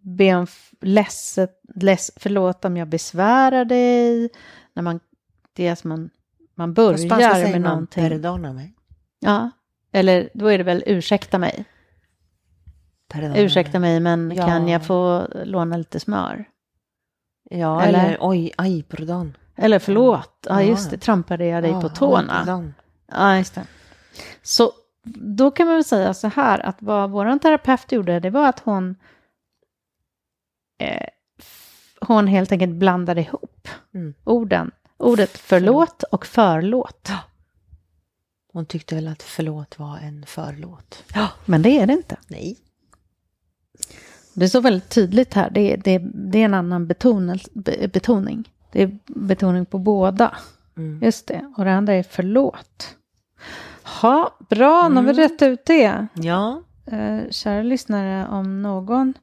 be 0.00 0.34
om 0.34 0.46
ledset, 0.80 1.60
leds, 1.74 2.10
förlåt 2.16 2.64
om 2.64 2.76
jag 2.76 2.88
besvärar 2.88 3.64
dig. 3.64 4.28
När 4.74 4.82
man, 4.82 5.00
det 5.52 5.66
är 5.66 5.74
som 5.74 5.88
man, 5.88 6.10
man 6.54 6.74
börjar 6.74 7.42
med 7.42 7.50
man 7.52 7.62
någonting. 7.62 8.08
perdona 8.08 8.52
mig. 8.52 8.74
Ja, 9.20 9.50
eller 9.92 10.28
då 10.34 10.46
är 10.46 10.58
det 10.58 10.64
väl 10.64 10.82
ursäkta 10.86 11.38
mig. 11.38 11.64
Perdona 13.08 13.38
Ursäkta 13.38 13.78
mig, 13.78 14.00
men 14.00 14.32
Ja. 14.36 14.46
kan 14.46 14.68
jag 14.68 14.86
få 14.86 15.26
låna 15.44 15.76
lite 15.76 16.00
smör? 16.00 16.44
Ja, 17.50 17.82
Eller- 17.82 18.04
eller, 18.06 18.18
oj, 18.20 18.52
aj, 18.56 18.82
pardon. 18.82 19.36
Eller 19.56 19.78
förlåt, 19.78 20.46
ja 20.48 20.62
Ja. 20.62 20.68
just 20.68 20.90
det, 20.90 20.98
trampade 20.98 21.46
jag 21.46 21.62
dig 21.62 21.70
Ja, 21.72 21.80
på 21.80 21.88
tårna? 21.88 22.72
Ja, 23.12 23.36
just 23.36 23.54
det. 23.54 23.66
Så 24.42 24.72
då 25.04 25.50
kan 25.50 25.66
man 25.66 25.76
väl 25.76 25.84
säga 25.84 26.14
så 26.14 26.28
här 26.28 26.66
att 26.66 26.76
vad 26.78 27.10
vår 27.10 27.38
terapeut 27.38 27.92
gjorde, 27.92 28.20
det 28.20 28.30
var 28.30 28.48
att 28.48 28.60
hon 28.60 28.96
eh, 30.78 31.06
hon 32.00 32.26
helt 32.26 32.52
enkelt 32.52 32.72
blandade 32.72 33.20
ihop 33.20 33.68
Mm. 33.94 34.14
orden. 34.24 34.70
Ordet 34.96 35.38
förlåt 35.38 36.02
och 36.02 36.26
förlåt. 36.26 37.10
Hon 38.52 38.66
tyckte 38.66 38.94
väl 38.94 39.08
att 39.08 39.22
förlåt 39.22 39.78
var 39.78 39.98
en 39.98 40.24
förlåt. 40.26 41.04
Men 41.44 41.62
det 41.62 41.78
är 41.78 41.86
det 41.86 41.92
inte. 41.92 42.16
Nej. 42.28 42.56
Det 44.34 44.44
är 44.44 44.48
så 44.48 44.60
väldigt 44.60 44.88
tydligt 44.88 45.34
här. 45.34 45.50
Det 45.50 45.76
det 45.76 45.98
det 46.14 46.38
är 46.38 46.44
en 46.44 46.54
annan 46.54 46.86
betonel, 46.86 47.40
be, 47.52 47.88
betoning. 47.88 48.52
Det 48.72 48.82
är 48.82 48.98
betoning 49.06 49.66
på 49.66 49.78
båda. 49.78 50.36
Mm. 50.76 51.02
Just 51.02 51.26
det. 51.26 51.52
Och 51.56 51.64
det 51.64 51.72
andra 51.72 51.94
är 51.94 52.02
förlåt. 52.02 52.96
Ha, 53.84 54.36
bra, 54.48 54.88
nu 54.88 54.94
har 54.94 55.02
vi 55.02 55.10
Mm. 55.10 55.16
rätt 55.16 55.42
ut 55.42 55.64
det. 55.64 56.06
Ja. 56.14 56.62
Eh, 56.86 57.30
kära 57.30 57.62
lyssnare, 57.62 58.28
om 58.28 58.62
någon 58.62 59.14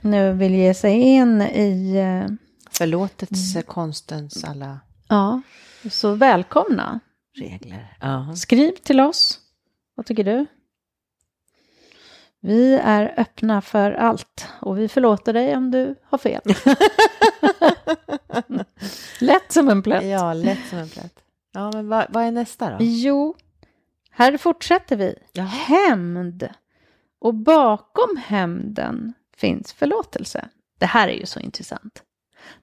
nu 0.00 0.32
vill 0.32 0.54
ge 0.54 0.74
sig 0.74 0.92
in 1.00 1.42
i, 1.42 1.96
eh, 1.96 2.34
Förlåtets 2.70 3.56
konstens 3.66 4.44
alla 4.44 4.80
ja, 5.08 5.40
så 5.90 6.14
välkomna. 6.14 7.00
regler. 7.38 7.96
Ja. 8.00 8.34
Skriv 8.36 8.72
till 8.72 9.00
oss. 9.00 9.40
Vad 9.94 10.06
tycker 10.06 10.24
du? 10.24 10.46
Vi 12.40 12.74
är 12.84 13.14
öppna 13.16 13.60
för 13.62 13.92
allt 13.92 14.46
och 14.60 14.78
vi 14.78 14.88
förlåter 14.88 15.32
dig 15.32 15.56
om 15.56 15.70
du 15.70 15.94
har 16.04 16.18
fel. 16.18 16.42
Lätt 19.20 19.52
som 19.52 19.68
en 19.68 19.82
plätt. 19.82 20.04
ja, 20.04 20.32
lätt 20.32 20.68
som 20.70 20.78
en 20.78 20.88
plätt. 20.88 21.14
Ja, 21.52 21.70
men 21.74 21.88
vad, 21.88 22.06
vad 22.08 22.24
är 22.24 22.30
nästa 22.30 22.70
då? 22.70 22.76
Jo, 22.80 23.34
här 24.18 24.36
fortsätter 24.36 24.96
vi. 24.96 25.14
Jaha. 25.32 25.46
Hämnd. 25.46 26.48
Och 27.20 27.34
bakom 27.34 28.16
hämnden 28.26 29.14
finns 29.36 29.72
förlåtelse. 29.72 30.48
Det 30.78 30.86
här 30.86 31.08
är 31.08 31.12
ju 31.12 31.26
så 31.26 31.40
intressant. 31.40 32.02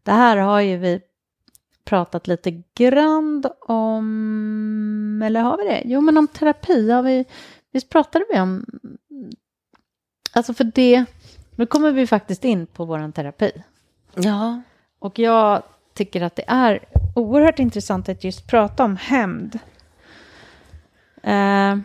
Det 0.03 0.11
här 0.11 0.37
har 0.37 0.59
ju 0.59 0.77
vi 0.77 1.01
pratat 1.85 2.27
lite 2.27 2.63
grann 2.75 3.43
om, 3.67 5.21
eller 5.25 5.41
har 5.41 5.57
vi 5.57 5.63
det? 5.63 5.81
Jo, 5.85 6.01
men 6.01 6.17
om 6.17 6.27
terapi 6.27 6.91
har 6.91 7.03
vi, 7.03 7.25
visst 7.71 7.89
pratade 7.89 8.25
vi 8.33 8.39
om, 8.39 8.65
alltså 10.33 10.53
för 10.53 10.63
det, 10.63 11.05
nu 11.55 11.65
kommer 11.65 11.91
vi 11.91 12.07
faktiskt 12.07 12.43
in 12.43 12.67
på 12.67 12.85
våran 12.85 13.11
terapi. 13.11 13.51
Ja. 14.15 14.61
Och 14.99 15.19
jag 15.19 15.63
tycker 15.93 16.21
att 16.21 16.35
det 16.35 16.45
är 16.47 16.79
oerhört 17.15 17.59
intressant 17.59 18.09
att 18.09 18.23
just 18.23 18.47
prata 18.47 18.83
om 18.83 18.97
hämnd. 18.97 19.59
Eh, 21.71 21.77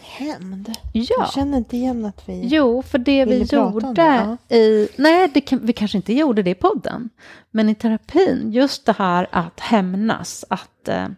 hämnd. 0.00 0.72
Ja. 0.92 1.04
Jag 1.18 1.32
känner 1.32 1.58
inte 1.58 1.76
igen 1.76 2.04
att 2.04 2.28
vi... 2.28 2.40
Jo, 2.46 2.82
för 2.82 2.98
det 2.98 3.24
vi 3.24 3.42
gjorde 3.42 3.92
det? 3.92 4.56
i... 4.56 4.88
Nej, 4.96 5.30
det 5.34 5.52
vi 5.52 5.72
kanske 5.72 5.98
inte 5.98 6.12
gjorde 6.12 6.42
det 6.42 6.50
i 6.50 6.54
podden. 6.54 7.10
Men 7.50 7.68
i 7.68 7.74
terapin, 7.74 8.52
just 8.52 8.86
det 8.86 8.92
här 8.92 9.26
att 9.30 9.60
hämnas, 9.60 10.44
att... 10.48 10.88
Eh, 10.88 11.08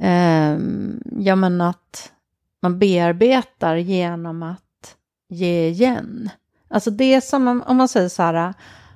ehm, 0.00 1.00
ja, 1.18 1.36
men 1.36 1.60
att 1.60 2.12
man 2.62 2.78
bearbetar 2.78 3.76
genom 3.76 4.42
att 4.42 4.96
ge 5.28 5.68
igen. 5.68 6.30
Alltså 6.68 6.90
det 6.90 7.20
som 7.20 7.48
om, 7.48 7.62
om 7.62 7.76
man 7.76 7.88
säger 7.88 8.08
så 8.08 8.22
här, 8.22 8.54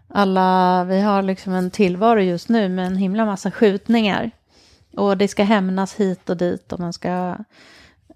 alla, 0.08 0.84
vi 0.84 1.00
har 1.00 1.22
liksom 1.22 1.52
en 1.52 1.70
tillvaro 1.70 2.20
just 2.20 2.48
nu 2.48 2.68
med 2.68 2.86
en 2.86 2.96
himla 2.96 3.26
massa 3.26 3.50
skjutningar. 3.50 4.30
Och 4.96 5.16
det 5.16 5.28
ska 5.28 5.42
hämnas 5.44 5.94
hit 5.94 6.30
och 6.30 6.36
dit 6.36 6.72
och 6.72 6.80
man 6.80 6.92
ska, 6.92 7.36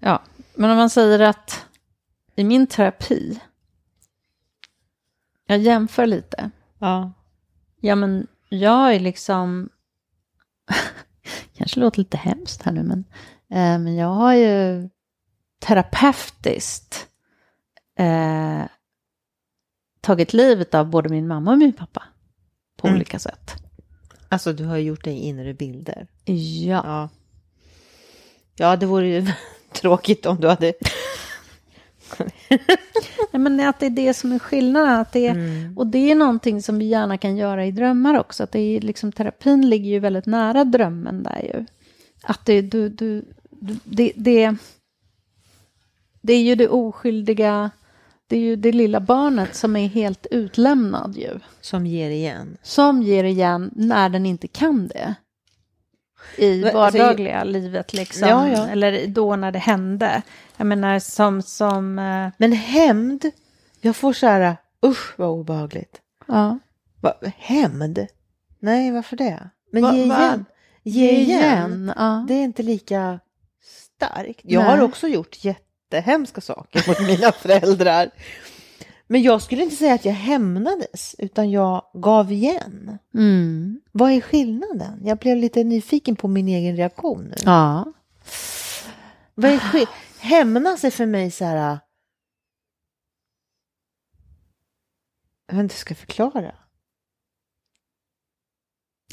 ja. 0.01 0.21
Men 0.55 0.71
om 0.71 0.77
man 0.77 0.89
säger 0.89 1.19
att 1.19 1.65
i 2.35 2.43
min 2.43 2.67
terapi, 2.67 3.39
jag 5.45 5.57
jämför 5.57 6.05
lite. 6.05 6.49
Ja. 6.79 7.11
Ja, 7.81 7.95
men 7.95 8.27
jag 8.49 8.95
är 8.95 8.99
liksom, 8.99 9.69
kanske 11.57 11.79
låter 11.79 11.99
lite 11.99 12.17
hemskt 12.17 12.61
här 12.63 12.71
nu, 12.71 12.83
men, 12.83 12.99
eh, 13.49 13.79
men 13.79 13.95
jag 13.95 14.07
har 14.07 14.33
ju 14.33 14.89
terapeutiskt 15.59 17.07
eh, 17.99 18.63
tagit 20.01 20.33
livet 20.33 20.73
av 20.73 20.89
både 20.89 21.09
min 21.09 21.27
mamma 21.27 21.51
och 21.51 21.57
min 21.57 21.73
pappa 21.73 22.03
på 22.77 22.87
Mm. 22.87 22.95
olika 22.95 23.19
sätt. 23.19 23.51
Alltså 24.29 24.53
du 24.53 24.65
har 24.65 24.77
gjort 24.77 25.03
dig 25.03 25.17
inre 25.19 25.53
bilder. 25.53 26.07
Ja. 26.25 26.81
Ja. 26.85 27.09
Ja, 28.55 28.75
det 28.75 28.85
vore 28.85 29.07
ju 29.07 29.27
tråkigt 29.71 30.25
om 30.25 30.41
du 30.41 30.47
hade... 30.47 30.73
Nej, 33.31 33.39
men 33.41 33.59
att 33.59 33.79
det 33.79 33.85
är 33.85 33.89
det 33.89 34.13
som 34.13 34.31
är 34.31 34.39
skillnaden. 34.39 34.99
Att 34.99 35.11
det 35.11 35.27
är, 35.27 35.31
Mm. 35.31 35.77
Och 35.77 35.87
det 35.87 36.11
är 36.11 36.15
någonting 36.15 36.61
som 36.61 36.79
vi 36.79 36.85
gärna 36.85 37.17
kan 37.17 37.37
göra 37.37 37.65
i 37.65 37.71
drömmar 37.71 38.19
också. 38.19 38.43
Att 38.43 38.51
det 38.51 38.59
är 38.59 38.81
liksom, 38.81 39.11
terapin 39.11 39.69
ligger 39.69 39.89
ju 39.89 39.99
väldigt 39.99 40.25
nära 40.25 40.63
drömmen 40.63 41.23
där 41.23 41.41
ju. 41.41 41.65
Att 42.23 42.45
det, 42.45 42.61
du, 42.61 42.89
du, 42.89 43.25
du, 43.49 43.75
det, 43.83 44.13
det, 44.15 44.55
det 46.21 46.33
är 46.33 46.41
ju 46.41 46.55
det 46.55 46.67
oskyldiga, 46.67 47.71
det 48.27 48.35
är 48.35 48.39
ju 48.39 48.55
det 48.55 48.71
lilla 48.71 48.99
barnet 48.99 49.55
som 49.55 49.75
är 49.75 49.87
helt 49.87 50.25
utlämnad 50.31 51.15
ju. 51.17 51.39
Som 51.61 51.85
ger 51.87 52.09
igen. 52.09 52.57
Som 52.61 53.01
ger 53.03 53.23
igen 53.23 53.71
när 53.75 54.09
den 54.09 54.25
inte 54.25 54.47
kan 54.47 54.87
det. 54.87 55.15
I 56.37 56.63
alltså, 56.63 56.77
vardagliga 56.77 57.43
livet 57.43 57.93
liksom. 57.93 58.27
Ja, 58.29 58.49
ja. 58.49 58.67
Eller 58.67 59.07
då 59.07 59.35
när 59.35 59.51
det 59.51 59.59
hände. 59.59 60.21
Jag 60.57 60.67
menar 60.67 60.99
som, 60.99 61.41
som 61.41 61.99
eh, 61.99 62.29
Men 62.37 62.51
hämnd, 62.51 63.25
jag 63.81 63.95
får 63.95 64.13
så 64.13 64.27
här, 64.27 64.57
usch 64.85 65.13
vad 65.19 65.29
obehagligt. 65.29 66.01
ja. 66.27 66.59
Va, 67.01 67.13
hämnd? 67.37 68.07
Nej, 68.59 68.91
varför 68.91 69.17
det? 69.17 69.49
Men 69.71 69.83
Va- 69.83 69.95
ge 69.95 70.05
va- 70.05 70.17
igen. 70.17 70.45
Ge 70.83 71.11
igen. 71.11 71.93
Ja. 71.97 72.25
Det 72.27 72.33
är 72.33 72.43
inte 72.43 72.63
lika 72.63 73.19
starkt. 73.97 74.39
Jag 74.43 74.63
Nej. 74.63 74.69
har 74.71 74.81
också 74.81 75.07
gjort 75.07 75.45
jättehemska 75.97 76.41
saker 76.41 76.83
mot 76.87 76.99
mina 76.99 77.31
föräldrar. 77.31 78.09
Men 79.07 79.21
jag 79.21 79.41
skulle 79.41 79.63
inte 79.63 79.75
säga 79.75 79.93
att 79.93 80.05
jag 80.05 80.13
hämnades, 80.13 81.15
utan 81.17 81.51
jag 81.51 81.83
gav 81.93 82.31
igen. 82.31 82.97
Mm. 83.13 83.81
Vad 83.91 84.11
är 84.11 84.21
skillnaden? 84.21 84.99
Jag 85.03 85.17
blev 85.17 85.37
lite 85.37 85.63
nyfiken 85.63 86.15
på 86.15 86.27
min 86.27 86.47
egen 86.47 86.75
reaktion 86.77 87.23
nu. 87.23 87.35
ja. 87.45 87.93
Vad 89.35 89.51
är 89.51 89.57
skill- 89.59 89.87
Hämnas 90.19 90.83
är 90.83 90.91
för 90.91 91.05
mig 91.05 91.31
så 91.31 91.45
här... 91.45 91.79
Jag 95.47 95.55
vet 95.55 95.63
inte 95.63 95.73
hur 95.73 95.77
jag 95.77 95.81
ska 95.81 95.95
förklara. 95.95 96.55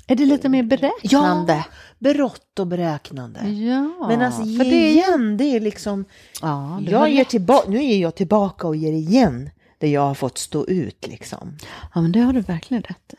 Är 0.06 0.16
det 0.16 0.26
lite 0.26 0.48
mer 0.48 0.62
beräknande? 0.62 1.64
Berott 1.98 2.58
och 2.58 2.66
beräknande. 2.66 3.48
Ja. 3.48 4.08
Men 4.08 4.22
alltså 4.22 4.42
ge 4.42 4.58
det 4.64 4.90
igen, 4.90 5.36
det 5.36 5.44
är 5.44 5.60
liksom... 5.60 6.04
Ja, 6.40 6.48
har 6.48 6.80
Jag 6.80 7.10
ger 7.10 7.24
tillbaka, 7.24 7.70
nu 7.70 7.82
ger 7.82 8.02
jag 8.02 8.14
tillbaka 8.14 8.66
och 8.68 8.76
ger 8.76 8.92
igen 8.92 9.50
det 9.78 9.88
jag 9.88 10.00
har 10.00 10.14
fått 10.14 10.38
stå 10.38 10.66
ut 10.66 11.06
liksom. 11.08 11.56
Ja, 11.94 12.00
men 12.00 12.12
det 12.12 12.20
har 12.20 12.32
du 12.32 12.40
verkligen 12.40 12.82
rätt 12.82 13.12
i. 13.12 13.16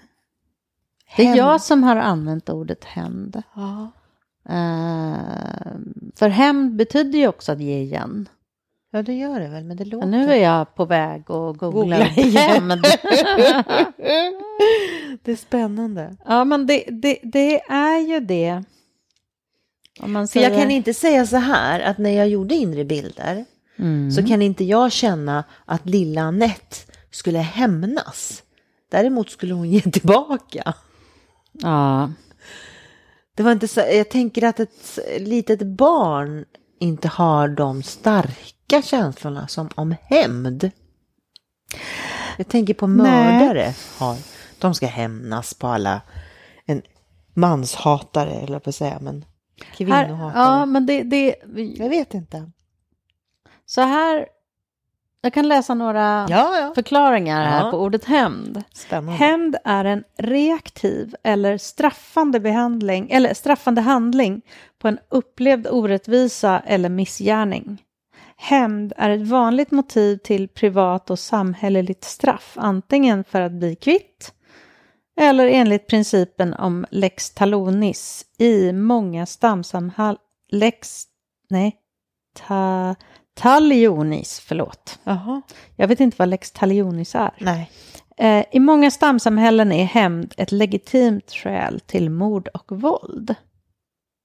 Det 1.18 1.28
är 1.28 1.36
jag 1.36 1.62
som 1.62 1.84
har 1.84 1.96
använt 1.96 2.50
ordet 2.50 2.84
hämnd. 2.84 3.44
Ja. 3.56 3.92
Eh, 4.50 5.18
för 6.16 6.30
hämnd 6.30 6.76
betyder 6.76 7.20
ju 7.20 7.28
också 7.28 7.52
att 7.52 7.60
ge 7.60 7.80
igen. 7.80 8.30
ja, 8.92 9.02
det 9.02 9.14
gör 9.14 9.40
det 9.40 9.48
väl, 9.48 9.64
men 9.64 9.78
det 9.78 9.86
låter... 9.86 10.08
Men 10.08 10.20
nu 10.22 10.32
är 10.34 10.44
jag 10.44 10.76
på 10.76 10.86
väg 10.86 11.22
att 11.22 11.58
googla, 11.58 11.72
Googla 11.72 12.10
igen. 12.10 12.72
det 15.24 15.32
är 15.32 15.36
spännande. 15.36 16.16
ja, 16.26 16.46
men 16.46 16.66
det, 16.68 16.84
det, 16.92 17.20
det 17.24 17.62
är 17.62 18.00
ju 18.00 18.20
det. 18.20 18.64
Om 20.00 20.12
man 20.14 20.28
För 20.28 20.32
säger... 20.34 20.50
jag 20.50 20.60
kan 20.60 20.72
inte 20.72 20.94
säga 20.94 21.26
så 21.26 21.38
här 21.38 21.80
att 21.80 21.98
när 21.98 22.10
jag 22.10 22.30
gjorde 22.30 22.56
inre 22.56 22.86
bilder 22.86 23.46
Mm. 23.80 24.12
så 24.12 24.28
kan 24.28 24.42
inte 24.42 24.64
jag 24.64 24.92
känna 24.92 25.44
att 25.66 25.86
lilla 25.90 26.22
Anette 26.22 26.76
skulle 27.12 27.40
hämnas. 27.40 28.44
Däremot 28.92 29.30
skulle 29.30 29.54
hon 29.54 29.70
ge 29.70 29.82
tillbaka. 29.82 30.74
Ja. 31.52 32.12
Det 33.36 33.44
var 33.44 33.52
inte 33.52 33.68
så, 33.68 33.80
jag 33.80 34.10
tänker 34.10 34.44
att 34.44 34.60
ett 34.60 35.00
litet 35.20 35.62
barn 35.62 36.46
inte 36.80 37.08
har 37.08 37.48
de 37.48 37.84
starka 37.84 38.82
känslorna 38.82 39.48
som 39.48 39.70
om 39.76 39.96
hämnd. 40.04 40.72
Jag 42.38 42.48
tänker 42.48 42.74
på 42.74 42.88
Nej. 42.88 43.12
mördare 43.12 43.74
har. 43.98 44.18
De 44.66 44.76
ska 44.76 44.88
hämnas 44.88 45.54
på 45.54 45.68
alla. 45.68 46.02
En 46.66 46.82
manshatare 47.34 48.32
eller 48.32 48.60
på 48.60 48.70
att 48.70 48.76
säga, 48.76 48.98
men 49.02 49.26
Här, 49.66 49.76
kvinnohatare. 49.76 50.44
ja, 50.44 50.66
men 50.66 50.86
det, 50.86 51.04
det, 51.04 51.36
Jag 51.56 51.90
vet 51.90 52.14
inte. 52.14 52.52
så 53.66 53.82
här, 53.82 54.26
jag 55.22 55.34
kan 55.34 55.48
läsa 55.48 55.74
några 55.74 56.28
Ja, 56.30 56.58
ja. 56.60 56.72
förklaringar 56.76 57.46
här 57.46 57.66
Ja. 57.66 57.72
på 57.72 57.78
ordet 57.78 58.06
hämnd. 58.06 58.64
Spännande. 58.74 59.12
Hämnd 59.12 59.56
är 59.64 59.86
en 59.86 60.04
reaktiv 60.18 61.16
eller 61.24 61.58
straffande 61.58 62.40
behandling 62.40 63.12
eller 63.12 63.34
straffande 63.34 63.82
handling 63.82 64.42
på 64.80 64.88
en 64.88 65.00
upplevd 65.10 65.68
orättvisa 65.68 66.60
eller 66.60 66.90
missgärning. 66.90 67.82
Hämnd 68.38 68.94
är 68.98 69.10
ett 69.10 69.28
vanligt 69.28 69.72
motiv 69.72 70.18
till 70.18 70.48
privat 70.48 71.10
och 71.10 71.20
samhälleligt 71.20 72.04
straff, 72.04 72.54
antingen 72.60 73.24
för 73.24 73.42
att 73.42 73.52
bli 73.52 73.76
kvitt 73.76 74.34
eller 75.18 75.48
enligt 75.48 75.88
principen 75.88 76.54
om 76.54 76.86
lex 76.92 77.30
talonis 77.30 78.26
i 78.38 78.72
många 78.72 79.26
stamsamhäll... 79.26 80.18
Lex... 80.52 81.04
Nej. 81.50 81.76
Ta, 82.34 82.96
talionis, 83.34 84.40
förlåt. 84.40 85.00
Jaha. 85.04 85.42
Jag 85.76 85.88
vet 85.88 86.00
inte 86.00 86.16
vad 86.20 86.30
lex 86.30 86.52
talionis 86.52 87.16
är. 87.16 87.34
Nej. 87.40 87.72
Eh, 88.18 88.46
I 88.52 88.60
många 88.60 88.92
stamsamhällen 88.92 89.72
är 89.72 89.86
hämnd 89.86 90.34
ett 90.38 90.52
legitimt 90.52 91.32
skäl 91.32 91.80
till 91.80 92.10
mord 92.10 92.48
och 92.48 92.82
våld. 92.82 93.36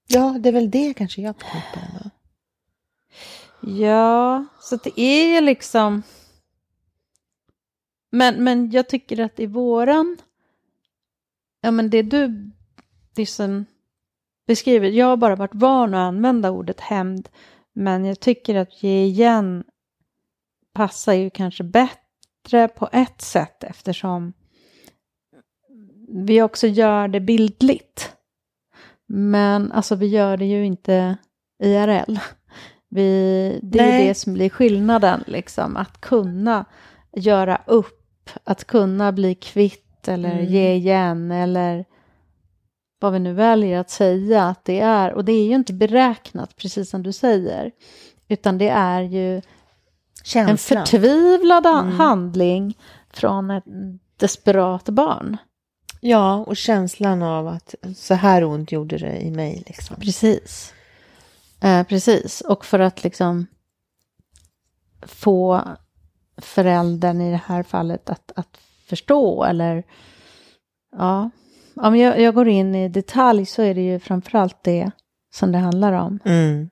Ja, 0.07 0.35
det 0.39 0.49
är 0.49 0.53
väl 0.53 0.71
det 0.71 0.93
kanske 0.93 1.21
jag 1.21 1.35
förknippar 1.35 1.93
med. 1.93 2.09
Ja, 3.61 4.45
så 4.59 4.75
det 4.75 4.99
är 4.99 5.35
ju 5.35 5.41
liksom... 5.41 6.03
Men, 8.11 8.43
men 8.43 8.71
jag 8.71 8.89
tycker 8.89 9.19
att 9.19 9.39
i 9.39 9.45
våran... 9.45 10.17
Ja, 11.61 11.71
men 11.71 11.89
det 11.89 12.01
du 12.01 12.51
liksom 13.17 13.65
beskriver, 14.47 14.89
jag 14.89 15.05
har 15.05 15.17
bara 15.17 15.35
varit 15.35 15.55
van 15.55 15.93
att 15.93 16.07
använda 16.07 16.51
ordet 16.51 16.79
hämnd, 16.79 17.29
men 17.73 18.05
jag 18.05 18.19
tycker 18.19 18.55
att 18.55 18.83
ge 18.83 19.03
igen 19.03 19.63
passar 20.73 21.13
ju 21.13 21.29
kanske 21.29 21.63
bättre 21.63 22.67
på 22.67 22.89
ett 22.91 23.21
sätt 23.21 23.63
eftersom 23.63 24.33
vi 26.07 26.41
också 26.41 26.67
gör 26.67 27.07
det 27.07 27.19
bildligt. 27.19 28.15
Men 29.07 29.71
alltså 29.71 29.95
vi 29.95 30.07
gör 30.07 30.37
det 30.37 30.45
ju 30.45 30.65
inte 30.65 31.17
IRL. 31.63 32.19
Vi, 32.89 33.59
det 33.63 33.79
är 33.79 33.87
Nej. 33.87 34.07
det 34.07 34.15
som 34.15 34.33
blir 34.33 34.49
skillnaden, 34.49 35.23
liksom, 35.27 35.77
att 35.77 36.01
kunna 36.01 36.65
göra 37.11 37.61
upp, 37.67 38.29
att 38.43 38.65
kunna 38.65 39.11
bli 39.11 39.35
kvitt 39.35 39.90
eller 40.07 40.31
Mm. 40.33 40.45
ge 40.45 40.73
igen 40.73 41.31
eller 41.31 41.85
vad 42.99 43.13
vi 43.13 43.19
nu 43.19 43.33
väljer 43.33 43.79
att 43.79 43.89
säga 43.89 44.43
att 44.43 44.65
det 44.65 44.79
är. 44.79 45.13
Och 45.13 45.25
det 45.25 45.31
är 45.31 45.45
ju 45.45 45.55
inte 45.55 45.73
beräknat, 45.73 46.55
precis 46.55 46.89
som 46.89 47.03
du 47.03 47.11
säger, 47.13 47.71
utan 48.27 48.57
det 48.57 48.69
är 48.69 49.01
ju 49.01 49.35
en 49.35 49.41
Känslan. 50.23 50.57
förtvivlad 50.85 51.65
Mm. 51.65 51.91
handling 51.99 52.77
från 53.13 53.51
ett 53.51 53.63
desperat 54.17 54.89
barn. 54.89 55.37
Ja, 56.01 56.35
och 56.35 56.57
känslan 56.57 57.23
av 57.23 57.47
att 57.47 57.75
så 57.95 58.13
här 58.13 58.43
ont 58.43 58.71
gjorde 58.71 58.97
det 58.97 59.21
i 59.21 59.31
mig 59.31 59.63
liksom. 59.67 59.95
Precis. 59.95 60.73
Eh, 61.61 61.83
precis, 61.83 62.41
och 62.41 62.65
för 62.65 62.79
att 62.79 63.03
liksom 63.03 63.47
få 65.01 65.61
föräldern 66.37 67.21
i 67.21 67.31
det 67.31 67.41
här 67.45 67.63
fallet 67.63 68.09
att, 68.09 68.31
att 68.35 68.57
förstå 68.91 69.43
eller 69.43 69.83
ja, 70.97 71.29
om 71.75 71.95
jag, 71.95 72.21
jag 72.21 72.33
går 72.33 72.47
in 72.47 72.75
i 72.75 72.89
detalj 72.89 73.45
så 73.45 73.61
är 73.61 73.75
det 73.75 73.81
ju 73.81 73.99
framförallt 73.99 74.63
det 74.63 74.91
som 75.33 75.51
det 75.51 75.57
handlar 75.57 75.93
om. 75.93 76.19
Mm. 76.25 76.69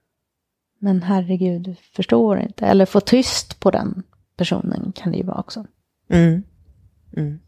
Men 0.80 1.04
herregud, 1.04 1.62
du 1.62 1.76
förstår 1.76 2.40
inte. 2.40 2.66
Eller 2.66 2.86
få 2.86 3.00
tyst 3.00 3.60
på 3.60 3.72
den 3.72 4.04
personen 4.38 4.92
kan 4.96 5.12
det 5.12 5.18
ju 5.18 5.24
vara 5.24 5.40
också. 5.40 5.66
Mm. 6.10 6.44
Mm. 7.18 7.40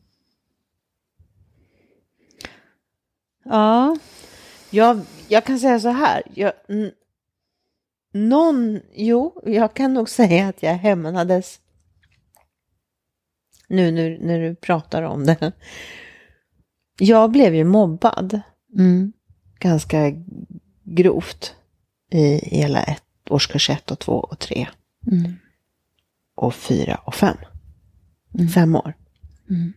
Ja. 3.44 3.98
Jag, 4.70 5.02
jag 5.28 5.46
kan 5.46 5.60
säga 5.60 5.80
så 5.80 5.90
här. 5.90 6.24
Jag, 6.34 6.54
någon, 8.14 8.80
jo, 8.94 9.42
jag 9.46 9.74
kan 9.74 9.94
nog 9.94 10.10
säga 10.20 10.48
att 10.48 10.64
jag 10.64 10.74
hämnades. 10.74 11.60
Nu 13.72 13.92
när, 13.92 14.18
när 14.22 14.40
du 14.40 14.56
pratar 14.56 15.02
om 15.04 15.26
det. 15.26 15.52
Jag 17.00 17.32
blev 17.32 17.56
ju 17.56 17.64
mobbad 17.64 18.42
Mm. 18.78 19.14
ganska 19.60 20.12
grovt 20.84 21.56
i 22.12 22.36
hela 22.58 22.84
ett, 22.84 23.04
årskurs 23.30 23.70
1 23.70 23.92
och 23.92 24.00
2 24.00 24.14
och 24.14 24.40
3 24.40 24.68
Mm. 25.12 25.36
och 26.36 26.56
4 26.56 26.96
och 27.06 27.16
5. 27.16 27.38
Mm. 28.36 28.48
Fem 28.48 28.76
år. 28.76 28.94
Mm. 29.50 29.74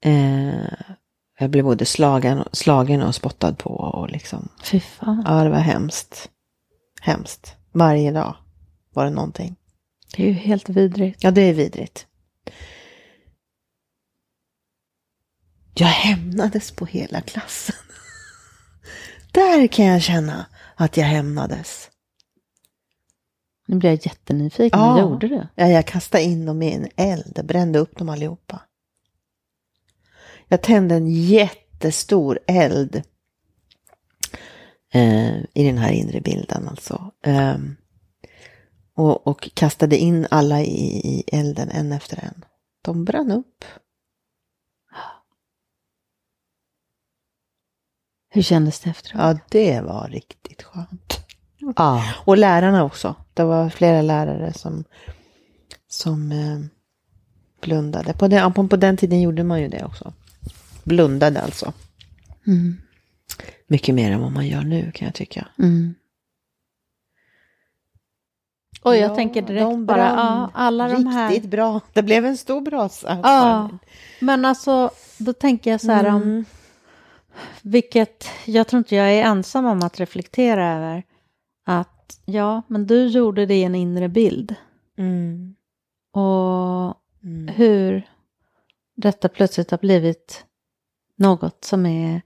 Eh, 0.00 0.72
jag 1.38 1.50
blev 1.50 1.64
både 1.64 1.84
slagen, 1.84 2.44
slagen 2.52 3.02
och 3.02 3.14
spottad 3.14 3.52
på 3.58 3.70
och 3.70 4.10
liksom, 4.10 4.48
Fy 4.62 4.80
fan. 4.80 5.22
ja 5.26 5.44
det 5.44 5.50
var 5.50 5.58
hemskt. 5.58 6.30
Hemskt. 7.00 7.56
Varje 7.72 8.10
dag 8.12 8.36
var 8.92 9.04
det 9.04 9.10
någonting. 9.10 9.56
Det 10.16 10.22
är 10.22 10.26
ju 10.26 10.32
helt 10.32 10.68
vidrigt. 10.68 11.24
Ja, 11.24 11.30
det 11.30 11.42
är 11.42 11.52
vidrigt. 11.52 12.06
Jag 15.74 15.86
hämnades 15.86 16.70
på 16.70 16.86
hela 16.86 17.20
klassen. 17.20 17.76
Där 19.32 19.66
kan 19.66 19.84
jag 19.84 20.02
känna 20.02 20.46
att 20.76 20.96
jag 20.96 21.04
hämnades. 21.04 21.90
Nu 23.66 23.76
blir 23.76 23.90
jag 23.90 24.06
jättenyfiken. 24.06 24.80
Ja. 24.80 24.94
Hur 24.94 25.00
gjorde 25.00 25.28
du? 25.28 25.46
Ja, 25.54 25.68
jag 25.68 25.86
kastade 25.86 26.24
in 26.24 26.46
dem 26.46 26.62
i 26.62 26.72
en 26.72 26.88
eld, 26.96 27.40
brände 27.44 27.78
upp 27.78 27.98
dem 27.98 28.08
allihopa. 28.08 28.60
Jag 30.48 30.62
tände 30.62 30.94
en 30.94 31.06
jättestor 31.06 32.38
eld 32.46 33.02
eh, 34.94 35.36
i 35.36 35.64
den 35.64 35.78
här 35.78 35.92
inre 35.92 36.20
bilden 36.20 36.68
alltså. 36.68 37.12
Ehm, 37.24 37.76
och, 38.94 39.26
och 39.26 39.50
kastade 39.54 39.96
in 39.96 40.26
alla 40.30 40.60
i, 40.62 41.00
i 41.04 41.24
elden 41.32 41.68
en 41.70 41.92
efter 41.92 42.24
en. 42.24 42.44
De 42.82 43.04
brann 43.04 43.30
upp. 43.30 43.64
Hur 48.34 48.42
kändes 48.42 48.80
det 48.80 48.90
efteråt? 48.90 49.20
Ja, 49.22 49.38
det 49.48 49.80
var 49.80 50.08
riktigt 50.08 50.62
skönt. 50.62 51.18
Ja. 51.76 52.04
Och 52.24 52.38
lärarna 52.38 52.84
också. 52.84 53.16
Det 53.34 53.44
var 53.44 53.70
flera 53.70 54.02
lärare 54.02 54.52
som, 54.52 54.84
som 55.88 56.32
eh, 56.32 56.58
blundade. 57.60 58.12
På 58.12 58.28
den, 58.28 58.52
på, 58.52 58.68
på 58.68 58.76
den 58.76 58.96
tiden 58.96 59.20
gjorde 59.20 59.44
man 59.44 59.60
ju 59.60 59.68
det 59.68 59.84
också. 59.84 60.12
Blundade 60.84 61.40
alltså. 61.40 61.72
Mm. 62.46 62.76
Mycket 63.66 63.94
mer 63.94 64.12
än 64.12 64.20
vad 64.20 64.32
man 64.32 64.46
gör 64.46 64.62
nu 64.62 64.92
kan 64.92 65.06
jag 65.06 65.14
tycka. 65.14 65.48
Mm. 65.58 65.94
Och 68.82 68.96
jag 68.96 69.10
Ja, 69.10 69.14
tänker 69.14 69.42
direkt 69.42 69.60
de 69.62 69.86
bara, 69.86 69.98
ja, 70.08 70.50
alla 70.54 70.88
de 70.88 71.06
här... 71.06 71.30
Riktigt 71.30 71.50
bra. 71.50 71.80
Det 71.92 72.02
blev 72.02 72.26
en 72.26 72.36
stor 72.36 72.60
brasa. 72.60 73.18
Ja, 73.22 73.68
men 74.20 74.44
alltså, 74.44 74.90
då 75.18 75.32
tänker 75.32 75.70
jag 75.70 75.80
så 75.80 75.92
här 75.92 76.06
om, 76.14 76.22
Mm. 76.22 76.44
vilket 77.62 78.26
jag 78.44 78.66
tror 78.66 78.78
inte 78.78 78.96
jag 78.96 79.12
är 79.12 79.22
ensam 79.22 79.66
om 79.66 79.82
att 79.82 80.00
reflektera 80.00 80.72
över, 80.74 81.02
att 81.66 82.20
ja, 82.24 82.62
men 82.66 82.86
du 82.86 83.06
gjorde 83.06 83.46
det 83.46 83.54
i 83.54 83.64
en 83.64 83.74
inre 83.74 84.08
bild. 84.08 84.54
Mm. 84.98 85.54
Och 86.12 86.94
Mm. 87.24 87.48
hur 87.54 88.08
detta 88.96 89.28
plötsligt 89.28 89.70
har 89.70 89.78
blivit 89.78 90.44
något 91.16 91.64
som 91.64 91.86
är 91.86 92.22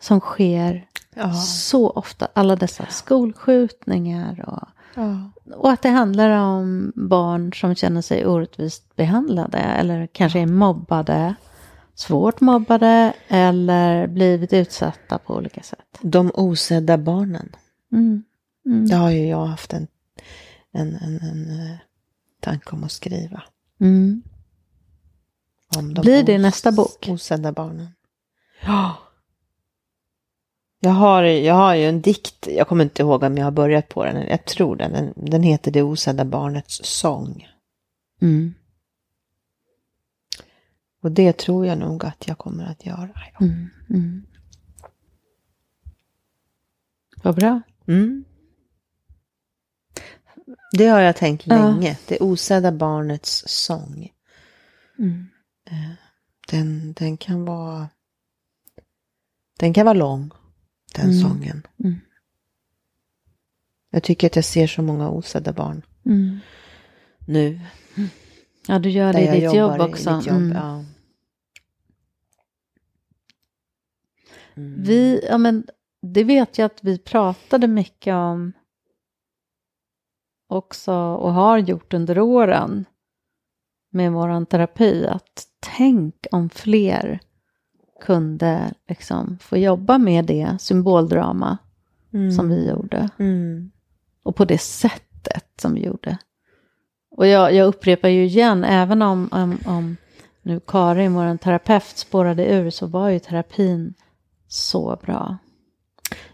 som 0.00 0.20
sker 0.20 0.88
Ja. 1.14 1.32
så 1.34 1.90
ofta, 1.90 2.28
alla 2.32 2.56
dessa 2.56 2.86
skolskjutningar 2.86 4.44
och, 4.48 4.68
Ja. 4.96 5.30
och 5.56 5.70
att 5.70 5.82
det 5.82 5.88
handlar 5.88 6.30
om 6.30 6.92
barn 6.94 7.52
som 7.52 7.74
känner 7.74 8.02
sig 8.02 8.26
orättvist 8.26 8.96
behandlade 8.96 9.58
eller 9.58 10.06
kanske 10.06 10.40
är 10.40 10.46
mobbade, 10.46 11.34
svårt 11.94 12.40
mobbade 12.40 13.12
eller 13.28 14.06
blivit 14.06 14.52
utsatta 14.52 15.18
på 15.18 15.34
olika 15.34 15.62
sätt. 15.62 15.98
De 16.00 16.30
osedda 16.34 16.98
barnen. 16.98 17.56
Mm. 17.92 18.24
Mm. 18.66 18.86
Det 18.86 18.96
har 18.96 19.10
ju 19.10 19.26
jag 19.28 19.46
haft 19.46 19.72
en, 19.72 19.86
en, 20.72 20.94
en, 20.94 21.20
en 21.20 21.60
eh, 21.60 21.76
tanke 22.40 22.70
om 22.70 22.84
att 22.84 22.92
skriva. 22.92 23.42
Mm. 23.80 24.22
Om 25.76 25.94
de 25.94 26.00
Blir 26.00 26.22
det 26.22 26.38
nästa 26.38 26.72
bok? 26.72 27.08
Osedda 27.08 27.52
barnen. 27.52 27.88
Ja. 28.66 28.96
Jag 30.84 30.90
har, 30.90 31.22
jag 31.22 31.54
har 31.54 31.74
ju 31.74 31.84
en 31.84 32.00
dikt, 32.00 32.48
jag 32.50 32.68
kommer 32.68 32.84
inte 32.84 33.02
ihåg 33.02 33.22
om 33.22 33.36
jag 33.36 33.44
har 33.44 33.50
börjat 33.50 33.88
på 33.88 34.04
den, 34.04 34.28
jag 34.28 34.44
tror 34.44 34.76
den, 34.76 34.92
den, 34.92 35.12
den 35.16 35.42
heter 35.42 35.70
Det 35.70 35.82
osedda 35.82 36.24
barnets 36.24 36.80
sång. 36.84 37.48
Mm. 38.22 38.54
Och 41.02 41.12
det 41.12 41.38
tror 41.38 41.66
jag 41.66 41.78
nog 41.78 42.04
att 42.04 42.28
jag 42.28 42.38
kommer 42.38 42.64
att 42.64 42.86
göra. 42.86 43.10
Mm. 43.40 43.68
Mm. 43.90 44.26
Vad 47.22 47.34
bra. 47.36 47.60
Mm. 47.86 48.24
Det 50.72 50.86
har 50.86 51.00
jag 51.00 51.16
tänkt 51.16 51.46
Ja. 51.46 51.54
länge, 51.54 51.98
Det 52.08 52.20
osedda 52.20 52.72
barnets 52.72 53.44
sång. 53.46 54.12
Mm. 54.98 55.26
Den, 56.50 56.92
den 56.92 57.16
kan 57.16 57.44
vara 57.44 57.88
Den 59.58 59.74
kan 59.74 59.84
vara 59.86 59.94
lång, 59.94 60.30
den 60.94 61.04
Mm. 61.10 61.20
sången. 61.20 61.66
Mm. 61.84 62.00
Jag 63.90 64.02
tycker 64.02 64.26
att 64.26 64.36
jag 64.36 64.44
ser 64.44 64.66
så 64.66 64.82
många 64.82 65.10
osedda 65.10 65.52
barn 65.52 65.82
Mm. 66.06 66.38
nu. 67.26 67.60
Ja, 68.68 68.78
du 68.78 68.90
gör 68.90 69.12
det 69.12 69.20
i 69.36 69.40
ditt 69.40 69.54
jobb 69.54 69.80
också. 69.80 70.16
mitt 70.16 70.26
jobb. 70.26 70.36
Mm. 70.36 70.52
Ja. 70.56 70.84
Mm. 74.56 74.82
Vi, 74.82 75.20
ja 75.28 75.38
men 75.38 75.66
det 76.02 76.24
vet 76.24 76.58
jag 76.58 76.66
att 76.66 76.84
vi 76.84 76.98
pratade 76.98 77.66
mycket 77.68 78.14
om 78.14 78.52
också 80.46 80.92
och 80.94 81.32
har 81.32 81.58
gjort 81.58 81.94
under 81.94 82.18
åren 82.18 82.84
med 83.90 84.12
våran 84.12 84.46
terapi. 84.46 85.06
Att 85.06 85.46
tänk 85.60 86.26
om 86.32 86.50
fler 86.50 87.20
kunde 88.04 88.74
liksom 88.88 89.38
få 89.40 89.56
jobba 89.56 89.98
med 89.98 90.24
det 90.24 90.56
symboldrama 90.60 91.58
Mm. 92.14 92.32
som 92.32 92.48
vi 92.48 92.68
gjorde. 92.68 93.08
Mm. 93.18 93.70
Och 94.22 94.36
på 94.36 94.44
det 94.44 94.58
sättet 94.58 95.44
som 95.60 95.74
vi 95.74 95.84
gjorde. 95.84 96.18
Och 97.16 97.26
jag, 97.26 97.54
jag 97.54 97.66
upprepar 97.66 98.08
ju 98.08 98.24
igen, 98.24 98.64
även 98.64 99.02
om, 99.02 99.28
om, 99.32 99.58
om 99.66 99.96
nu 100.42 100.60
Karin, 100.66 101.14
vår 101.14 101.36
terapeut, 101.36 101.82
spårade 101.98 102.46
ur 102.54 102.70
så 102.70 102.86
var 102.86 103.08
ju 103.08 103.18
terapin 103.18 103.94
så 104.48 104.98
bra. 105.02 105.38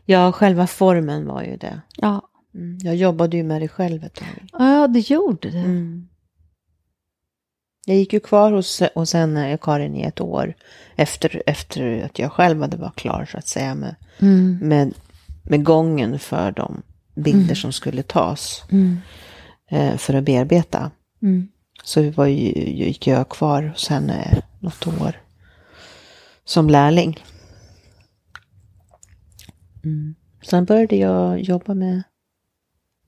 Ja, 0.04 0.32
själva 0.32 0.66
formen 0.66 1.26
var 1.26 1.42
ju 1.42 1.56
det. 1.56 1.80
Ja, 1.96 2.26
Mm. 2.54 2.78
Jag 2.82 2.96
jobbade 2.96 3.36
ju 3.36 3.42
med 3.42 3.60
det 3.62 3.68
själv 3.68 4.04
ett 4.04 4.14
tag. 4.14 4.48
ja 4.52 4.86
det 4.88 5.10
gjorde 5.10 5.50
det. 5.50 5.58
Mm. 5.58 6.08
Jag 7.86 7.96
gick 7.96 8.12
ju 8.12 8.20
kvar 8.20 8.52
hos, 8.52 8.82
hos 8.94 9.12
henne, 9.12 9.58
Karin, 9.60 9.94
i 9.96 10.02
ett 10.02 10.20
år 10.20 10.54
efter, 10.96 11.42
efter 11.46 12.02
att 12.04 12.18
jag 12.18 12.32
själv 12.32 12.60
hade 12.60 12.76
varit 12.76 12.96
klar 12.96 13.28
så 13.32 13.38
att 13.38 13.48
säga 13.48 13.74
med, 13.74 13.94
Mm. 14.18 14.58
med, 14.62 14.94
med 15.42 15.64
gången 15.64 16.18
för 16.18 16.52
de 16.52 16.82
bilder 17.14 17.42
Mm. 17.44 17.56
som 17.56 17.72
skulle 17.72 18.02
tas 18.02 18.64
Mm. 18.72 18.98
eh, 19.70 19.96
för 19.96 20.14
att 20.14 20.24
bearbeta. 20.24 20.90
Mm. 21.22 21.48
Så 21.84 22.00
vi 22.02 22.10
var 22.10 22.26
ju, 22.26 22.52
gick 22.84 23.06
jag 23.06 23.28
kvar 23.28 23.62
hos 23.62 23.88
henne 23.88 24.42
något 24.58 24.86
år 24.86 25.20
som 26.44 26.70
lärling. 26.70 27.18
Mm. 29.84 30.14
Sen 30.42 30.64
började 30.64 30.96
jag 30.96 31.40
jobba 31.40 31.74
med 31.74 32.02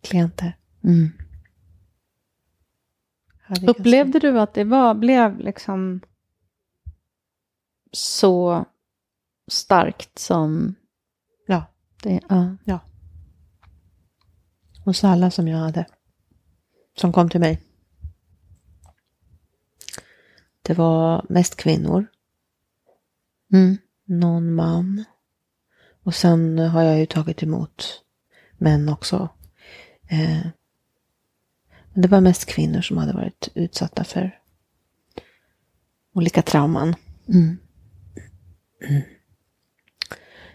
klienter. 0.03 0.57
Mm. 0.85 1.12
Upplevde 3.67 4.19
du 4.19 4.41
att 4.41 4.55
det 4.55 4.65
var, 4.65 4.95
blev 4.95 5.39
liksom 5.39 6.01
så 7.93 8.65
starkt 9.49 10.19
som 10.19 10.75
Ja. 11.47 11.65
Det, 12.03 12.21
ja. 12.29 12.57
Ja. 12.65 12.81
Hos 14.85 15.05
alla 15.05 15.31
som 15.31 15.49
jag 15.49 15.59
hade. 15.59 15.87
Som 16.97 17.13
kom 17.13 17.31
till 17.31 17.41
mig. 17.41 17.63
Det 20.63 20.75
var 20.75 21.27
mest 21.29 21.57
kvinnor. 21.57 22.07
Mm. 23.53 23.77
Någon 24.05 24.55
man. 24.55 25.05
Och 26.03 26.15
sen 26.15 26.59
har 26.59 26.83
jag 26.83 26.99
ju 26.99 27.07
tagit 27.07 27.43
emot 27.43 28.03
män 28.59 28.89
också. 28.89 29.29
Eh, 30.09 30.47
men 31.93 32.03
det 32.03 32.09
var 32.09 32.20
mest 32.20 32.45
kvinnor 32.45 32.80
som 32.80 32.99
hade 32.99 33.12
varit 33.12 33.49
utsatta 33.55 34.05
för 34.05 34.38
olika 36.14 36.43
trauman. 36.43 36.95
Mm. 37.28 37.59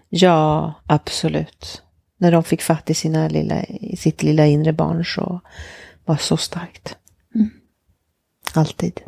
Ja, 0.09 0.73
absolut. 0.85 1.83
När 2.17 2.31
de 2.31 2.43
fick 2.43 2.61
fatt 2.61 2.89
i, 2.89 2.93
sina 2.93 3.27
lilla, 3.27 3.63
i 3.63 3.97
sitt 3.97 4.23
lilla 4.23 4.45
inre 4.45 4.73
barn 4.73 5.05
så 5.05 5.41
var 6.05 6.15
det 6.15 6.21
så 6.21 6.37
starkt. 6.37 6.97
Mm. 7.35 7.49
Alltid. 8.53 9.01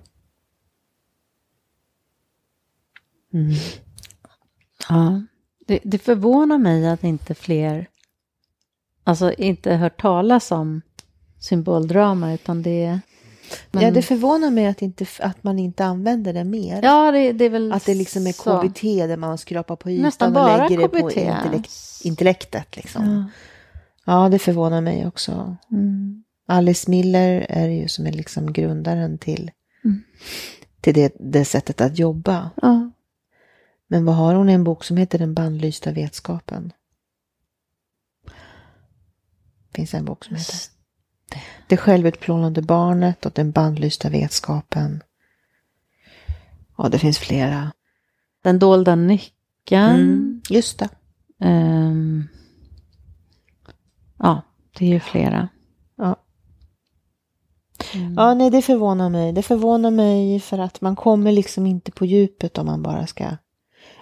Mm. 3.33 3.55
Ja. 4.89 5.21
Det, 5.67 5.79
det 5.83 5.97
förvånar 5.97 6.57
mig 6.57 6.87
att 6.87 7.03
inte 7.03 7.35
fler, 7.35 7.87
alltså 9.03 9.33
inte 9.33 9.75
hört 9.75 10.01
talas 10.01 10.51
om 10.51 10.81
symboldrama, 11.39 12.33
utan 12.33 12.61
det 12.61 12.99
men, 13.71 13.83
Ja, 13.83 13.91
det 13.91 14.01
förvånar 14.01 14.49
mig 14.49 14.67
att, 14.67 14.81
inte, 14.81 15.05
att 15.19 15.43
man 15.43 15.59
inte 15.59 15.85
använder 15.85 16.33
det 16.33 16.43
mer. 16.43 16.81
ja, 16.83 17.11
det, 17.11 17.31
det 17.31 17.45
är 17.45 17.49
väl 17.49 17.71
Att 17.71 17.85
det 17.85 17.95
liksom 17.95 18.27
är 18.27 18.31
så. 18.31 18.61
KBT 18.61 18.81
där 18.81 19.17
man 19.17 19.37
skrapar 19.37 19.75
på 19.75 19.89
ytan 19.89 20.03
Nästan 20.03 20.37
och 20.37 20.57
lägger 20.57 20.77
det 20.77 20.87
på 20.89 21.09
KBT. 21.09 21.17
intellekt, 21.17 21.71
intellektet. 22.03 22.75
Liksom. 22.77 23.05
Ja. 23.09 23.25
Ja, 24.23 24.29
det 24.29 24.39
förvånar 24.39 24.81
mig 24.81 25.07
också. 25.07 25.55
Mm. 25.71 26.23
Alice 26.47 26.89
Miller 26.91 27.45
är 27.49 27.67
ju 27.67 27.87
som 27.87 28.07
är 28.07 28.11
liksom 28.11 28.53
grundaren 28.53 29.17
till, 29.17 29.51
Mm. 29.83 30.03
till 30.81 30.93
det, 30.93 31.13
det 31.19 31.45
sättet 31.45 31.81
att 31.81 31.99
jobba. 31.99 32.49
Ja. 32.61 32.91
Men 33.87 34.05
vad 34.05 34.15
har 34.15 34.35
hon 34.35 34.49
i 34.49 34.53
en 34.53 34.63
bok 34.63 34.83
som 34.83 34.97
heter 34.97 35.19
Den 35.19 35.33
bandlysta 35.33 35.91
vetskapen? 35.91 36.73
finns 39.75 39.93
en 39.93 40.05
bok 40.05 40.25
som 40.25 40.35
heter 40.35 40.53
Det 41.67 41.77
självutplånande 41.77 42.61
barnet 42.61 43.25
och 43.25 43.31
Den 43.31 43.51
bandlysta 43.51 44.09
vetskapen. 44.09 45.03
Ja, 46.77 46.89
det 46.89 46.99
finns 46.99 47.19
flera. 47.19 47.71
Den 48.43 48.59
dolda 48.59 48.95
nyckeln. 48.95 49.95
Mm, 49.95 50.41
just 50.49 50.79
det. 50.79 50.89
Ehm, 51.39 52.27
ja, 54.19 54.41
det 54.77 54.85
är 54.85 54.89
ju 54.89 54.99
flera. 54.99 55.49
Ja. 55.97 56.15
Mm. 57.93 58.13
ja, 58.17 58.33
nej, 58.33 58.49
det 58.49 58.61
förvånar 58.61 59.09
mig. 59.09 59.33
Det 59.33 59.41
förvånar 59.41 59.91
mig 59.91 60.39
för 60.39 60.57
att 60.57 60.81
man 60.81 60.95
kommer 60.95 61.31
liksom 61.31 61.65
inte 61.65 61.91
på 61.91 62.05
djupet 62.05 62.57
om 62.57 62.65
man 62.65 62.83
bara 62.83 63.07
ska 63.07 63.25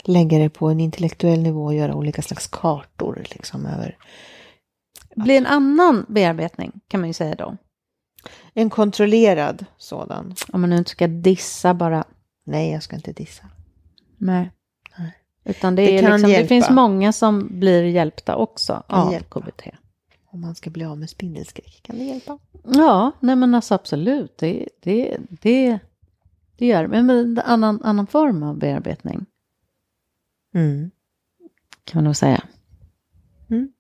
lägga 0.03 0.37
det 0.37 0.49
på 0.49 0.67
en 0.67 0.79
intellektuell 0.79 1.39
nivå 1.39 1.65
och 1.65 1.75
göra 1.75 1.95
olika 1.95 2.21
slags 2.21 2.47
kartor 2.47 3.23
liksom 3.31 3.65
över 3.65 3.97
blir 5.23 5.37
en 5.37 5.45
annan 5.45 6.05
bearbetning 6.09 6.71
kan 6.87 6.99
man 6.99 7.09
ju 7.09 7.13
säga 7.13 7.35
då. 7.35 7.57
en 8.53 8.69
kontrollerad 8.69 9.65
sådan. 9.77 10.35
Om 10.51 10.61
man 10.61 10.69
nu 10.69 10.77
inte 10.77 10.89
ska 10.89 11.07
dissa 11.07 11.73
bara. 11.73 12.03
Nej, 12.45 12.71
jag 12.71 12.83
ska 12.83 12.95
inte 12.95 13.13
dissa. 13.13 13.45
Nej. 14.17 14.51
Nej. 14.97 15.11
Utan 15.43 15.75
det, 15.75 15.85
Det 15.85 15.97
är 15.97 16.01
liksom, 16.01 16.21
det 16.21 16.29
hjälpa. 16.31 16.47
finns 16.47 16.69
många 16.69 17.11
som 17.13 17.59
blir 17.59 17.83
hjälpta 17.83 18.35
också 18.35 18.83
av 18.87 19.11
hjälpa. 19.13 19.41
KBT. 19.41 19.61
Om 20.31 20.41
man 20.41 20.55
ska 20.55 20.69
bli 20.69 20.85
av 20.85 20.97
med 20.97 21.09
spindelskräck, 21.09 21.79
kan 21.83 21.97
det 21.97 22.03
hjälpa? 22.03 22.39
Ja, 22.63 23.11
nej 23.19 23.35
men 23.35 23.55
alltså 23.55 23.73
absolut. 23.75 24.37
Det, 24.37 24.67
det, 24.83 25.17
det, 25.41 25.79
det 26.57 26.65
gör 26.65 26.81
det. 26.81 26.87
Men 26.87 27.09
en 27.09 27.39
annan, 27.45 27.81
annan 27.83 28.07
form 28.07 28.43
av 28.43 28.57
bearbetning 28.57 29.25
Mm. 30.55 30.91
kan 31.83 31.97
man 31.97 32.03
nog 32.03 32.15
säga. 32.15 32.43
Mm. 33.49 33.71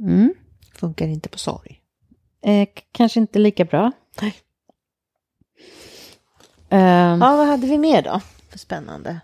Mm. 0.00 0.34
Funkar 0.78 1.08
inte 1.08 1.28
på 1.28 1.38
sorg. 1.38 1.80
Eh, 2.42 2.68
kanske 2.92 3.20
inte 3.20 3.38
lika 3.38 3.64
bra. 3.64 3.92
Nej. 4.20 4.34
Ehm, 6.68 7.20
Ja, 7.20 7.36
vad 7.36 7.46
hade 7.46 7.66
vi 7.66 7.78
mer 7.78 8.02
då? 8.02 8.20
För 8.50 8.58
spännande. 8.58 9.20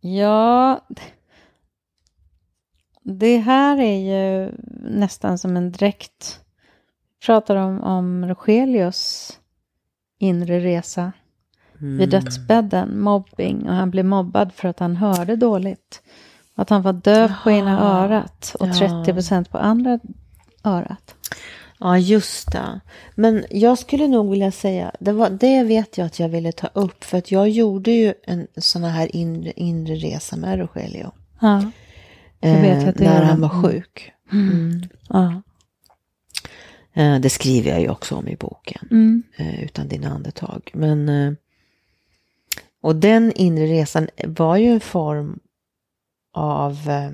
Ja, 0.00 0.80
det 3.02 3.38
här 3.38 3.80
är 3.80 3.98
ju 3.98 4.52
nästan 4.80 5.38
som 5.38 5.56
en. 5.56 5.70
Vi 5.70 5.92
pratar 7.26 7.56
om, 7.56 7.80
om 7.80 8.26
Rogelius 8.26 9.32
inre 10.18 10.60
resa 10.60 11.12
vid 11.78 12.10
dödsbädden, 12.10 13.00
mobbing 13.00 13.68
och 13.68 13.74
han 13.74 13.90
blev 13.90 14.04
mobbad 14.04 14.52
för 14.52 14.68
att 14.68 14.78
han 14.78 14.96
hörde 14.96 15.36
dåligt. 15.36 16.02
Att 16.58 16.70
han 16.70 16.82
var 16.82 16.92
döv 16.92 17.32
på 17.44 17.50
ena 17.50 17.80
örat 17.80 18.56
och 18.60 18.68
Ja. 18.68 19.02
30 19.04 19.12
procent 19.12 19.50
på 19.50 19.58
andra 19.58 19.98
örat. 20.64 21.14
Ja, 21.78 21.98
just 21.98 22.52
det. 22.52 22.80
Men 23.14 23.44
jag 23.50 23.78
skulle 23.78 24.08
nog 24.08 24.30
vilja 24.30 24.52
säga, 24.52 24.92
det, 25.00 25.12
var, 25.12 25.30
det 25.30 25.62
vet 25.62 25.98
jag 25.98 26.06
att 26.06 26.18
jag 26.18 26.28
ville 26.28 26.52
ta 26.52 26.66
upp. 26.72 27.04
För 27.04 27.18
att 27.18 27.30
jag 27.30 27.48
gjorde 27.48 27.90
ju 27.90 28.14
en 28.24 28.46
sån 28.56 28.84
här 28.84 29.16
inre, 29.16 29.52
inre 29.56 29.94
resa 29.94 30.36
med 30.36 30.58
Rogelio. 30.58 31.12
Ja. 31.40 31.70
Det 32.40 32.60
vet 32.60 32.80
jag 32.80 32.88
att 32.88 32.98
du 32.98 33.04
när 33.04 33.22
han 33.22 33.40
var 33.40 33.62
sjuk. 33.62 34.12
Mm. 34.32 34.82
ja. 35.08 35.42
Eh, 36.92 37.20
det 37.20 37.30
skriver 37.30 37.70
jag 37.70 37.80
ju 37.80 37.88
också 37.88 38.14
om 38.14 38.28
i 38.28 38.36
boken. 38.36 38.88
Mm. 38.90 39.22
eh, 39.36 39.64
utan 39.64 39.88
dina 39.88 40.10
andetag. 40.10 40.70
Men, 40.74 41.08
eh, 41.08 41.32
och 42.80 42.96
den 42.96 43.32
inre 43.32 43.66
resan 43.66 44.08
var 44.26 44.56
ju 44.56 44.72
en 44.72 44.80
form 44.80 45.40
av... 46.32 46.88
eh, 46.88 47.10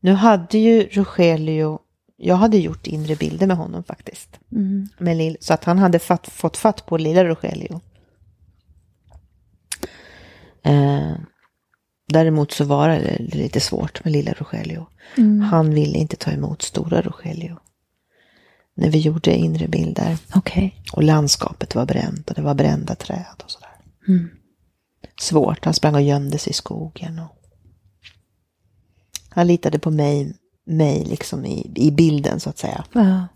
Nu 0.00 0.12
hade 0.12 0.58
ju 0.58 0.88
Rogelio, 0.92 1.78
jag 2.16 2.36
hade 2.36 2.58
gjort 2.58 2.86
inre 2.86 3.16
bilder 3.16 3.46
med 3.46 3.56
honom 3.56 3.84
faktiskt. 3.84 4.40
Mm. 4.52 4.88
Med 4.98 5.16
lill, 5.16 5.36
så 5.40 5.54
att 5.54 5.64
han 5.64 5.78
hade 5.78 5.98
fatt, 5.98 6.28
fått 6.28 6.56
fatt 6.56 6.86
på 6.86 6.96
lilla 6.96 7.24
Rogelio. 7.24 7.80
Eh, 10.62 11.12
däremot 12.08 12.52
så 12.52 12.64
var 12.64 12.88
det 12.88 13.18
lite 13.18 13.60
svårt 13.60 14.04
med 14.04 14.12
lilla 14.12 14.32
Rogelio. 14.32 14.86
Mm. 15.16 15.40
Han 15.40 15.74
ville 15.74 15.98
inte 15.98 16.16
ta 16.16 16.30
emot 16.30 16.62
stora 16.62 17.02
Rogelio. 17.02 17.58
När 18.74 18.90
vi 18.90 18.98
gjorde 18.98 19.34
inre 19.36 19.68
bilder. 19.68 20.18
Okej. 20.34 20.82
Och 20.92 21.02
landskapet 21.02 21.74
var 21.74 21.86
bränt 21.86 22.28
och 22.28 22.34
det 22.34 22.42
var 22.42 22.54
brända 22.54 22.94
träd 22.94 23.42
och 23.44 23.50
sådär. 23.50 23.76
Mm. 24.08 24.30
Svårt, 25.20 25.64
han 25.64 25.74
sprang 25.74 25.94
och 25.94 26.02
gömde 26.02 26.38
sig 26.38 26.50
i 26.50 26.54
skogen. 26.54 27.18
Och... 27.18 27.36
Han 29.34 29.46
litade 29.46 29.78
på 29.78 29.90
mig, 29.90 30.36
mig 30.64 31.04
liksom 31.04 31.46
i, 31.46 31.72
i 31.74 31.90
bilden 31.90 32.40
så 32.40 32.50
att 32.50 32.58
säga. 32.58 32.84
Ja. 32.92 33.28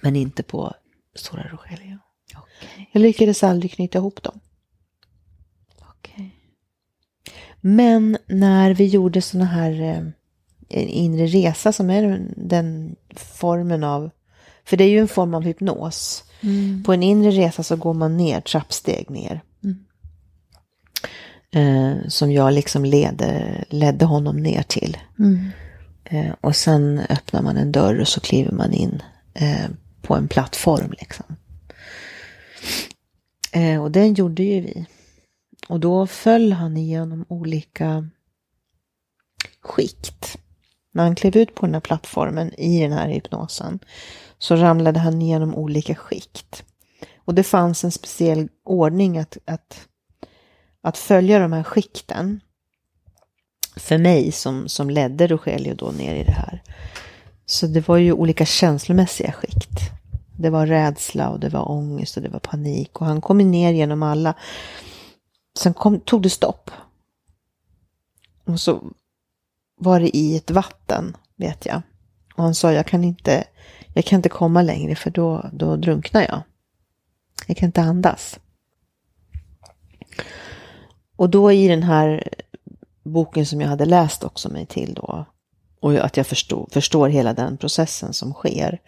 Men 0.00 0.16
inte 0.16 0.42
på 0.42 0.74
Stora 1.14 1.42
Rogelio. 1.42 1.98
Okej. 2.36 2.90
Jag 2.92 3.00
lyckades 3.00 3.42
aldrig 3.42 3.72
knyta 3.72 3.98
ihop 3.98 4.22
dem. 4.22 4.40
Okej. 5.80 6.36
Men 7.60 8.18
när 8.26 8.74
vi 8.74 8.86
gjorde 8.86 9.22
såna 9.22 9.44
här 9.44 9.80
eh, 10.68 10.96
inre 10.98 11.26
resa 11.26 11.72
som 11.72 11.90
är 11.90 12.02
den, 12.02 12.34
den 12.36 12.96
formen 13.16 13.84
av, 13.84 14.10
för 14.64 14.76
det 14.76 14.84
är 14.84 14.88
ju 14.88 14.98
en 14.98 15.08
form 15.08 15.34
av 15.34 15.42
hypnos. 15.42 16.24
Mm. 16.40 16.82
På 16.82 16.92
en 16.92 17.02
inre 17.02 17.30
resa 17.30 17.62
så 17.62 17.76
går 17.76 17.94
man 17.94 18.16
ner 18.16 18.40
trappsteg 18.40 19.10
ner. 19.10 19.42
Eh, 21.54 21.94
som 22.08 22.32
jag 22.32 22.52
liksom 22.52 22.84
leder, 22.84 23.64
ledde 23.68 24.04
honom 24.04 24.36
ner 24.36 24.62
till. 24.62 24.96
Mm. 25.18 25.50
Eh, 26.04 26.34
och 26.40 26.56
sen 26.56 27.00
öppnar 27.08 27.42
man 27.42 27.56
en 27.56 27.72
dörr 27.72 28.00
och 28.00 28.08
så 28.08 28.20
kliver 28.20 28.52
man 28.52 28.72
in 28.72 29.02
eh, 29.34 29.70
på 30.02 30.14
en 30.14 30.28
plattform 30.28 30.94
liksom. 31.00 31.36
Eh, 33.52 33.82
och 33.82 33.90
den 33.90 34.14
gjorde 34.14 34.42
ju 34.42 34.60
vi. 34.60 34.86
Och 35.68 35.80
då 35.80 36.06
föll 36.06 36.52
han 36.52 36.76
igenom 36.76 37.24
olika 37.28 38.08
skikt. 39.60 40.38
När 40.92 41.02
han 41.04 41.14
klev 41.14 41.36
ut 41.36 41.54
på 41.54 41.66
den 41.66 41.74
här 41.74 41.80
plattformen 41.80 42.54
i 42.54 42.82
den 42.82 42.92
här 42.92 43.08
hypnosen 43.08 43.78
så 44.38 44.56
ramlade 44.56 45.00
han 45.00 45.22
igenom 45.22 45.54
olika 45.54 45.94
skikt. 45.94 46.64
Och 47.24 47.34
det 47.34 47.42
fanns 47.42 47.84
en 47.84 47.92
speciell 47.92 48.48
ordning 48.64 49.18
att, 49.18 49.38
att, 49.44 49.88
att 50.82 50.98
följa 50.98 51.38
de 51.38 51.52
här 51.52 51.62
skikten. 51.62 52.40
För 53.76 53.98
mig 53.98 54.32
som, 54.32 54.68
som 54.68 54.90
ledde 54.90 55.26
Rogelio 55.26 55.74
då 55.74 55.90
ner 55.90 56.14
i 56.14 56.24
det 56.24 56.32
här. 56.32 56.62
Så 57.46 57.66
det 57.66 57.88
var 57.88 57.96
ju 57.96 58.12
olika 58.12 58.46
känslomässiga 58.46 59.32
skikt. 59.32 59.80
Det 60.38 60.50
var 60.50 60.66
rädsla 60.66 61.28
och 61.28 61.40
det 61.40 61.48
var 61.48 61.70
ångest 61.70 62.16
och 62.16 62.22
det 62.22 62.28
var 62.28 62.38
panik. 62.38 63.00
Och 63.00 63.06
han 63.06 63.20
kom 63.20 63.38
ner 63.38 63.72
genom 63.72 64.02
alla. 64.02 64.34
Sen 65.58 65.74
kom, 65.74 66.00
tog 66.00 66.22
det 66.22 66.30
stopp. 66.30 66.70
Och 68.44 68.60
så 68.60 68.82
var 69.80 70.00
det 70.00 70.16
i 70.16 70.36
ett 70.36 70.50
vatten, 70.50 71.16
vet 71.36 71.66
jag. 71.66 71.82
Och 72.34 72.44
han 72.44 72.54
sa, 72.54 72.72
jag 72.72 72.86
kan 72.86 73.04
inte, 73.04 73.44
jag 73.94 74.04
kan 74.04 74.16
inte 74.16 74.28
komma 74.28 74.62
längre 74.62 74.94
för 74.94 75.10
då, 75.10 75.50
då 75.52 75.76
drunknar 75.76 76.22
jag. 76.22 76.42
Jag 77.46 77.56
kan 77.56 77.66
inte 77.66 77.82
andas. 77.82 78.38
Och 81.16 81.30
då 81.30 81.52
i 81.52 81.68
den 81.68 81.82
här 81.82 82.28
boken 83.04 83.46
som 83.46 83.60
jag 83.60 83.68
hade 83.68 83.84
läst 83.84 84.24
också 84.24 84.48
mig 84.48 84.66
till 84.66 84.94
då, 84.94 85.26
och 85.80 85.94
att 85.94 86.16
jag 86.16 86.26
förstod, 86.26 86.72
förstår 86.72 87.08
hela 87.08 87.34
den 87.34 87.56
processen 87.56 88.12
som 88.12 88.32
sker, 88.32 88.80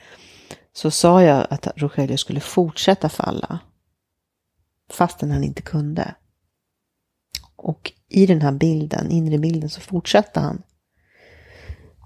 så 0.72 0.91
sa 0.91 1.22
jag 1.22 1.47
att 1.51 1.68
Rogelio 1.77 2.16
skulle 2.16 2.41
fortsätta 2.41 3.09
falla, 3.09 3.59
fastän 4.91 5.31
han 5.31 5.45
inte 5.45 5.62
kunde. 5.62 6.14
Och 7.57 7.93
i 8.09 8.27
den 8.27 8.43
här 8.43 8.53
bilden, 8.53 9.11
inre 9.11 9.39
bilden, 9.39 9.70
så 9.70 9.81
fortsatte 9.81 10.41
han. 10.41 10.62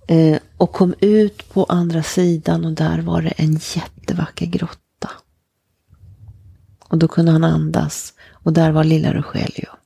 Eh, 0.09 0.39
och 0.57 0.73
kom 0.73 0.95
ut 1.01 1.49
på 1.49 1.65
andra 1.65 2.03
sidan 2.03 2.65
och 2.65 2.73
där 2.73 2.99
var 2.99 3.23
det 3.23 3.31
en 3.31 3.53
jättevacker 3.53 4.47
grotta. 4.47 5.11
Och 6.89 6.99
då 6.99 7.09
kunde 7.09 7.33
han 7.33 7.45
andas 7.45 8.15
och 8.31 8.53
där 8.53 8.71
var 8.71 8.85
lilla 8.85 9.13
Rogelio. 9.13 9.78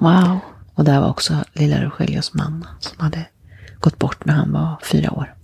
Wow. 0.00 0.38
Och 0.74 0.84
där 0.84 1.00
var 1.00 1.08
också 1.08 1.44
lilla 1.52 1.84
Rogelios 1.84 2.34
mamma 2.34 2.66
som 2.80 3.00
hade 3.00 3.26
gått 3.80 3.98
bort 3.98 4.24
när 4.24 4.34
han 4.34 4.52
var 4.52 4.78
fyra 4.82 5.12
år. 5.12 5.34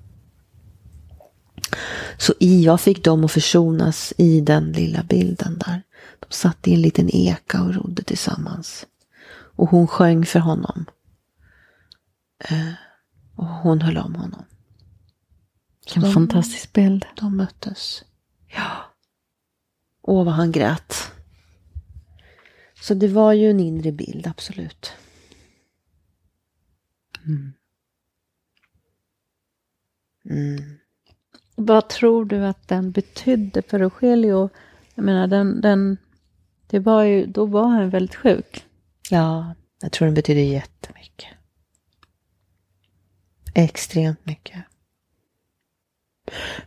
Så 2.18 2.34
jag 2.38 2.80
fick 2.80 3.04
dem 3.04 3.24
att 3.24 3.32
försonas 3.32 4.12
i 4.18 4.40
den 4.40 4.72
lilla 4.72 5.02
bilden 5.02 5.58
där. 5.58 5.82
De 6.20 6.26
satt 6.30 6.68
i 6.68 6.74
en 6.74 6.80
liten 6.80 7.10
eka 7.12 7.62
och 7.62 7.74
rodde 7.74 8.02
tillsammans. 8.02 8.86
Och 9.56 9.70
hon 9.70 9.86
sjöng 9.86 10.26
för 10.26 10.38
honom. 10.38 10.86
Eh, 12.38 12.72
och 13.36 13.46
hon 13.46 13.80
höll 13.80 13.98
om 13.98 14.14
honom. 14.14 14.44
Vilken 15.84 16.02
de, 16.02 16.12
fantastisk 16.12 16.72
bild. 16.72 17.06
De 17.16 17.36
möttes. 17.36 18.04
Ja. 18.46 18.70
Åh, 20.02 20.24
vad 20.24 20.34
han 20.34 20.52
grät. 20.52 21.12
Så 22.86 22.94
det 22.94 23.08
var 23.08 23.32
ju 23.32 23.50
en 23.50 23.60
inre 23.60 23.92
bild, 23.92 24.26
absolut. 24.26 24.92
Mm. 27.26 27.52
Mm. 30.24 30.78
Vad 31.54 31.88
tror 31.88 32.24
du 32.24 32.44
att 32.44 32.68
den 32.68 32.92
betydde 32.92 33.62
för 33.62 33.78
Rogelio? 33.78 34.50
Jag 34.94 35.04
menar, 35.04 35.26
den, 35.26 35.60
den, 35.60 35.96
det 36.66 36.78
var 36.78 37.02
ju, 37.02 37.26
då 37.26 37.46
var 37.46 37.66
han 37.66 37.90
väldigt 37.90 38.14
sjuk. 38.14 38.66
Ja, 39.10 39.54
jag 39.82 39.92
tror 39.92 40.06
den 40.06 40.14
betyder 40.14 40.42
jättemycket. 40.42 41.28
Extremt 43.54 44.26
mycket. 44.26 44.64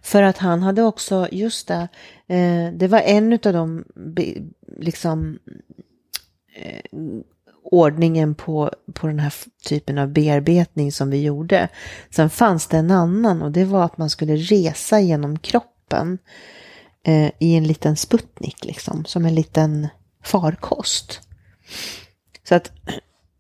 För 0.02 0.24
att 0.24 0.38
han 0.38 0.64
hade 0.64 0.84
också, 0.84 1.28
just 1.32 1.68
det, 1.68 1.88
eh, 2.28 2.74
det 2.74 2.88
var 2.88 3.00
en 3.00 3.34
av 3.34 3.54
de 3.54 3.86
liksom 4.78 5.40
ordningen 7.64 8.36
på, 8.36 8.72
på 8.94 9.08
den 9.08 9.20
här 9.20 9.34
typen 9.66 9.98
av 9.98 10.08
bearbetning 10.08 10.92
som 10.92 11.10
vi 11.10 11.24
gjorde. 11.24 11.70
Sen 12.10 12.30
fanns 12.30 12.68
det 12.68 12.78
en 12.78 12.92
annan 12.92 13.42
och 13.42 13.52
det 13.52 13.66
var 13.66 13.84
att 13.84 13.98
man 13.98 14.10
skulle 14.10 14.36
resa 14.36 15.00
genom 15.00 15.40
kroppen 15.40 16.18
eh, 17.04 17.32
i 17.40 17.56
en 17.56 17.68
liten 17.68 17.96
sputnik, 17.96 18.66
liksom, 18.66 19.06
som 19.06 19.26
en 19.26 19.36
liten 19.36 19.88
farkost. 20.24 21.22
Så 22.44 22.56
att 22.56 22.72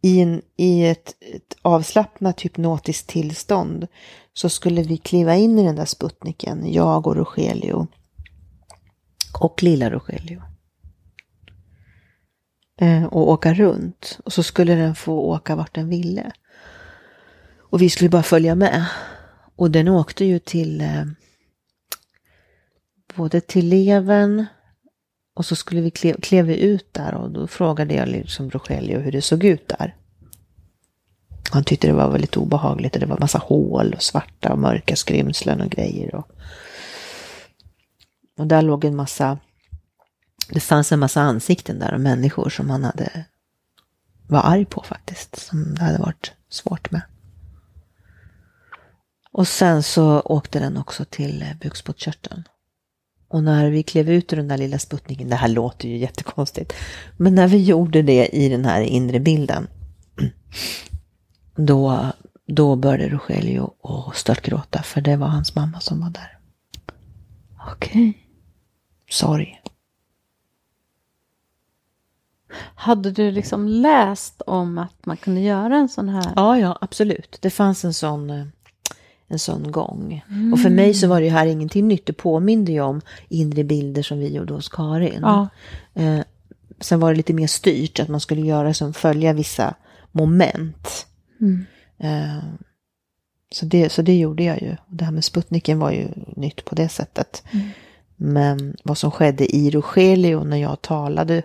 i, 0.02 0.20
en, 0.20 0.42
i 0.58 0.86
ett, 0.86 1.16
ett 1.22 1.56
avslappnat 1.62 2.42
hypnotiskt 2.42 3.08
tillstånd 3.08 3.88
så 4.34 4.50
skulle 4.50 4.84
vi 4.84 4.98
kliva 4.98 5.36
in 5.36 5.60
i 5.60 5.64
den 5.64 5.76
där 5.76 5.86
sputniken, 5.86 6.74
jag 6.74 7.08
och 7.08 7.16
Rogelio 7.16 7.88
och 9.40 9.64
lilla 9.64 9.90
Rogelio. 9.90 10.42
Eh, 12.82 13.04
och 13.04 13.30
åka 13.30 13.54
runt. 13.54 14.20
Och 14.26 14.34
så 14.34 14.44
skulle 14.44 14.76
den 14.76 14.96
få 14.96 15.20
åka 15.20 15.56
vart 15.56 15.76
den 15.76 15.90
ville. 15.90 16.32
Och 17.58 17.82
vi 17.82 17.90
skulle 17.90 18.10
bara 18.10 18.24
följa 18.24 18.56
med. 18.56 18.86
Och 19.56 19.72
den 19.72 19.88
åkte 19.88 20.26
ju 20.26 20.40
till 20.40 20.82
eh, 20.82 21.06
både 23.16 23.42
till 23.42 23.68
Leven 23.68 24.46
och 25.36 25.46
så 25.46 25.56
skulle 25.56 25.82
vi 25.82 25.92
klev, 25.92 26.22
klev 26.22 26.46
vi 26.46 26.60
ut 26.60 26.94
där 26.94 27.14
och 27.14 27.32
då 27.32 27.48
frågade 27.48 27.94
jag 27.94 28.08
liksom 28.08 28.50
Rogelio 28.50 29.00
hur 29.00 29.12
det 29.12 29.22
såg 29.22 29.44
ut 29.44 29.68
där. 29.68 29.96
Han 31.52 31.64
tyckte 31.64 31.88
det 31.88 31.94
var 31.94 32.12
väldigt 32.12 32.38
obehagligt 32.38 32.94
och 32.94 33.00
det 33.00 33.06
var 33.06 33.18
massa 33.18 33.38
hål 33.38 33.94
och 33.94 34.04
svarta 34.04 34.54
och 34.54 34.60
mörka 34.60 34.96
skrymslen 34.96 35.62
och 35.62 35.70
grejer. 35.70 36.16
Och, 36.16 36.28
och 38.38 38.48
där 38.48 38.62
låg 38.62 38.86
en 38.86 38.96
massa 38.96 39.38
det 40.50 40.60
fanns 40.60 40.92
en 40.92 41.00
massa 41.00 41.22
ansikten 41.22 41.80
där 41.80 41.94
och 41.94 42.02
människor 42.02 42.50
som 42.50 42.70
han 42.70 42.84
hade 42.84 43.26
var 44.28 44.42
arg 44.44 44.66
på 44.66 44.84
faktiskt. 44.84 45.36
Som 45.36 45.76
det 45.76 45.84
hade 45.84 45.98
varit 45.98 46.32
svårt 46.50 46.92
med. 46.92 47.02
Och 49.32 49.48
sen 49.48 49.84
så 49.84 50.20
åkte 50.20 50.60
den 50.60 50.78
också 50.78 51.06
till 51.06 51.42
eh, 51.42 51.48
bukspottkörteln. 51.62 52.44
Och 53.28 53.44
när 53.44 53.70
vi 53.70 53.84
klev 53.84 54.10
ut 54.10 54.34
ur 54.34 54.38
den 54.38 54.48
där 54.48 54.58
lilla 54.58 54.80
sputniken, 54.80 55.30
det 55.30 55.36
här 55.36 55.48
låter 55.48 55.90
ju 55.90 55.98
jättekonstigt, 55.98 56.74
men 57.18 57.36
när 57.36 57.48
vi 57.48 57.64
gjorde 57.64 58.02
det 58.02 58.28
i 58.28 58.50
den 58.50 58.66
här 58.66 58.82
inre 58.82 59.20
bilden, 59.20 59.68
då, 61.56 62.12
då 62.48 62.76
började 62.76 63.10
Rogelio 63.10 63.74
att 63.84 64.16
störtgråta, 64.16 64.84
för 64.84 65.02
det 65.02 65.16
var 65.16 65.28
hans 65.28 65.56
mamma 65.56 65.80
som 65.80 66.02
var 66.02 66.10
där. 66.10 66.38
Okej. 67.72 68.10
Okay. 68.10 68.14
Sorg. 69.10 69.59
Hade 72.76 73.12
du 73.12 73.32
liksom 73.32 73.68
läst 73.68 74.42
om 74.42 74.78
att 74.78 75.06
man 75.06 75.18
kunde 75.18 75.42
göra 75.42 75.78
en 75.78 75.90
sån 75.90 76.10
här? 76.10 76.34
Ja, 76.36 76.58
ja, 76.58 76.78
absolut. 76.82 77.38
Det 77.42 77.50
fanns 77.50 77.86
en 77.86 77.94
sån, 77.94 78.30
eh, 78.30 78.46
en 79.28 79.40
sån 79.40 79.72
gång. 79.72 80.24
Mm. 80.30 80.54
Och 80.54 80.60
för 80.60 80.70
mig 80.70 80.94
så 80.94 81.08
var 81.08 81.22
det 81.22 81.30
här 81.30 81.46
ingenting 81.46 81.88
nytt. 81.88 82.06
Det 82.06 82.14
påminde 82.14 82.72
ju 82.72 82.82
om 82.82 83.02
inre 83.30 83.64
bilder 83.64 84.02
som 84.02 84.20
vi 84.20 84.36
gjorde 84.36 84.54
hos 84.54 84.70
Karin. 84.70 85.20
Ja. 85.22 85.50
Eh, 85.94 86.20
sen 86.80 87.00
var 87.00 87.12
det 87.12 87.18
lite 87.18 87.34
mer 87.34 87.48
styrt, 87.48 88.00
att 88.00 88.10
man 88.10 88.20
skulle 88.20 88.42
göra 88.42 88.74
som 88.74 88.94
följa 88.94 89.34
vissa 89.34 89.74
moment. 90.12 91.08
Mm. 91.42 91.66
Eh, 91.98 92.44
så, 93.52 93.66
det, 93.66 93.92
så 93.92 94.02
det 94.02 94.18
gjorde 94.18 94.44
jag 94.44 94.62
ju. 94.62 94.76
Det 94.88 95.06
här 95.06 95.12
med 95.12 95.24
Sputniken 95.24 95.80
var 95.80 95.92
ju 95.92 96.08
nytt 96.36 96.66
på 96.66 96.76
det 96.76 96.90
sättet. 96.90 97.44
Mm. 97.52 97.70
Men 98.16 98.78
vad 98.84 98.98
som 98.98 99.12
skedde 99.12 99.56
i 99.56 99.70
Rogelio 99.72 100.44
när 100.44 100.58
jag 100.58 100.82
talade 100.82 101.44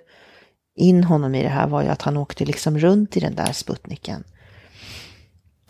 in 0.74 1.04
honom 1.04 1.34
i 1.34 1.42
det 1.42 1.48
här 1.48 1.66
var 1.66 1.82
ju 1.82 1.88
att 1.88 2.02
han 2.02 2.16
åkte 2.16 2.44
liksom 2.44 2.78
runt 2.78 3.16
i 3.16 3.20
den 3.20 3.34
där 3.34 3.52
Sputniken. 3.52 4.24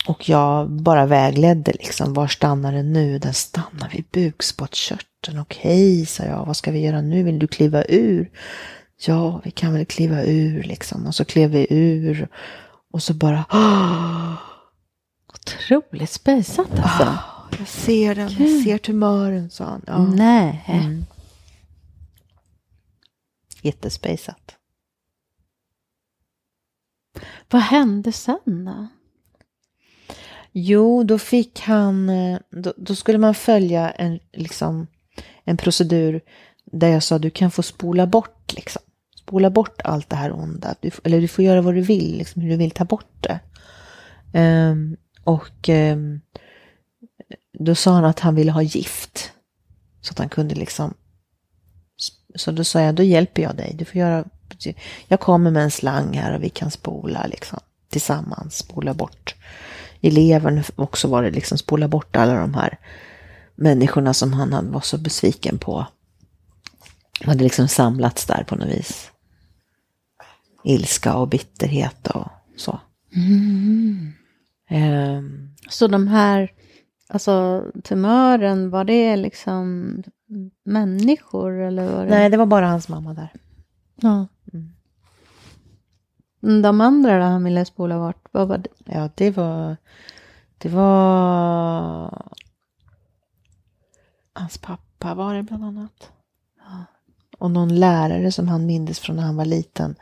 Och 0.07 0.29
jag 0.29 0.71
bara 0.71 1.07
vägledde 1.07 1.73
liksom, 1.73 2.15
var 2.15 2.27
stannar 2.27 2.73
den 2.73 2.93
nu? 2.93 3.19
Den 3.19 3.35
stannar 3.35 3.89
vid 3.93 4.05
bukspottkörteln. 4.13 5.39
Okej, 5.39 6.07
sa 6.07 6.25
jag, 6.25 6.47
vad 6.47 6.57
ska 6.57 6.71
vi 6.71 6.81
göra 6.81 7.01
nu? 7.01 7.23
Vill 7.23 7.39
du 7.39 7.47
kliva 7.47 7.85
ur? 7.85 8.31
Ja, 9.07 9.41
vi 9.45 9.51
kan 9.51 9.73
väl 9.73 9.87
kliva 9.87 10.23
ur 10.25 10.63
liksom. 10.63 11.07
Och 11.07 11.15
så 11.15 11.25
klev 11.25 11.51
vi 11.51 11.67
ur. 11.71 12.29
Och 12.93 13.03
så 13.03 13.15
bara... 13.15 13.45
Oh! 13.51 14.33
Otroligt 15.35 16.11
spejsat 16.11 16.71
alltså. 16.71 17.03
Oh, 17.03 17.59
jag 17.59 17.69
ser 17.69 18.15
den, 18.15 18.31
jag 18.39 18.65
ser 18.65 18.79
tumören, 18.79 19.51
sa 19.51 19.65
han. 19.65 19.83
Ja. 19.87 19.99
Nej. 19.99 20.65
Mm. 20.67 21.07
Jättespejsat. 23.63 24.44
Vad 27.51 27.63
hände 27.63 28.13
sen 28.13 28.65
då? 28.65 28.87
Jo, 30.53 31.05
då 31.05 31.19
fick 31.19 31.61
han, 31.61 32.09
eh, 32.09 32.39
då, 32.51 32.73
då, 32.77 32.95
skulle 32.95 33.19
man 33.19 33.35
följa 33.35 33.91
en, 33.91 34.21
liksom, 34.33 34.87
en 35.45 35.57
procedur 35.57 36.21
där 36.65 36.89
jag 36.89 37.03
sa 37.03 37.19
du 37.19 37.31
kan 37.31 37.51
få 37.51 37.63
spola 37.63 38.07
bort, 38.07 38.53
liksom. 38.53 38.83
Spola 39.17 39.51
bort 39.51 39.81
allt 39.85 40.11
det 40.11 40.17
här 40.17 40.33
onda. 40.33 40.75
Du, 40.81 40.91
eller 41.05 41.21
du 41.21 41.29
får 41.29 41.45
göra 41.45 41.61
vad 41.61 41.75
du 41.75 41.81
vill, 41.81 42.19
liksom, 42.19 42.43
hur 42.43 42.51
du 42.51 42.57
vill 42.57 42.71
ta 42.71 42.85
bort 42.85 43.11
det. 43.21 43.41
Um, 44.39 44.97
och 45.25 45.69
um, 45.69 46.21
då 47.59 47.75
sa 47.75 47.93
han 47.95 48.05
att 48.05 48.21
han 48.21 48.35
ville 48.35 48.53
ha 48.53 48.63
gift. 48.63 49.33
Så 50.01 50.13
att 50.13 50.19
han 50.19 50.29
kunde 50.29 50.55
liksom. 50.55 50.95
Så 52.35 52.51
då 52.51 52.65
sa 52.65 52.81
jag, 52.81 52.95
då 52.95 53.03
hjälper 53.03 53.43
jag 53.43 53.57
dig. 53.57 53.75
Du 53.79 53.85
får 53.85 53.97
göra 53.97 54.25
jag 55.09 55.21
kommer 55.21 55.51
med 55.51 55.63
en 55.63 55.71
slang 55.71 56.13
här 56.17 56.35
och 56.35 56.43
vi 56.43 56.49
kan 56.49 56.71
spola 56.71 57.27
liksom 57.27 57.59
tillsammans, 57.91 58.57
spola 58.59 58.95
bort. 58.95 59.35
I 60.01 60.11
levern 60.11 60.63
också 60.77 61.09
var 61.09 61.23
det 61.23 61.31
liksom 61.31 61.59
spola 61.59 61.89
bort 61.89 62.17
alla 62.17 62.35
de 62.35 62.55
här 62.55 62.79
människorna 63.55 64.15
som 64.15 64.33
han 64.33 64.73
var 64.73 64.81
så 64.81 64.99
besviken 64.99 65.59
på. 65.59 65.87
Hade 67.25 67.45
liksom 67.45 67.69
samlats 67.69 68.27
där 68.27 68.45
på 68.45 68.57
något 68.57 68.69
vis. 68.69 69.11
Ilska 70.65 71.15
och 71.15 71.29
bitterhet 71.29 72.07
och 72.07 72.27
så. 72.57 72.81
Mm. 73.17 74.13
Ehm, 74.71 75.55
Så 75.69 75.87
de 75.87 76.09
här, 76.09 76.53
alltså 77.09 77.65
tumören, 77.85 78.71
var 78.71 78.85
det 78.85 79.17
liksom 79.17 79.97
människor 80.65 81.61
eller 81.61 81.93
var 81.93 82.05
det? 82.05 82.11
nej, 82.11 82.31
det 82.31 82.37
var 82.37 82.47
bara 82.47 82.69
hans 82.69 82.89
mamma 82.89 83.15
där. 83.15 83.33
Ja. 83.97 84.27
Mm, 86.45 86.63
De 86.63 86.81
andra 86.81 87.19
då 87.19 87.25
han 87.25 87.45
ville 87.45 87.65
spola 87.65 87.99
bort, 87.99 88.29
vad 88.33 88.49
var 88.49 88.59
det? 88.59 88.69
Ja, 88.85 89.09
det 89.15 89.31
var... 89.31 89.77
Det 90.59 90.69
var... 90.69 92.23
Hans 94.33 94.59
pappa 94.59 95.15
var 95.15 95.35
det 95.35 95.43
bland 95.43 95.65
annat. 95.65 96.11
Och 97.39 97.51
någon 97.51 97.75
lärare 97.81 98.33
som 98.33 98.49
han 98.49 98.67
mindes 98.67 98.99
från 98.99 99.17
när 99.17 99.23
han 99.23 99.37
var 99.37 99.45
liten. 99.45 99.95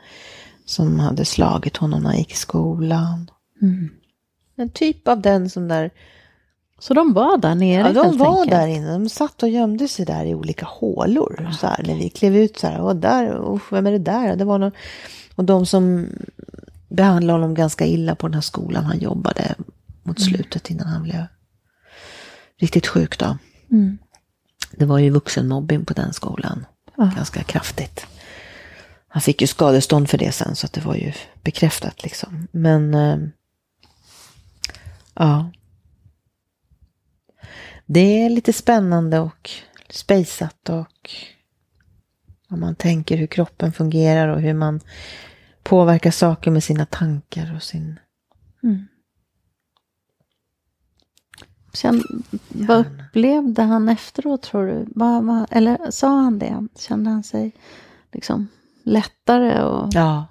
Som 0.65 0.99
hade 0.99 1.25
slagit 1.25 1.77
honom 1.77 2.01
när 2.01 2.09
han 2.09 2.17
gick 2.17 2.31
i 2.31 2.35
skolan. 2.35 3.31
Mm. 3.61 3.89
En 4.55 4.69
typ 4.69 5.07
av 5.07 5.21
den 5.21 5.49
som 5.49 5.67
där... 5.67 5.91
Så 6.79 6.93
de 6.93 7.13
var 7.13 7.37
där 7.37 7.55
nere 7.55 7.87
Ja, 7.87 8.03
de 8.03 8.17
var 8.17 8.29
enkelt? 8.41 8.51
där 8.51 8.67
inne. 8.67 8.91
De 8.91 9.09
satt 9.09 9.43
och 9.43 9.49
gömde 9.49 9.87
sig 9.87 10.05
där 10.05 10.25
i 10.25 10.35
olika 10.35 10.65
hålor. 10.65 11.49
Så 11.59 11.67
här, 11.67 11.83
När 11.87 11.95
vi 11.95 12.09
klev 12.09 12.35
ut 12.35 12.57
så 12.59 12.67
här. 12.67 12.81
Och 12.81 12.95
där, 12.95 13.53
usch, 13.55 13.73
vem 13.73 13.87
är 13.87 13.91
det 13.91 13.97
där? 13.97 14.35
Det 14.35 14.45
var 14.45 14.59
någon, 14.59 14.71
och 15.35 15.45
de 15.45 15.65
som 15.65 16.09
behandlade 16.89 17.39
honom 17.39 17.53
ganska 17.53 17.85
illa 17.85 18.15
på 18.15 18.27
den 18.27 18.33
här 18.33 18.41
skolan 18.41 18.85
han 18.85 18.99
jobbade 18.99 19.55
mot 20.03 20.21
slutet 20.21 20.69
innan 20.69 20.87
han 20.87 21.03
blev 21.03 21.25
riktigt 22.57 22.87
sjuk 22.87 23.19
då. 23.19 23.37
Mm. 23.71 23.97
Det 24.71 24.85
var 24.85 24.99
ju 24.99 25.09
vuxenmobbing 25.09 25.85
på 25.85 25.93
den 25.93 26.13
skolan. 26.13 26.65
Ja. 26.97 27.11
Ganska 27.15 27.43
kraftigt. 27.43 28.07
Han 29.07 29.21
fick 29.21 29.41
ju 29.41 29.47
skadestånd 29.47 30.09
för 30.09 30.17
det 30.17 30.31
sen 30.31 30.55
så 30.55 30.65
att 30.65 30.73
det 30.73 30.81
var 30.81 30.95
ju 30.95 31.13
bekräftat 31.43 32.03
liksom. 32.03 32.47
Men 32.51 32.93
eh, 32.93 33.17
ja. 35.13 35.51
Det 37.85 38.25
är 38.25 38.29
lite 38.29 38.53
spännande 38.53 39.19
och 39.19 39.49
spejsat 39.89 40.69
och 40.69 41.11
om 42.53 42.59
man 42.59 42.75
tänker 42.75 43.17
hur 43.17 43.27
kroppen 43.27 43.73
fungerar 43.73 44.27
och 44.27 44.41
hur 44.41 44.53
man 44.53 44.79
påverkar 45.63 46.11
saker 46.11 46.51
med 46.51 46.63
sina 46.63 46.85
tankar 46.85 47.55
och 47.55 47.63
sin... 47.63 47.99
Känn, 51.73 52.03
vad 52.49 52.79
upplevde 52.79 53.61
han 53.61 53.89
efteråt 53.89 54.41
tror 54.41 54.67
du? 54.67 54.85
Vad, 54.95 55.23
vad, 55.23 55.45
eller 55.51 55.91
sa 55.91 56.07
han 56.07 56.39
det? 56.39 56.67
Kände 56.79 57.09
han 57.09 57.23
sig 57.23 57.51
liksom 58.11 58.47
lättare? 58.83 59.63
Och... 59.63 59.89
Ja, 59.91 60.25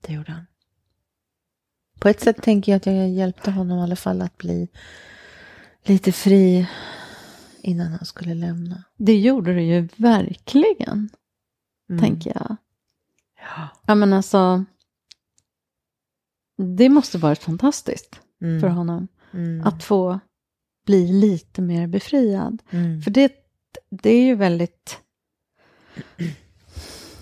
det 0.00 0.12
gjorde 0.12 0.32
han. 0.32 0.46
På 1.98 2.08
ett 2.08 2.20
sätt 2.20 2.42
tänker 2.42 2.72
jag 2.72 2.76
att 2.76 2.86
jag 2.86 3.10
hjälpte 3.10 3.50
honom 3.50 3.78
i 3.78 3.82
alla 3.82 3.96
fall 3.96 4.22
att 4.22 4.36
bli 4.38 4.68
lite 5.84 6.12
fri 6.12 6.68
innan 7.62 7.92
han 7.92 8.04
skulle 8.04 8.34
lämna. 8.34 8.84
Det 8.96 9.18
gjorde 9.20 9.54
du 9.54 9.62
ju 9.62 9.88
verkligen, 9.96 11.10
Mm. 11.90 12.02
tänker 12.02 12.30
jag. 12.34 12.56
Ja. 13.56 13.68
Ja 13.86 13.94
men 13.94 14.12
alltså, 14.12 14.64
det 16.76 16.88
måste 16.88 17.18
varit 17.18 17.38
fantastiskt 17.42 18.20
Mm. 18.42 18.60
för 18.60 18.68
honom 18.68 19.08
Mm. 19.32 19.66
att 19.66 19.84
få 19.84 20.20
bli 20.86 21.12
lite 21.12 21.62
mer 21.62 21.86
befriad. 21.86 22.62
Mm. 22.70 23.02
För 23.02 23.10
det, 23.10 23.32
det 23.90 24.10
är 24.10 24.22
ju 24.24 24.34
väldigt... 24.34 24.98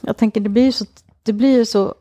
Jag 0.01 0.17
tänker 0.17 0.41
det 0.41 0.49
blir 0.49 0.65
ju 0.65 0.73
så, 0.73 0.85
det 1.23 1.33
blir 1.33 1.57
ju 1.59 1.65
så 1.67 1.95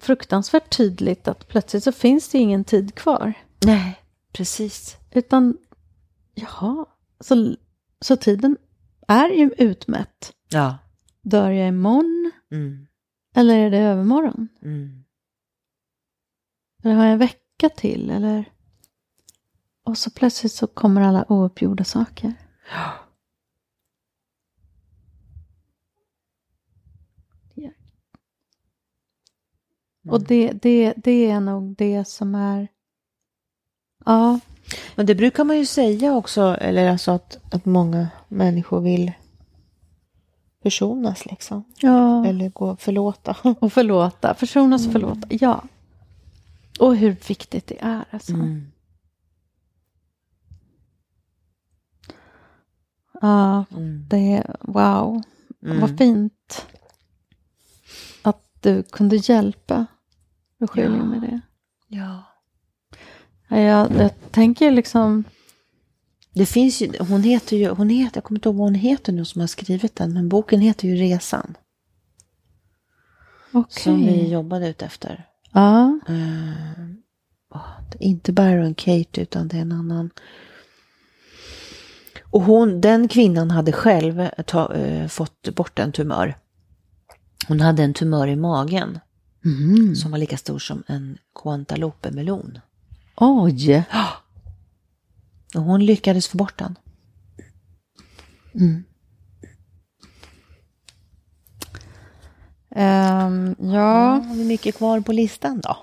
fruktansvärt 0.00 0.76
tydligt 0.76 1.28
att 1.28 1.48
plötsligt 1.48 1.84
så 1.84 1.92
finns 1.92 2.28
det 2.28 2.38
ingen 2.38 2.64
tid 2.64 2.94
kvar. 2.94 3.32
Nej, 3.64 4.00
precis. 4.32 4.96
Utan, 5.10 5.56
jaha, 6.34 6.86
så, 7.20 7.54
så 8.00 8.16
tiden 8.16 8.56
är 9.08 9.28
ju 9.28 9.50
utmätt. 9.58 10.32
Ja. 10.48 10.78
Dör 11.22 11.50
jag 11.50 11.68
imorgon 11.68 12.32
Mm. 12.50 12.86
eller 13.34 13.58
är 13.58 13.70
det 13.70 13.78
övermorgon? 13.78 14.48
Mm. 14.62 15.04
Eller 16.84 16.94
har 16.94 17.04
jag 17.04 17.12
en 17.12 17.18
vecka 17.18 17.68
till? 17.76 18.10
Eller? 18.10 18.52
Och 19.84 19.98
så 19.98 20.10
plötsligt 20.10 20.52
så 20.52 20.66
kommer 20.66 21.00
alla 21.00 21.24
ouppgjorda 21.32 21.84
saker. 21.84 22.34
Ja. 22.70 22.92
Och 30.08 30.22
det, 30.22 30.52
det, 30.52 30.94
det 30.96 31.30
är 31.30 31.40
nog 31.40 31.76
det 31.76 32.04
som 32.04 32.34
är... 32.34 32.68
Ja, 34.04 34.40
Men 34.94 35.06
det 35.06 35.14
brukar 35.14 35.44
man 35.44 35.56
ju 35.58 35.66
säga 35.66 36.14
också, 36.14 36.56
eller 36.60 36.90
alltså 36.90 37.10
att, 37.10 37.38
att 37.54 37.64
många 37.64 38.08
människor 38.28 38.80
vill 38.80 39.12
försonas 40.62 41.26
liksom. 41.26 41.64
ja. 41.80 42.26
Eller 42.26 42.48
gå 42.48 42.76
förlåta. 42.76 43.36
och 43.60 43.72
förlåta. 43.72 44.34
Försonas 44.34 44.86
och 44.86 44.92
förlåta. 44.92 45.28
Ja. 45.30 45.64
Och 46.80 46.96
hur 46.96 47.16
viktigt 47.28 47.66
det 47.66 47.78
är. 47.80 48.04
Alltså. 48.10 48.32
Mm. 48.32 48.66
Ja, 53.20 53.64
Mm. 53.70 54.06
det 54.08 54.32
är 54.32 54.56
wow. 54.60 55.22
Mm. 55.62 55.80
Vad 55.80 55.98
fint 55.98 56.66
att 58.22 58.42
du 58.60 58.82
kunde 58.82 59.16
hjälpa 59.16 59.86
Rogelio 60.60 60.96
Ja. 60.96 61.04
med 61.04 61.20
det. 61.20 61.40
Ja. 61.88 62.22
Ja, 63.48 63.58
jag, 63.58 63.92
jag 63.96 64.10
tänker 64.30 64.70
liksom... 64.70 65.24
Det 66.34 66.46
finns 66.46 66.82
ju, 66.82 66.92
hon 66.98 67.22
heter 67.22 67.56
ju, 67.56 67.68
hon 67.68 67.88
heter, 67.88 68.16
jag 68.16 68.24
kommer 68.24 68.38
inte 68.38 68.48
ihåg 68.48 68.56
vad 68.56 68.66
hon 68.66 68.74
heter 68.74 69.12
nu 69.12 69.24
som 69.24 69.40
har 69.40 69.46
skrivit 69.48 69.96
den, 69.96 70.12
men 70.12 70.28
boken 70.28 70.60
heter 70.60 70.88
ju 70.88 70.96
Resan. 70.96 71.54
Okej. 73.52 73.82
Som 73.82 74.06
vi 74.06 74.28
jobbade 74.28 74.68
ut 74.68 74.82
efter. 74.82 75.26
Ja. 75.52 76.00
Eh, 76.08 76.82
är 77.54 78.02
inte 78.02 78.32
Byron 78.32 78.74
Kate 78.74 79.20
utan 79.20 79.48
det 79.48 79.56
är 79.56 79.60
en 79.60 79.72
annan. 79.72 80.10
Och 82.30 82.42
hon, 82.42 82.80
den 82.80 83.08
kvinnan 83.08 83.50
hade 83.50 83.72
själv 83.72 84.28
ta, 84.46 84.74
eh, 84.74 85.08
fått 85.08 85.48
bort 85.54 85.78
en 85.78 85.92
tumör. 85.92 86.38
Hon 87.48 87.60
hade 87.60 87.82
en 87.82 87.94
tumör 87.94 88.28
i 88.28 88.36
magen 88.36 88.98
Mm. 89.44 89.94
som 89.96 90.10
var 90.10 90.18
lika 90.18 90.36
stor 90.36 90.58
som 90.58 90.82
en 90.86 91.18
Quantalope-melon. 91.34 92.58
Oj. 93.20 93.84
Och 95.54 95.62
hon 95.62 95.86
lyckades 95.86 96.28
få 96.28 96.38
bort 96.38 96.58
den. 96.58 96.78
Mm. 98.54 98.84
Ehm, 102.70 103.56
ja. 103.58 104.22
Har 104.28 104.34
vi 104.34 104.44
mycket 104.44 104.76
kvar 104.76 105.00
på 105.00 105.12
listan 105.12 105.60
då? 105.60 105.76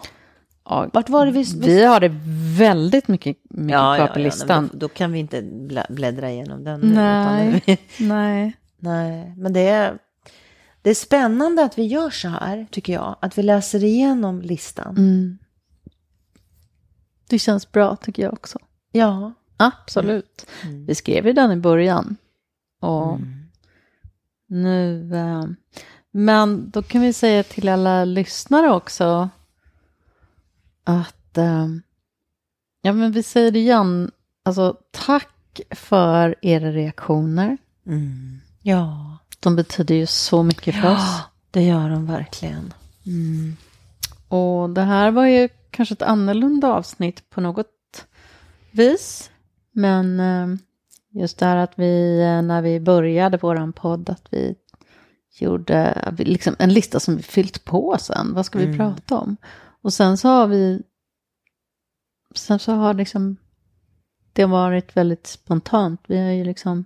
ja. 0.66 0.90
Vart 0.94 1.10
var 1.10 1.26
det 1.26 1.32
vi... 1.32 1.44
Vi 1.60 1.86
har 1.86 2.00
det 2.00 2.12
väldigt 2.58 3.08
mycket, 3.08 3.38
mycket 3.50 3.76
kvar 3.76 4.08
på 4.08 4.20
listan. 4.20 4.48
men 4.64 4.70
Då, 4.74 4.78
då 4.80 4.88
kan 4.88 5.12
vi 5.12 5.20
inte 5.20 5.42
blä- 5.42 5.94
bläddra 5.94 6.32
igenom 6.32 6.64
den 6.64 6.80
nu. 6.80 6.94
Nej. 6.94 7.64
vi- 7.66 7.78
Nej. 8.08 8.54
Nej, 8.78 9.34
men 9.38 9.54
det 9.54 9.68
är, 9.68 9.98
det 10.82 10.90
är 10.90 10.94
spännande 10.96 11.64
att 11.64 11.78
vi 11.78 11.84
gör 11.86 12.10
så 12.10 12.28
här, 12.28 12.68
tycker 12.72 12.94
jag. 12.94 13.16
Att 13.22 13.38
vi 13.38 13.44
läser 13.44 13.84
igenom 13.84 14.42
listan. 14.42 14.98
Mm. 14.98 15.38
Det 17.28 17.40
känns 17.40 17.72
bra 17.72 17.96
tycker 17.96 18.24
jag 18.24 18.34
också. 18.34 18.60
Ja. 18.92 19.34
Absolut. 19.58 20.46
Mm. 20.64 20.86
Vi 20.86 20.96
skrev 20.96 21.28
ju 21.28 21.34
den 21.34 21.52
i 21.52 21.56
början. 21.56 22.16
Och 22.82 23.16
Mm. 23.16 23.46
nu... 24.48 25.12
Eh, 25.16 25.44
men 26.12 26.70
då 26.70 26.82
kan 26.84 27.02
vi 27.02 27.14
säga 27.14 27.44
till 27.44 27.70
alla 27.70 28.06
lyssnare 28.06 28.72
också 28.72 29.30
att... 30.84 31.38
Eh, 31.38 31.68
ja, 32.82 32.94
men 32.94 33.12
vi 33.12 33.24
säger 33.24 33.52
det 33.52 33.60
igen. 33.60 34.12
Alltså, 34.44 34.78
tack 34.92 35.62
för 35.72 36.36
era 36.42 36.72
reaktioner. 36.72 37.58
Mm. 37.86 38.40
Ja. 38.62 39.18
De 39.40 39.56
betyder 39.56 39.96
ju 39.96 40.06
så 40.06 40.44
mycket 40.44 40.76
för 40.76 40.92
oss. 40.94 41.00
ja, 41.00 41.22
det 41.52 41.64
gör 41.64 41.90
de 41.90 42.06
verkligen. 42.06 42.74
Mm. 43.06 43.58
Och 44.28 44.70
det 44.70 44.82
här 44.82 45.12
var 45.12 45.26
ju 45.26 45.50
kanske 45.76 45.94
ett 45.94 46.02
annorlunda 46.02 46.74
avsnitt 46.74 47.30
på 47.30 47.42
något 47.42 48.08
vis. 48.72 49.32
Men 49.72 50.20
eh, 50.20 50.48
just 51.22 51.38
det 51.40 51.46
här 51.46 51.58
att 51.58 51.80
vi, 51.80 52.22
eh, 52.22 52.42
när 52.42 52.62
vi 52.62 52.80
började 52.80 53.38
våran 53.38 53.74
podd, 53.74 54.10
att 54.10 54.28
vi 54.30 54.56
gjorde 55.40 56.14
liksom 56.18 56.56
en 56.60 56.74
lista 56.74 57.00
som 57.00 57.16
vi 57.18 57.24
fyllt 57.24 57.66
på 57.66 57.98
sen. 58.00 58.34
Vad 58.34 58.46
ska 58.46 58.60
vi 58.60 58.66
Mm. 58.66 58.78
prata 58.78 59.18
om? 59.18 59.38
Och 59.82 59.94
sen 59.94 60.18
så 60.18 60.28
har 60.30 60.48
vi, 60.48 60.84
sen 62.36 62.60
så 62.60 62.72
har 62.74 62.94
liksom 62.94 63.38
det 64.34 64.46
varit 64.46 64.98
väldigt 64.98 65.28
spontant. 65.28 66.02
Vi 66.08 66.18
har 66.18 66.32
ju 66.32 66.44
liksom 66.44 66.86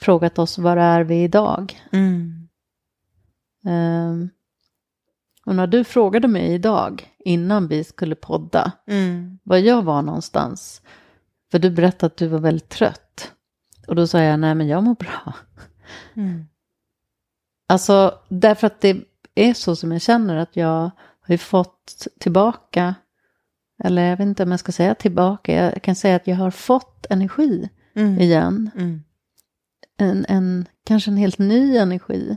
frågat 0.00 0.38
oss 0.38 0.58
var 0.58 0.76
är 0.76 1.04
vi 1.04 1.22
idag? 1.22 1.80
Mm. 1.92 2.48
Ehm, 3.66 4.30
Och 5.46 5.54
när 5.56 5.66
du 5.66 5.84
frågade 5.84 6.28
mig 6.28 6.52
idag, 6.54 7.08
innan 7.18 7.68
vi 7.68 7.84
skulle 7.84 8.14
podda, 8.14 8.72
Mm. 8.86 9.38
var 9.42 9.56
jag 9.56 9.82
var 9.82 10.02
någonstans, 10.02 10.82
för 11.50 11.58
du 11.58 11.70
berättade 11.70 12.06
att 12.06 12.16
du 12.16 12.26
var 12.28 12.38
väldigt 12.38 12.68
trött. 12.68 13.32
Och 13.88 13.94
då 13.96 14.06
sa 14.06 14.20
jag, 14.20 14.40
nej 14.40 14.54
men 14.54 14.68
jag 14.68 14.82
mår 14.82 14.94
bra. 14.94 15.34
Mm. 16.14 16.44
Alltså, 17.68 18.18
därför 18.28 18.66
att 18.66 18.80
det 18.80 19.04
är 19.34 19.54
så 19.54 19.76
som 19.76 19.92
jag 19.92 20.00
känner 20.02 20.36
att 20.36 20.56
jag 20.56 20.90
har 21.20 21.32
ju 21.34 21.38
fått 21.38 22.06
tillbaka, 22.20 22.94
eller 23.84 24.02
jag 24.10 24.16
vet 24.16 24.26
inte 24.26 24.42
om 24.42 24.50
jag 24.50 24.60
ska 24.60 24.72
säga 24.72 24.94
tillbaka, 24.94 25.52
jag 25.52 25.82
kan 25.82 25.94
säga 25.94 26.16
att 26.16 26.26
jag 26.26 26.36
har 26.36 26.50
fått 26.50 27.06
energi 27.10 27.68
Mm. 27.94 28.18
igen. 28.20 28.70
Mm. 28.76 29.02
En, 29.98 30.24
en, 30.28 30.66
kanske 30.84 31.10
en 31.10 31.16
helt 31.16 31.38
ny 31.38 31.76
energi. 31.76 32.36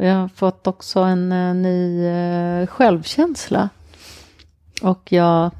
Jag 0.00 0.14
har 0.14 0.28
fått 0.28 0.66
också 0.66 1.00
en 1.00 1.32
eh, 1.32 1.54
ny 1.54 2.04
eh, 2.06 2.66
självkänsla. 2.66 3.68
Och 4.82 5.12
jag... 5.12 5.50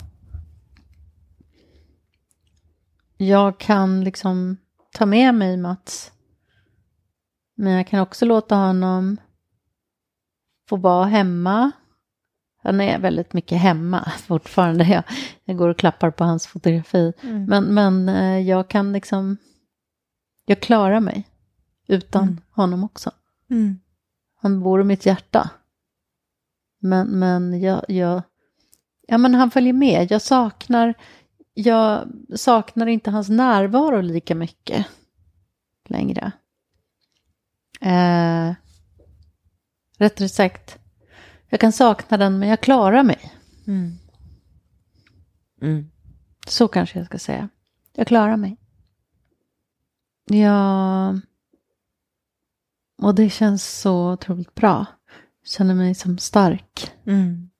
Jag 3.16 3.58
kan 3.60 4.04
liksom 4.04 4.56
ta 4.92 5.06
med 5.06 5.34
mig 5.34 5.56
Mats. 5.56 6.12
Men 7.54 7.72
jag 7.72 7.86
kan 7.86 8.00
också 8.00 8.24
låta 8.24 8.56
honom 8.56 9.16
få 10.68 10.76
vara 10.76 11.04
hemma. 11.06 11.70
Han 12.62 12.80
är 12.80 12.98
väldigt 12.98 13.32
mycket 13.32 13.58
hemma 13.60 14.12
fortfarande. 14.18 14.84
Jag, 14.84 15.02
jag 15.44 15.56
går 15.56 15.68
och 15.68 15.78
klappar 15.78 16.10
på 16.10 16.24
hans 16.24 16.46
fotografi. 16.46 17.12
Mm. 17.22 17.44
Men, 17.44 17.64
men 17.64 18.08
eh, 18.08 18.38
jag 18.48 18.68
kan 18.68 18.92
liksom... 18.92 19.36
Jag 20.46 20.60
klarar 20.60 21.00
mig 21.00 21.28
utan 21.86 22.22
Mm. 22.22 22.40
honom 22.50 22.84
också. 22.84 23.10
Mm. 23.50 23.80
Han 24.40 24.60
bor 24.60 24.80
i 24.80 24.84
mitt 24.84 25.06
hjärta. 25.06 25.50
Men, 26.78 27.06
men 27.18 27.60
jag, 27.60 27.84
jag... 27.88 28.22
Ja, 29.06 29.18
men 29.18 29.34
han 29.34 29.50
följer 29.50 29.72
med. 29.72 30.10
Jag 30.10 30.22
saknar... 30.22 30.94
Jag 31.54 32.08
saknar 32.34 32.86
inte 32.86 33.10
hans 33.10 33.28
närvaro 33.28 34.00
lika 34.00 34.34
mycket 34.34 34.86
längre. 35.88 36.32
Eh, 37.80 38.54
rättare 39.98 40.28
sagt, 40.28 40.78
jag 41.48 41.60
kan 41.60 41.72
sakna 41.72 42.16
den 42.16 42.38
men 42.38 42.48
jag 42.48 42.60
klarar 42.60 43.02
mig. 43.02 43.32
Mm. 43.66 43.92
Mm. 45.62 45.90
Så 46.48 46.68
kanske 46.68 46.98
jag 46.98 47.06
ska 47.06 47.18
säga. 47.18 47.48
Jag 47.92 48.06
klarar 48.06 48.36
mig. 48.36 48.56
Ja. 50.24 51.14
Och 53.02 53.14
det 53.14 53.30
känns 53.30 53.80
så 53.80 54.12
otroligt 54.12 54.54
bra. 54.54 54.86
Jag 55.42 55.48
känner 55.50 55.74
mig 55.74 55.94
som 55.94 56.18
stark. 56.18 56.92
Mm. 57.06 57.50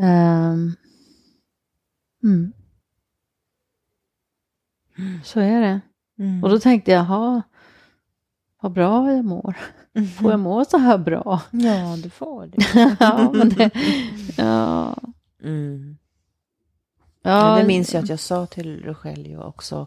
Ehm. 0.00 0.76
mm. 2.22 2.52
Så 5.24 5.40
är 5.40 5.60
det. 5.60 5.80
Mm. 6.18 6.44
Och 6.44 6.50
då 6.50 6.58
tänkte 6.60 6.90
jag, 6.90 7.04
jaha, 7.04 7.42
vad 8.60 8.72
bra 8.72 9.12
jag 9.12 9.24
mår. 9.24 9.56
Får 10.18 10.30
jag 10.30 10.40
må 10.40 10.64
så 10.64 10.78
här 10.78 10.98
bra? 10.98 11.42
Ja, 11.50 11.96
du 12.02 12.10
får 12.10 12.46
det. 12.46 12.96
ja, 13.00 13.30
men 13.34 13.48
det, 13.48 13.70
ja. 14.36 14.96
Mm. 15.42 15.96
Ja, 17.22 17.50
Ja, 17.52 17.60
det 17.60 17.66
minns 17.66 17.94
jag 17.94 18.02
att 18.02 18.08
jag 18.10 18.20
sa 18.20 18.46
till 18.46 18.84
Rogelio 18.84 19.36
också. 19.36 19.86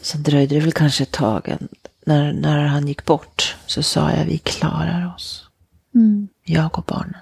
Sen 0.00 0.22
dröjde 0.22 0.54
det 0.54 0.60
väl 0.60 0.72
kanske 0.72 1.02
ett 1.02 1.12
tag. 1.12 1.48
en- 1.48 1.68
När, 2.06 2.32
när 2.32 2.58
han 2.66 2.88
gick 2.88 3.04
bort 3.04 3.56
så 3.66 3.82
sa 3.82 4.10
jag 4.10 4.24
vi 4.24 4.38
klarar 4.38 5.14
oss. 5.14 5.50
Mm. 5.94 6.28
Jag 6.42 6.78
och 6.78 6.84
barnen. 6.84 7.20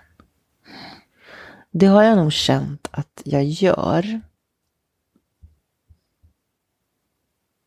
Det 1.71 1.87
har 1.87 2.03
jag 2.03 2.17
nog 2.17 2.33
känt 2.33 2.89
att 2.91 3.23
jag 3.25 3.45
gör. 3.45 4.21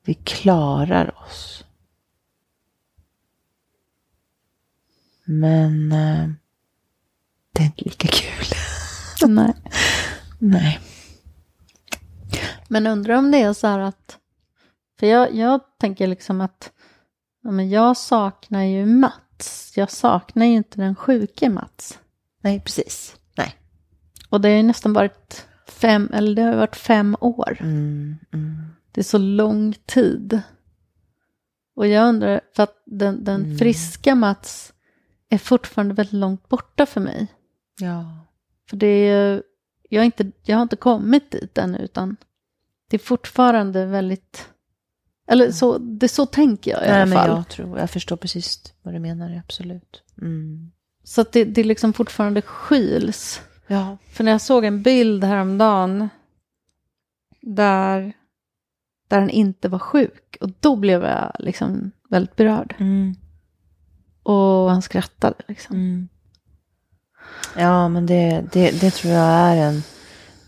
Vi 0.06 0.14
klarar 0.14 1.20
oss. 1.20 1.66
Men 5.24 5.92
eh, 5.92 6.30
det 7.52 7.62
är 7.62 7.66
inte 7.66 7.84
lika 7.84 8.08
kul. 8.08 8.46
Nej. 9.30 9.54
Nej. 10.40 10.80
Men 12.68 12.88
undrar 12.88 13.16
om 13.16 13.32
det 13.32 13.42
är 13.42 13.54
så 13.54 13.68
här 13.68 13.80
att... 13.80 14.20
För 15.00 15.08
jag, 15.08 15.36
jag 15.36 15.62
tänker 15.78 16.08
liksom 16.08 16.42
att 16.42 16.72
ja, 17.46 17.52
men 17.52 17.70
jag 17.70 17.98
saknar 17.98 18.64
ju 18.64 18.86
Mats. 18.86 19.74
Jag 19.76 19.92
saknar 19.92 20.46
ju 20.46 20.54
inte 20.54 20.78
den 20.82 20.96
sjuke 20.96 21.50
Mats. 21.50 22.00
Nej, 22.42 22.60
precis. 22.60 23.16
Nej. 23.38 23.56
Och 24.30 24.42
det 24.42 24.50
har 24.50 24.56
ju 24.56 24.64
nästan 24.64 24.94
varit 24.94 25.48
fem, 25.68 26.10
eller 26.14 26.36
det 26.36 26.42
har 26.42 26.56
varit 26.56 26.76
fem 26.76 27.18
år. 27.20 27.58
Mm, 27.60 28.16
mm. 28.34 28.56
Det 28.92 29.02
är 29.02 29.04
så 29.06 29.18
lång 29.18 29.74
tid. 29.86 30.42
Och 31.76 31.88
jag 31.88 32.10
undrar, 32.10 32.42
för 32.56 32.64
att 32.64 32.84
den, 32.86 33.24
den 33.24 33.44
Mm. 33.46 33.58
friska 33.58 34.16
Mats 34.16 34.74
är 35.30 35.38
fortfarande 35.38 35.94
väldigt 35.94 36.14
långt 36.14 36.50
borta 36.50 36.86
för 36.86 37.02
mig. 37.02 37.28
Ja. 37.80 38.26
För 38.70 38.78
det 38.78 38.88
är, 38.88 39.44
jag, 39.90 40.06
inte, 40.06 40.32
jag 40.44 40.58
har 40.58 40.64
inte 40.64 40.76
kommit 40.76 41.32
dit 41.32 41.58
ännu, 41.58 41.78
utan 41.78 42.18
det 42.90 42.96
är 42.98 43.00
fortfarande 43.00 43.86
väldigt... 43.86 44.50
Eller 45.28 45.52
så, 45.52 45.78
det 45.78 46.08
så 46.08 46.26
tänker 46.26 46.72
jag 46.72 46.84
i 46.84 46.88
Nej, 46.88 46.96
alla 46.96 47.06
men 47.06 47.18
fall. 47.18 47.30
jag 47.30 47.48
tror, 47.48 47.80
jag 47.80 47.90
förstår 47.90 48.16
precis 48.16 48.74
vad 48.82 48.94
du 48.94 49.00
menar, 49.00 49.42
absolut. 49.46 50.04
Mm. 50.22 50.72
Så 51.04 51.22
att 51.22 51.32
det, 51.32 51.46
det 51.46 51.64
liksom 51.64 51.94
fortfarande 51.94 52.42
skyls. 52.42 53.42
Ja. 53.68 53.98
För 54.12 54.24
när 54.24 54.32
jag 54.32 54.42
såg 54.42 54.66
en 54.66 54.82
bild 54.84 55.24
häromdagen 55.24 56.10
där, 57.42 58.14
där 59.08 59.20
han 59.20 59.30
inte 59.30 59.70
var 59.70 59.80
sjuk, 59.80 60.38
och 60.42 60.50
då 60.60 60.76
blev 60.76 61.04
jag 61.04 61.36
liksom 61.40 61.92
väldigt 62.10 62.36
berörd. 62.36 62.76
Mm. 62.78 63.16
Och 64.24 64.72
han 64.72 64.82
skrattade 64.82 65.36
liksom. 65.48 65.76
Mm. 65.76 66.08
Ja, 67.58 67.90
men 67.90 68.06
det, 68.06 68.46
det, 68.52 68.82
det 68.82 68.92
tror 68.92 69.14
jag 69.14 69.26
är 69.26 69.56
en, 69.56 69.84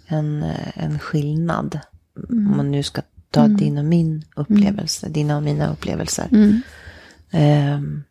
en, 0.08 0.44
en 0.74 1.00
skillnad. 1.00 1.80
Mm. 2.30 2.52
Om 2.52 2.58
man 2.58 2.72
nu 2.72 2.84
ska 2.84 3.02
ta 3.32 3.44
Mm. 3.44 3.58
din 3.58 3.78
och 3.78 3.86
min 3.86 4.26
upplevelse, 4.36 5.10
dina 5.10 5.38
och 5.38 5.44
mina 5.44 5.72
upplevelser. 5.72 6.30
Mm. 6.32 6.62
Ehm, 7.32 8.04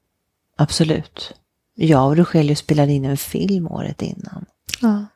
absolut. 0.56 1.34
Jag 1.74 2.06
och 2.06 2.16
Rogelio 2.16 2.54
spelade 2.54 2.92
in 2.92 3.04
en 3.04 3.16
film 3.16 3.66
året 3.66 4.02
innan. 4.02 4.44
Ja. 4.82 5.06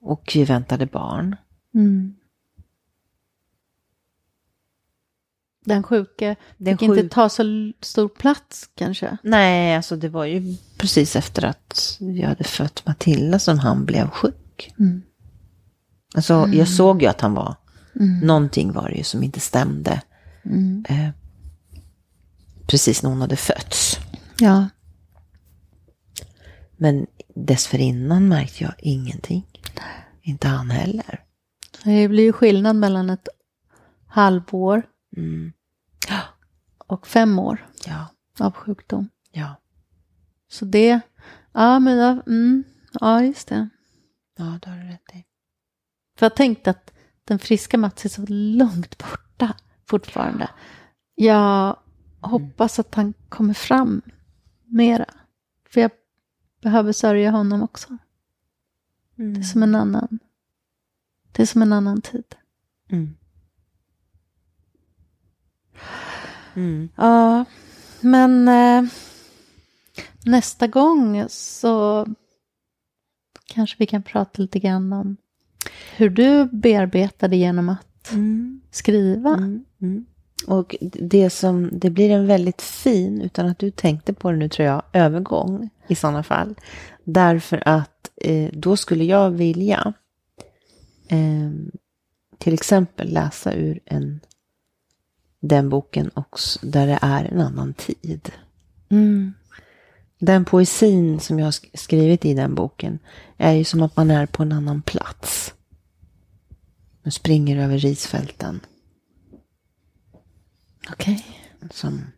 Och 0.00 0.30
vi 0.34 0.44
väntade 0.44 0.86
barn. 0.86 1.36
Mm. 1.74 2.14
Den 5.64 5.82
sjuke 5.82 6.36
Den 6.56 6.78
fick 6.78 6.88
inte 6.88 7.02
sjuk- 7.02 7.12
ta 7.12 7.28
så 7.28 7.72
stor 7.80 8.08
plats 8.08 8.70
kanske. 8.74 9.16
Nej, 9.22 9.76
alltså 9.76 9.96
det 9.96 10.08
var 10.08 10.24
ju 10.24 10.56
precis 10.76 11.16
efter 11.16 11.44
att 11.44 11.96
vi 12.00 12.22
hade 12.22 12.44
fött 12.44 12.82
Matilda 12.86 13.38
som 13.38 13.58
han 13.58 13.84
blev 13.84 14.08
sjuk. 14.10 14.72
Mm. 14.78 15.02
Alltså 16.14 16.48
jag 16.52 16.68
såg 16.68 17.02
ju 17.02 17.08
att 17.08 17.20
han 17.20 17.34
var, 17.34 17.54
Mm. 18.00 18.18
någonting 18.20 18.72
var 18.72 18.88
det 18.88 18.94
ju 18.94 19.04
som 19.04 19.22
inte 19.22 19.40
stämde. 19.40 20.02
Mm. 20.44 20.84
Eh, 20.88 21.10
precis 22.66 23.02
när 23.02 23.10
hon 23.10 23.20
hade 23.20 23.36
fötts. 23.36 23.98
Ja. 24.38 24.68
Men 26.76 27.06
dessförinnan 27.34 28.28
märkte 28.28 28.64
jag 28.64 28.74
ingenting. 28.78 29.46
Inte 30.22 30.48
han 30.48 30.70
heller. 30.70 31.24
Det 31.84 32.08
blir 32.08 32.24
ju 32.24 32.32
skillnad 32.32 32.76
mellan 32.76 33.10
ett 33.10 33.28
halvår 34.06 34.82
Mm. 35.16 35.52
och 36.86 37.06
fem 37.06 37.38
år 37.38 37.66
Ja, 37.86 38.06
av 38.38 38.52
sjukdom. 38.52 39.08
ja, 39.32 39.54
Så 40.48 40.64
det, 40.64 41.00
ja 41.52 41.78
men 41.78 41.96
jag, 41.96 42.28
mm, 42.28 42.64
ja 43.00 43.22
just 43.22 43.48
det. 43.48 43.68
ja, 44.38 44.58
det 44.62 44.70
har 44.70 44.76
du 44.76 44.82
rätt 44.84 45.10
i. 45.14 45.24
För 46.18 46.26
jag 46.26 46.36
tänkte 46.36 46.70
att 46.70 46.91
den 47.24 47.38
friska 47.38 47.78
Mats 47.78 48.04
är 48.04 48.08
så 48.08 48.24
långt 48.28 48.98
borta 48.98 49.54
fortfarande. 49.84 50.50
Jag 51.14 51.76
hoppas 52.20 52.78
att 52.78 52.94
han 52.94 53.14
kommer 53.28 53.54
fram 53.54 54.02
mera. 54.64 55.06
För 55.70 55.80
jag 55.80 55.90
behöver 56.62 56.92
sörja 56.92 57.30
honom 57.30 57.62
också. 57.62 57.98
Det 59.16 59.40
är 59.40 59.42
som 59.42 59.62
en 59.62 59.74
annan, 59.74 60.18
det 61.32 61.42
är 61.42 61.46
som 61.46 61.62
en 61.62 61.72
annan 61.72 62.00
tid. 62.00 62.34
Mm. 62.88 63.16
Mm. 66.54 66.88
Ja, 66.96 67.44
men 68.00 68.48
eh, 68.48 68.90
nästa 70.24 70.66
gång 70.66 71.28
så 71.28 72.06
kanske 73.46 73.76
vi 73.78 73.86
kan 73.86 74.02
prata 74.02 74.42
lite 74.42 74.58
grann 74.58 74.92
om 74.92 75.16
hur 75.96 76.10
du 76.10 76.44
bearbetade 76.44 77.36
genom 77.36 77.68
att 77.68 78.12
Mm. 78.12 78.60
skriva. 78.70 79.34
Mm. 79.34 79.64
Mm. 79.82 80.04
Och 80.46 80.76
det 80.80 81.30
som, 81.30 81.70
det 81.72 81.90
blir 81.90 82.10
en 82.10 82.26
väldigt 82.26 82.62
fin, 82.62 83.20
utan 83.20 83.46
att 83.46 83.58
du 83.58 83.70
tänkte 83.70 84.12
på 84.14 84.30
det 84.30 84.36
nu 84.36 84.48
tror 84.48 84.68
jag, 84.68 84.82
övergång 84.92 85.70
i 85.88 85.94
sådana 85.94 86.22
fall. 86.22 86.54
Därför 87.04 87.62
att 87.68 88.10
eh, 88.16 88.50
då 88.52 88.76
skulle 88.76 89.04
jag 89.04 89.30
vilja 89.30 89.92
eh, 91.08 91.50
till 92.38 92.54
exempel 92.54 93.12
läsa 93.12 93.52
ur 93.54 93.80
en, 93.84 94.20
den 95.40 95.68
boken 95.68 96.10
också 96.14 96.58
där 96.66 96.86
det 96.86 96.98
är 97.02 97.24
en 97.24 97.40
annan 97.40 97.74
tid. 97.74 98.32
Mm. 98.88 99.34
Den 100.24 100.44
poesin 100.44 101.20
som 101.20 101.38
jag 101.38 101.46
har 101.46 101.76
skrivit 101.76 102.24
i 102.24 102.34
den 102.34 102.54
boken 102.54 102.98
är 103.36 103.52
ju 103.52 103.64
som 103.64 103.82
att 103.82 103.96
man 103.96 104.10
är 104.10 104.26
på 104.26 104.42
en 104.42 104.52
annan 104.52 104.82
plats. 104.82 105.54
Man 107.02 107.12
springer 107.12 107.56
över 107.56 107.78
risfälten. 107.78 108.60
Okej. 110.90 111.26
Som... 111.70 112.12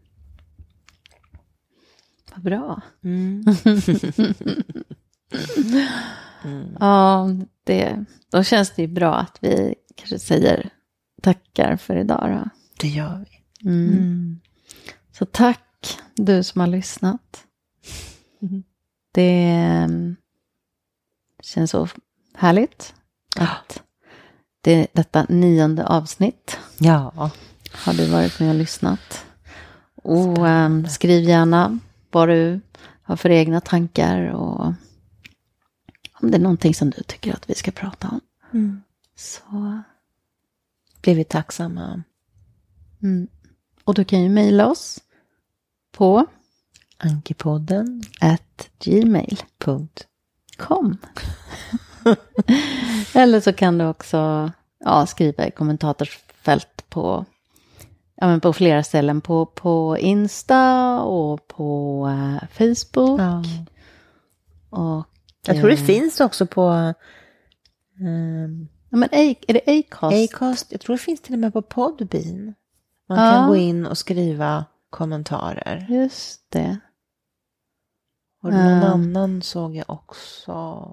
Vad 2.34 2.42
bra. 2.42 2.80
Mm. 3.04 3.44
Ja, 6.80 7.30
det, 7.64 8.04
då 8.30 8.44
känns 8.44 8.70
det 8.70 8.82
ju 8.82 8.88
bra 8.88 9.14
att 9.14 9.38
vi 9.40 9.74
kanske 9.94 10.18
säger 10.18 10.70
tackar 11.22 11.76
för 11.76 11.96
idag 11.96 12.30
då. 12.30 12.50
Det 12.80 12.88
gör 12.88 13.26
vi. 13.30 13.68
Mm. 13.68 14.40
Så 15.12 15.26
tack 15.26 15.98
du 16.14 16.42
som 16.42 16.60
har 16.60 16.68
lyssnat. 16.68 17.44
Det 19.12 19.42
mm, 19.84 20.16
känns 21.42 21.70
så 21.70 21.88
härligt 22.34 22.94
att 23.36 23.82
det, 24.60 24.86
detta 24.92 25.26
nionde 25.28 25.86
avsnitt 25.86 26.58
Ja. 26.78 27.30
har 27.72 27.92
du 27.94 28.06
varit 28.10 28.40
med 28.40 28.48
och 28.48 28.54
lyssnat. 28.54 29.26
Och 29.94 30.48
ehm, 30.48 30.86
skriv 30.88 31.22
gärna 31.24 31.78
vad 32.10 32.28
du 32.28 32.60
har 33.02 33.16
för 33.16 33.30
egna 33.30 33.60
tankar 33.60 34.28
och 34.32 34.64
om 36.20 36.30
det 36.30 36.36
är 36.36 36.40
någonting 36.40 36.74
som 36.74 36.90
du 36.90 37.02
tycker 37.02 37.32
att 37.34 37.50
vi 37.50 37.54
ska 37.54 37.70
prata 37.70 38.08
om. 38.08 38.20
Så, 39.16 39.82
Blir 41.02 41.14
vi 41.14 41.24
tacksamma. 41.24 42.02
mm. 43.02 43.28
Och 43.84 43.94
du 43.94 44.04
kan 44.04 44.22
ju 44.22 44.28
mejla 44.28 44.66
oss 44.70 44.98
på 45.92 46.26
Ankepodden. 46.98 48.02
ett 48.22 48.70
gmail. 48.84 49.42
Punkt. 49.58 50.06
kom. 50.56 50.96
Eller 53.14 53.40
så 53.40 53.52
kan 53.52 53.78
du 53.78 53.86
också 53.86 54.50
ja, 54.84 55.06
skriva 55.06 55.46
i 55.46 55.50
kommentarsfält 55.50 56.84
på, 56.88 57.24
ja, 58.16 58.26
men 58.26 58.40
på 58.40 58.52
flera 58.52 58.82
ställen. 58.82 59.20
På, 59.20 59.46
på 59.46 59.98
Insta 59.98 61.00
och 61.00 61.48
på 61.48 62.06
eh, 62.08 62.48
Facebook. 62.48 63.20
Ja. 63.20 63.42
Och, 64.70 65.04
Jag 65.46 65.56
tror 65.56 65.68
det 65.68 65.74
eh, 65.80 65.84
finns 65.84 66.20
också 66.20 66.46
på 66.46 66.62
ehm, 68.00 68.68
Ja, 68.90 68.96
men 68.98 69.08
A- 69.12 69.34
är 69.48 69.52
det 69.54 69.78
Acast? 69.78 70.34
Acast. 70.34 70.66
Jag 70.72 70.80
tror 70.80 70.96
det 70.96 71.02
finns 71.02 71.20
till 71.20 71.32
och 71.32 71.38
med 71.38 71.52
på 71.52 71.62
Podbean. 71.62 72.54
Man 73.08 73.18
Ja. 73.18 73.32
kan 73.32 73.48
gå 73.48 73.56
in 73.56 73.86
och 73.86 73.98
skriva 73.98 74.64
kommentarer. 74.94 75.86
Just 75.88 76.50
det. 76.50 76.78
Och 78.42 78.50
någon 78.52 78.60
Ja. 78.82 78.86
annan 78.86 79.42
såg 79.42 79.76
jag 79.76 79.90
också. 79.90 80.88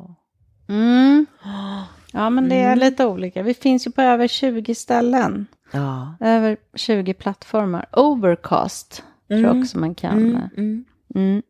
Mm. 0.70 1.26
Ja, 2.14 2.30
men 2.30 2.49
det 2.49 2.56
är 2.56 2.76
lite 2.76 3.06
olika. 3.06 3.43
Vi 3.43 3.54
finns 3.54 3.88
ju 3.88 3.91
på 3.91 4.02
över 4.02 4.28
20 4.28 4.76
ställen. 4.76 5.47
Ja. 5.72 6.16
Över 6.20 6.58
20 6.76 7.14
plattformar. 7.14 7.86
Overcast 7.93 9.04
tror 9.28 9.41
jag 9.41 9.60
också 9.60 9.80
man 9.80 9.95
kan. 9.95 10.18
Mm, 10.18 10.41
mm. 10.58 10.86
Mm. 11.16 11.41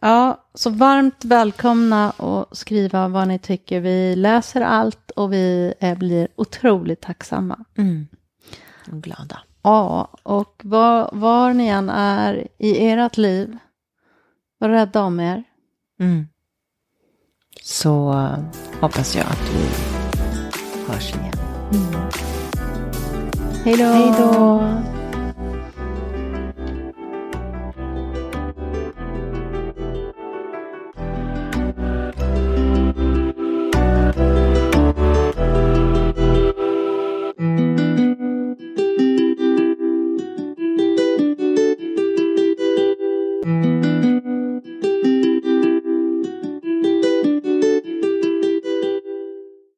Ja, 0.00 0.44
så 0.54 0.70
varmt 0.70 1.24
välkomna 1.24 2.10
och 2.10 2.56
skriva 2.56 3.08
vad 3.08 3.28
ni 3.28 3.38
tycker. 3.38 3.80
Vi 3.80 4.16
läser 4.16 4.60
allt 4.60 5.10
och 5.10 5.32
vi 5.32 5.74
eh, 5.80 5.98
blir 5.98 6.28
otroligt 6.36 7.00
tacksamma. 7.00 7.64
Mm. 7.78 8.06
Och 8.92 9.02
glada. 9.02 9.38
Ja, 9.66 10.08
och 10.22 10.62
var, 10.64 11.10
var 11.12 11.52
ni 11.52 11.68
än 11.68 11.88
är 11.88 12.48
i 12.58 12.88
ert 12.88 13.16
liv, 13.16 13.58
var 14.58 14.68
rädda 14.68 15.02
om 15.02 15.20
er. 15.20 15.44
Mm. 16.00 16.26
Så 17.62 18.12
eh, 18.12 18.38
hoppas 18.80 19.16
jag 19.16 19.26
att 19.26 19.50
vi 19.54 19.68
hörs 20.86 21.14
igen. 21.14 21.32
Då! 23.64 23.84
Hej 23.84 24.14
då! 24.18 24.95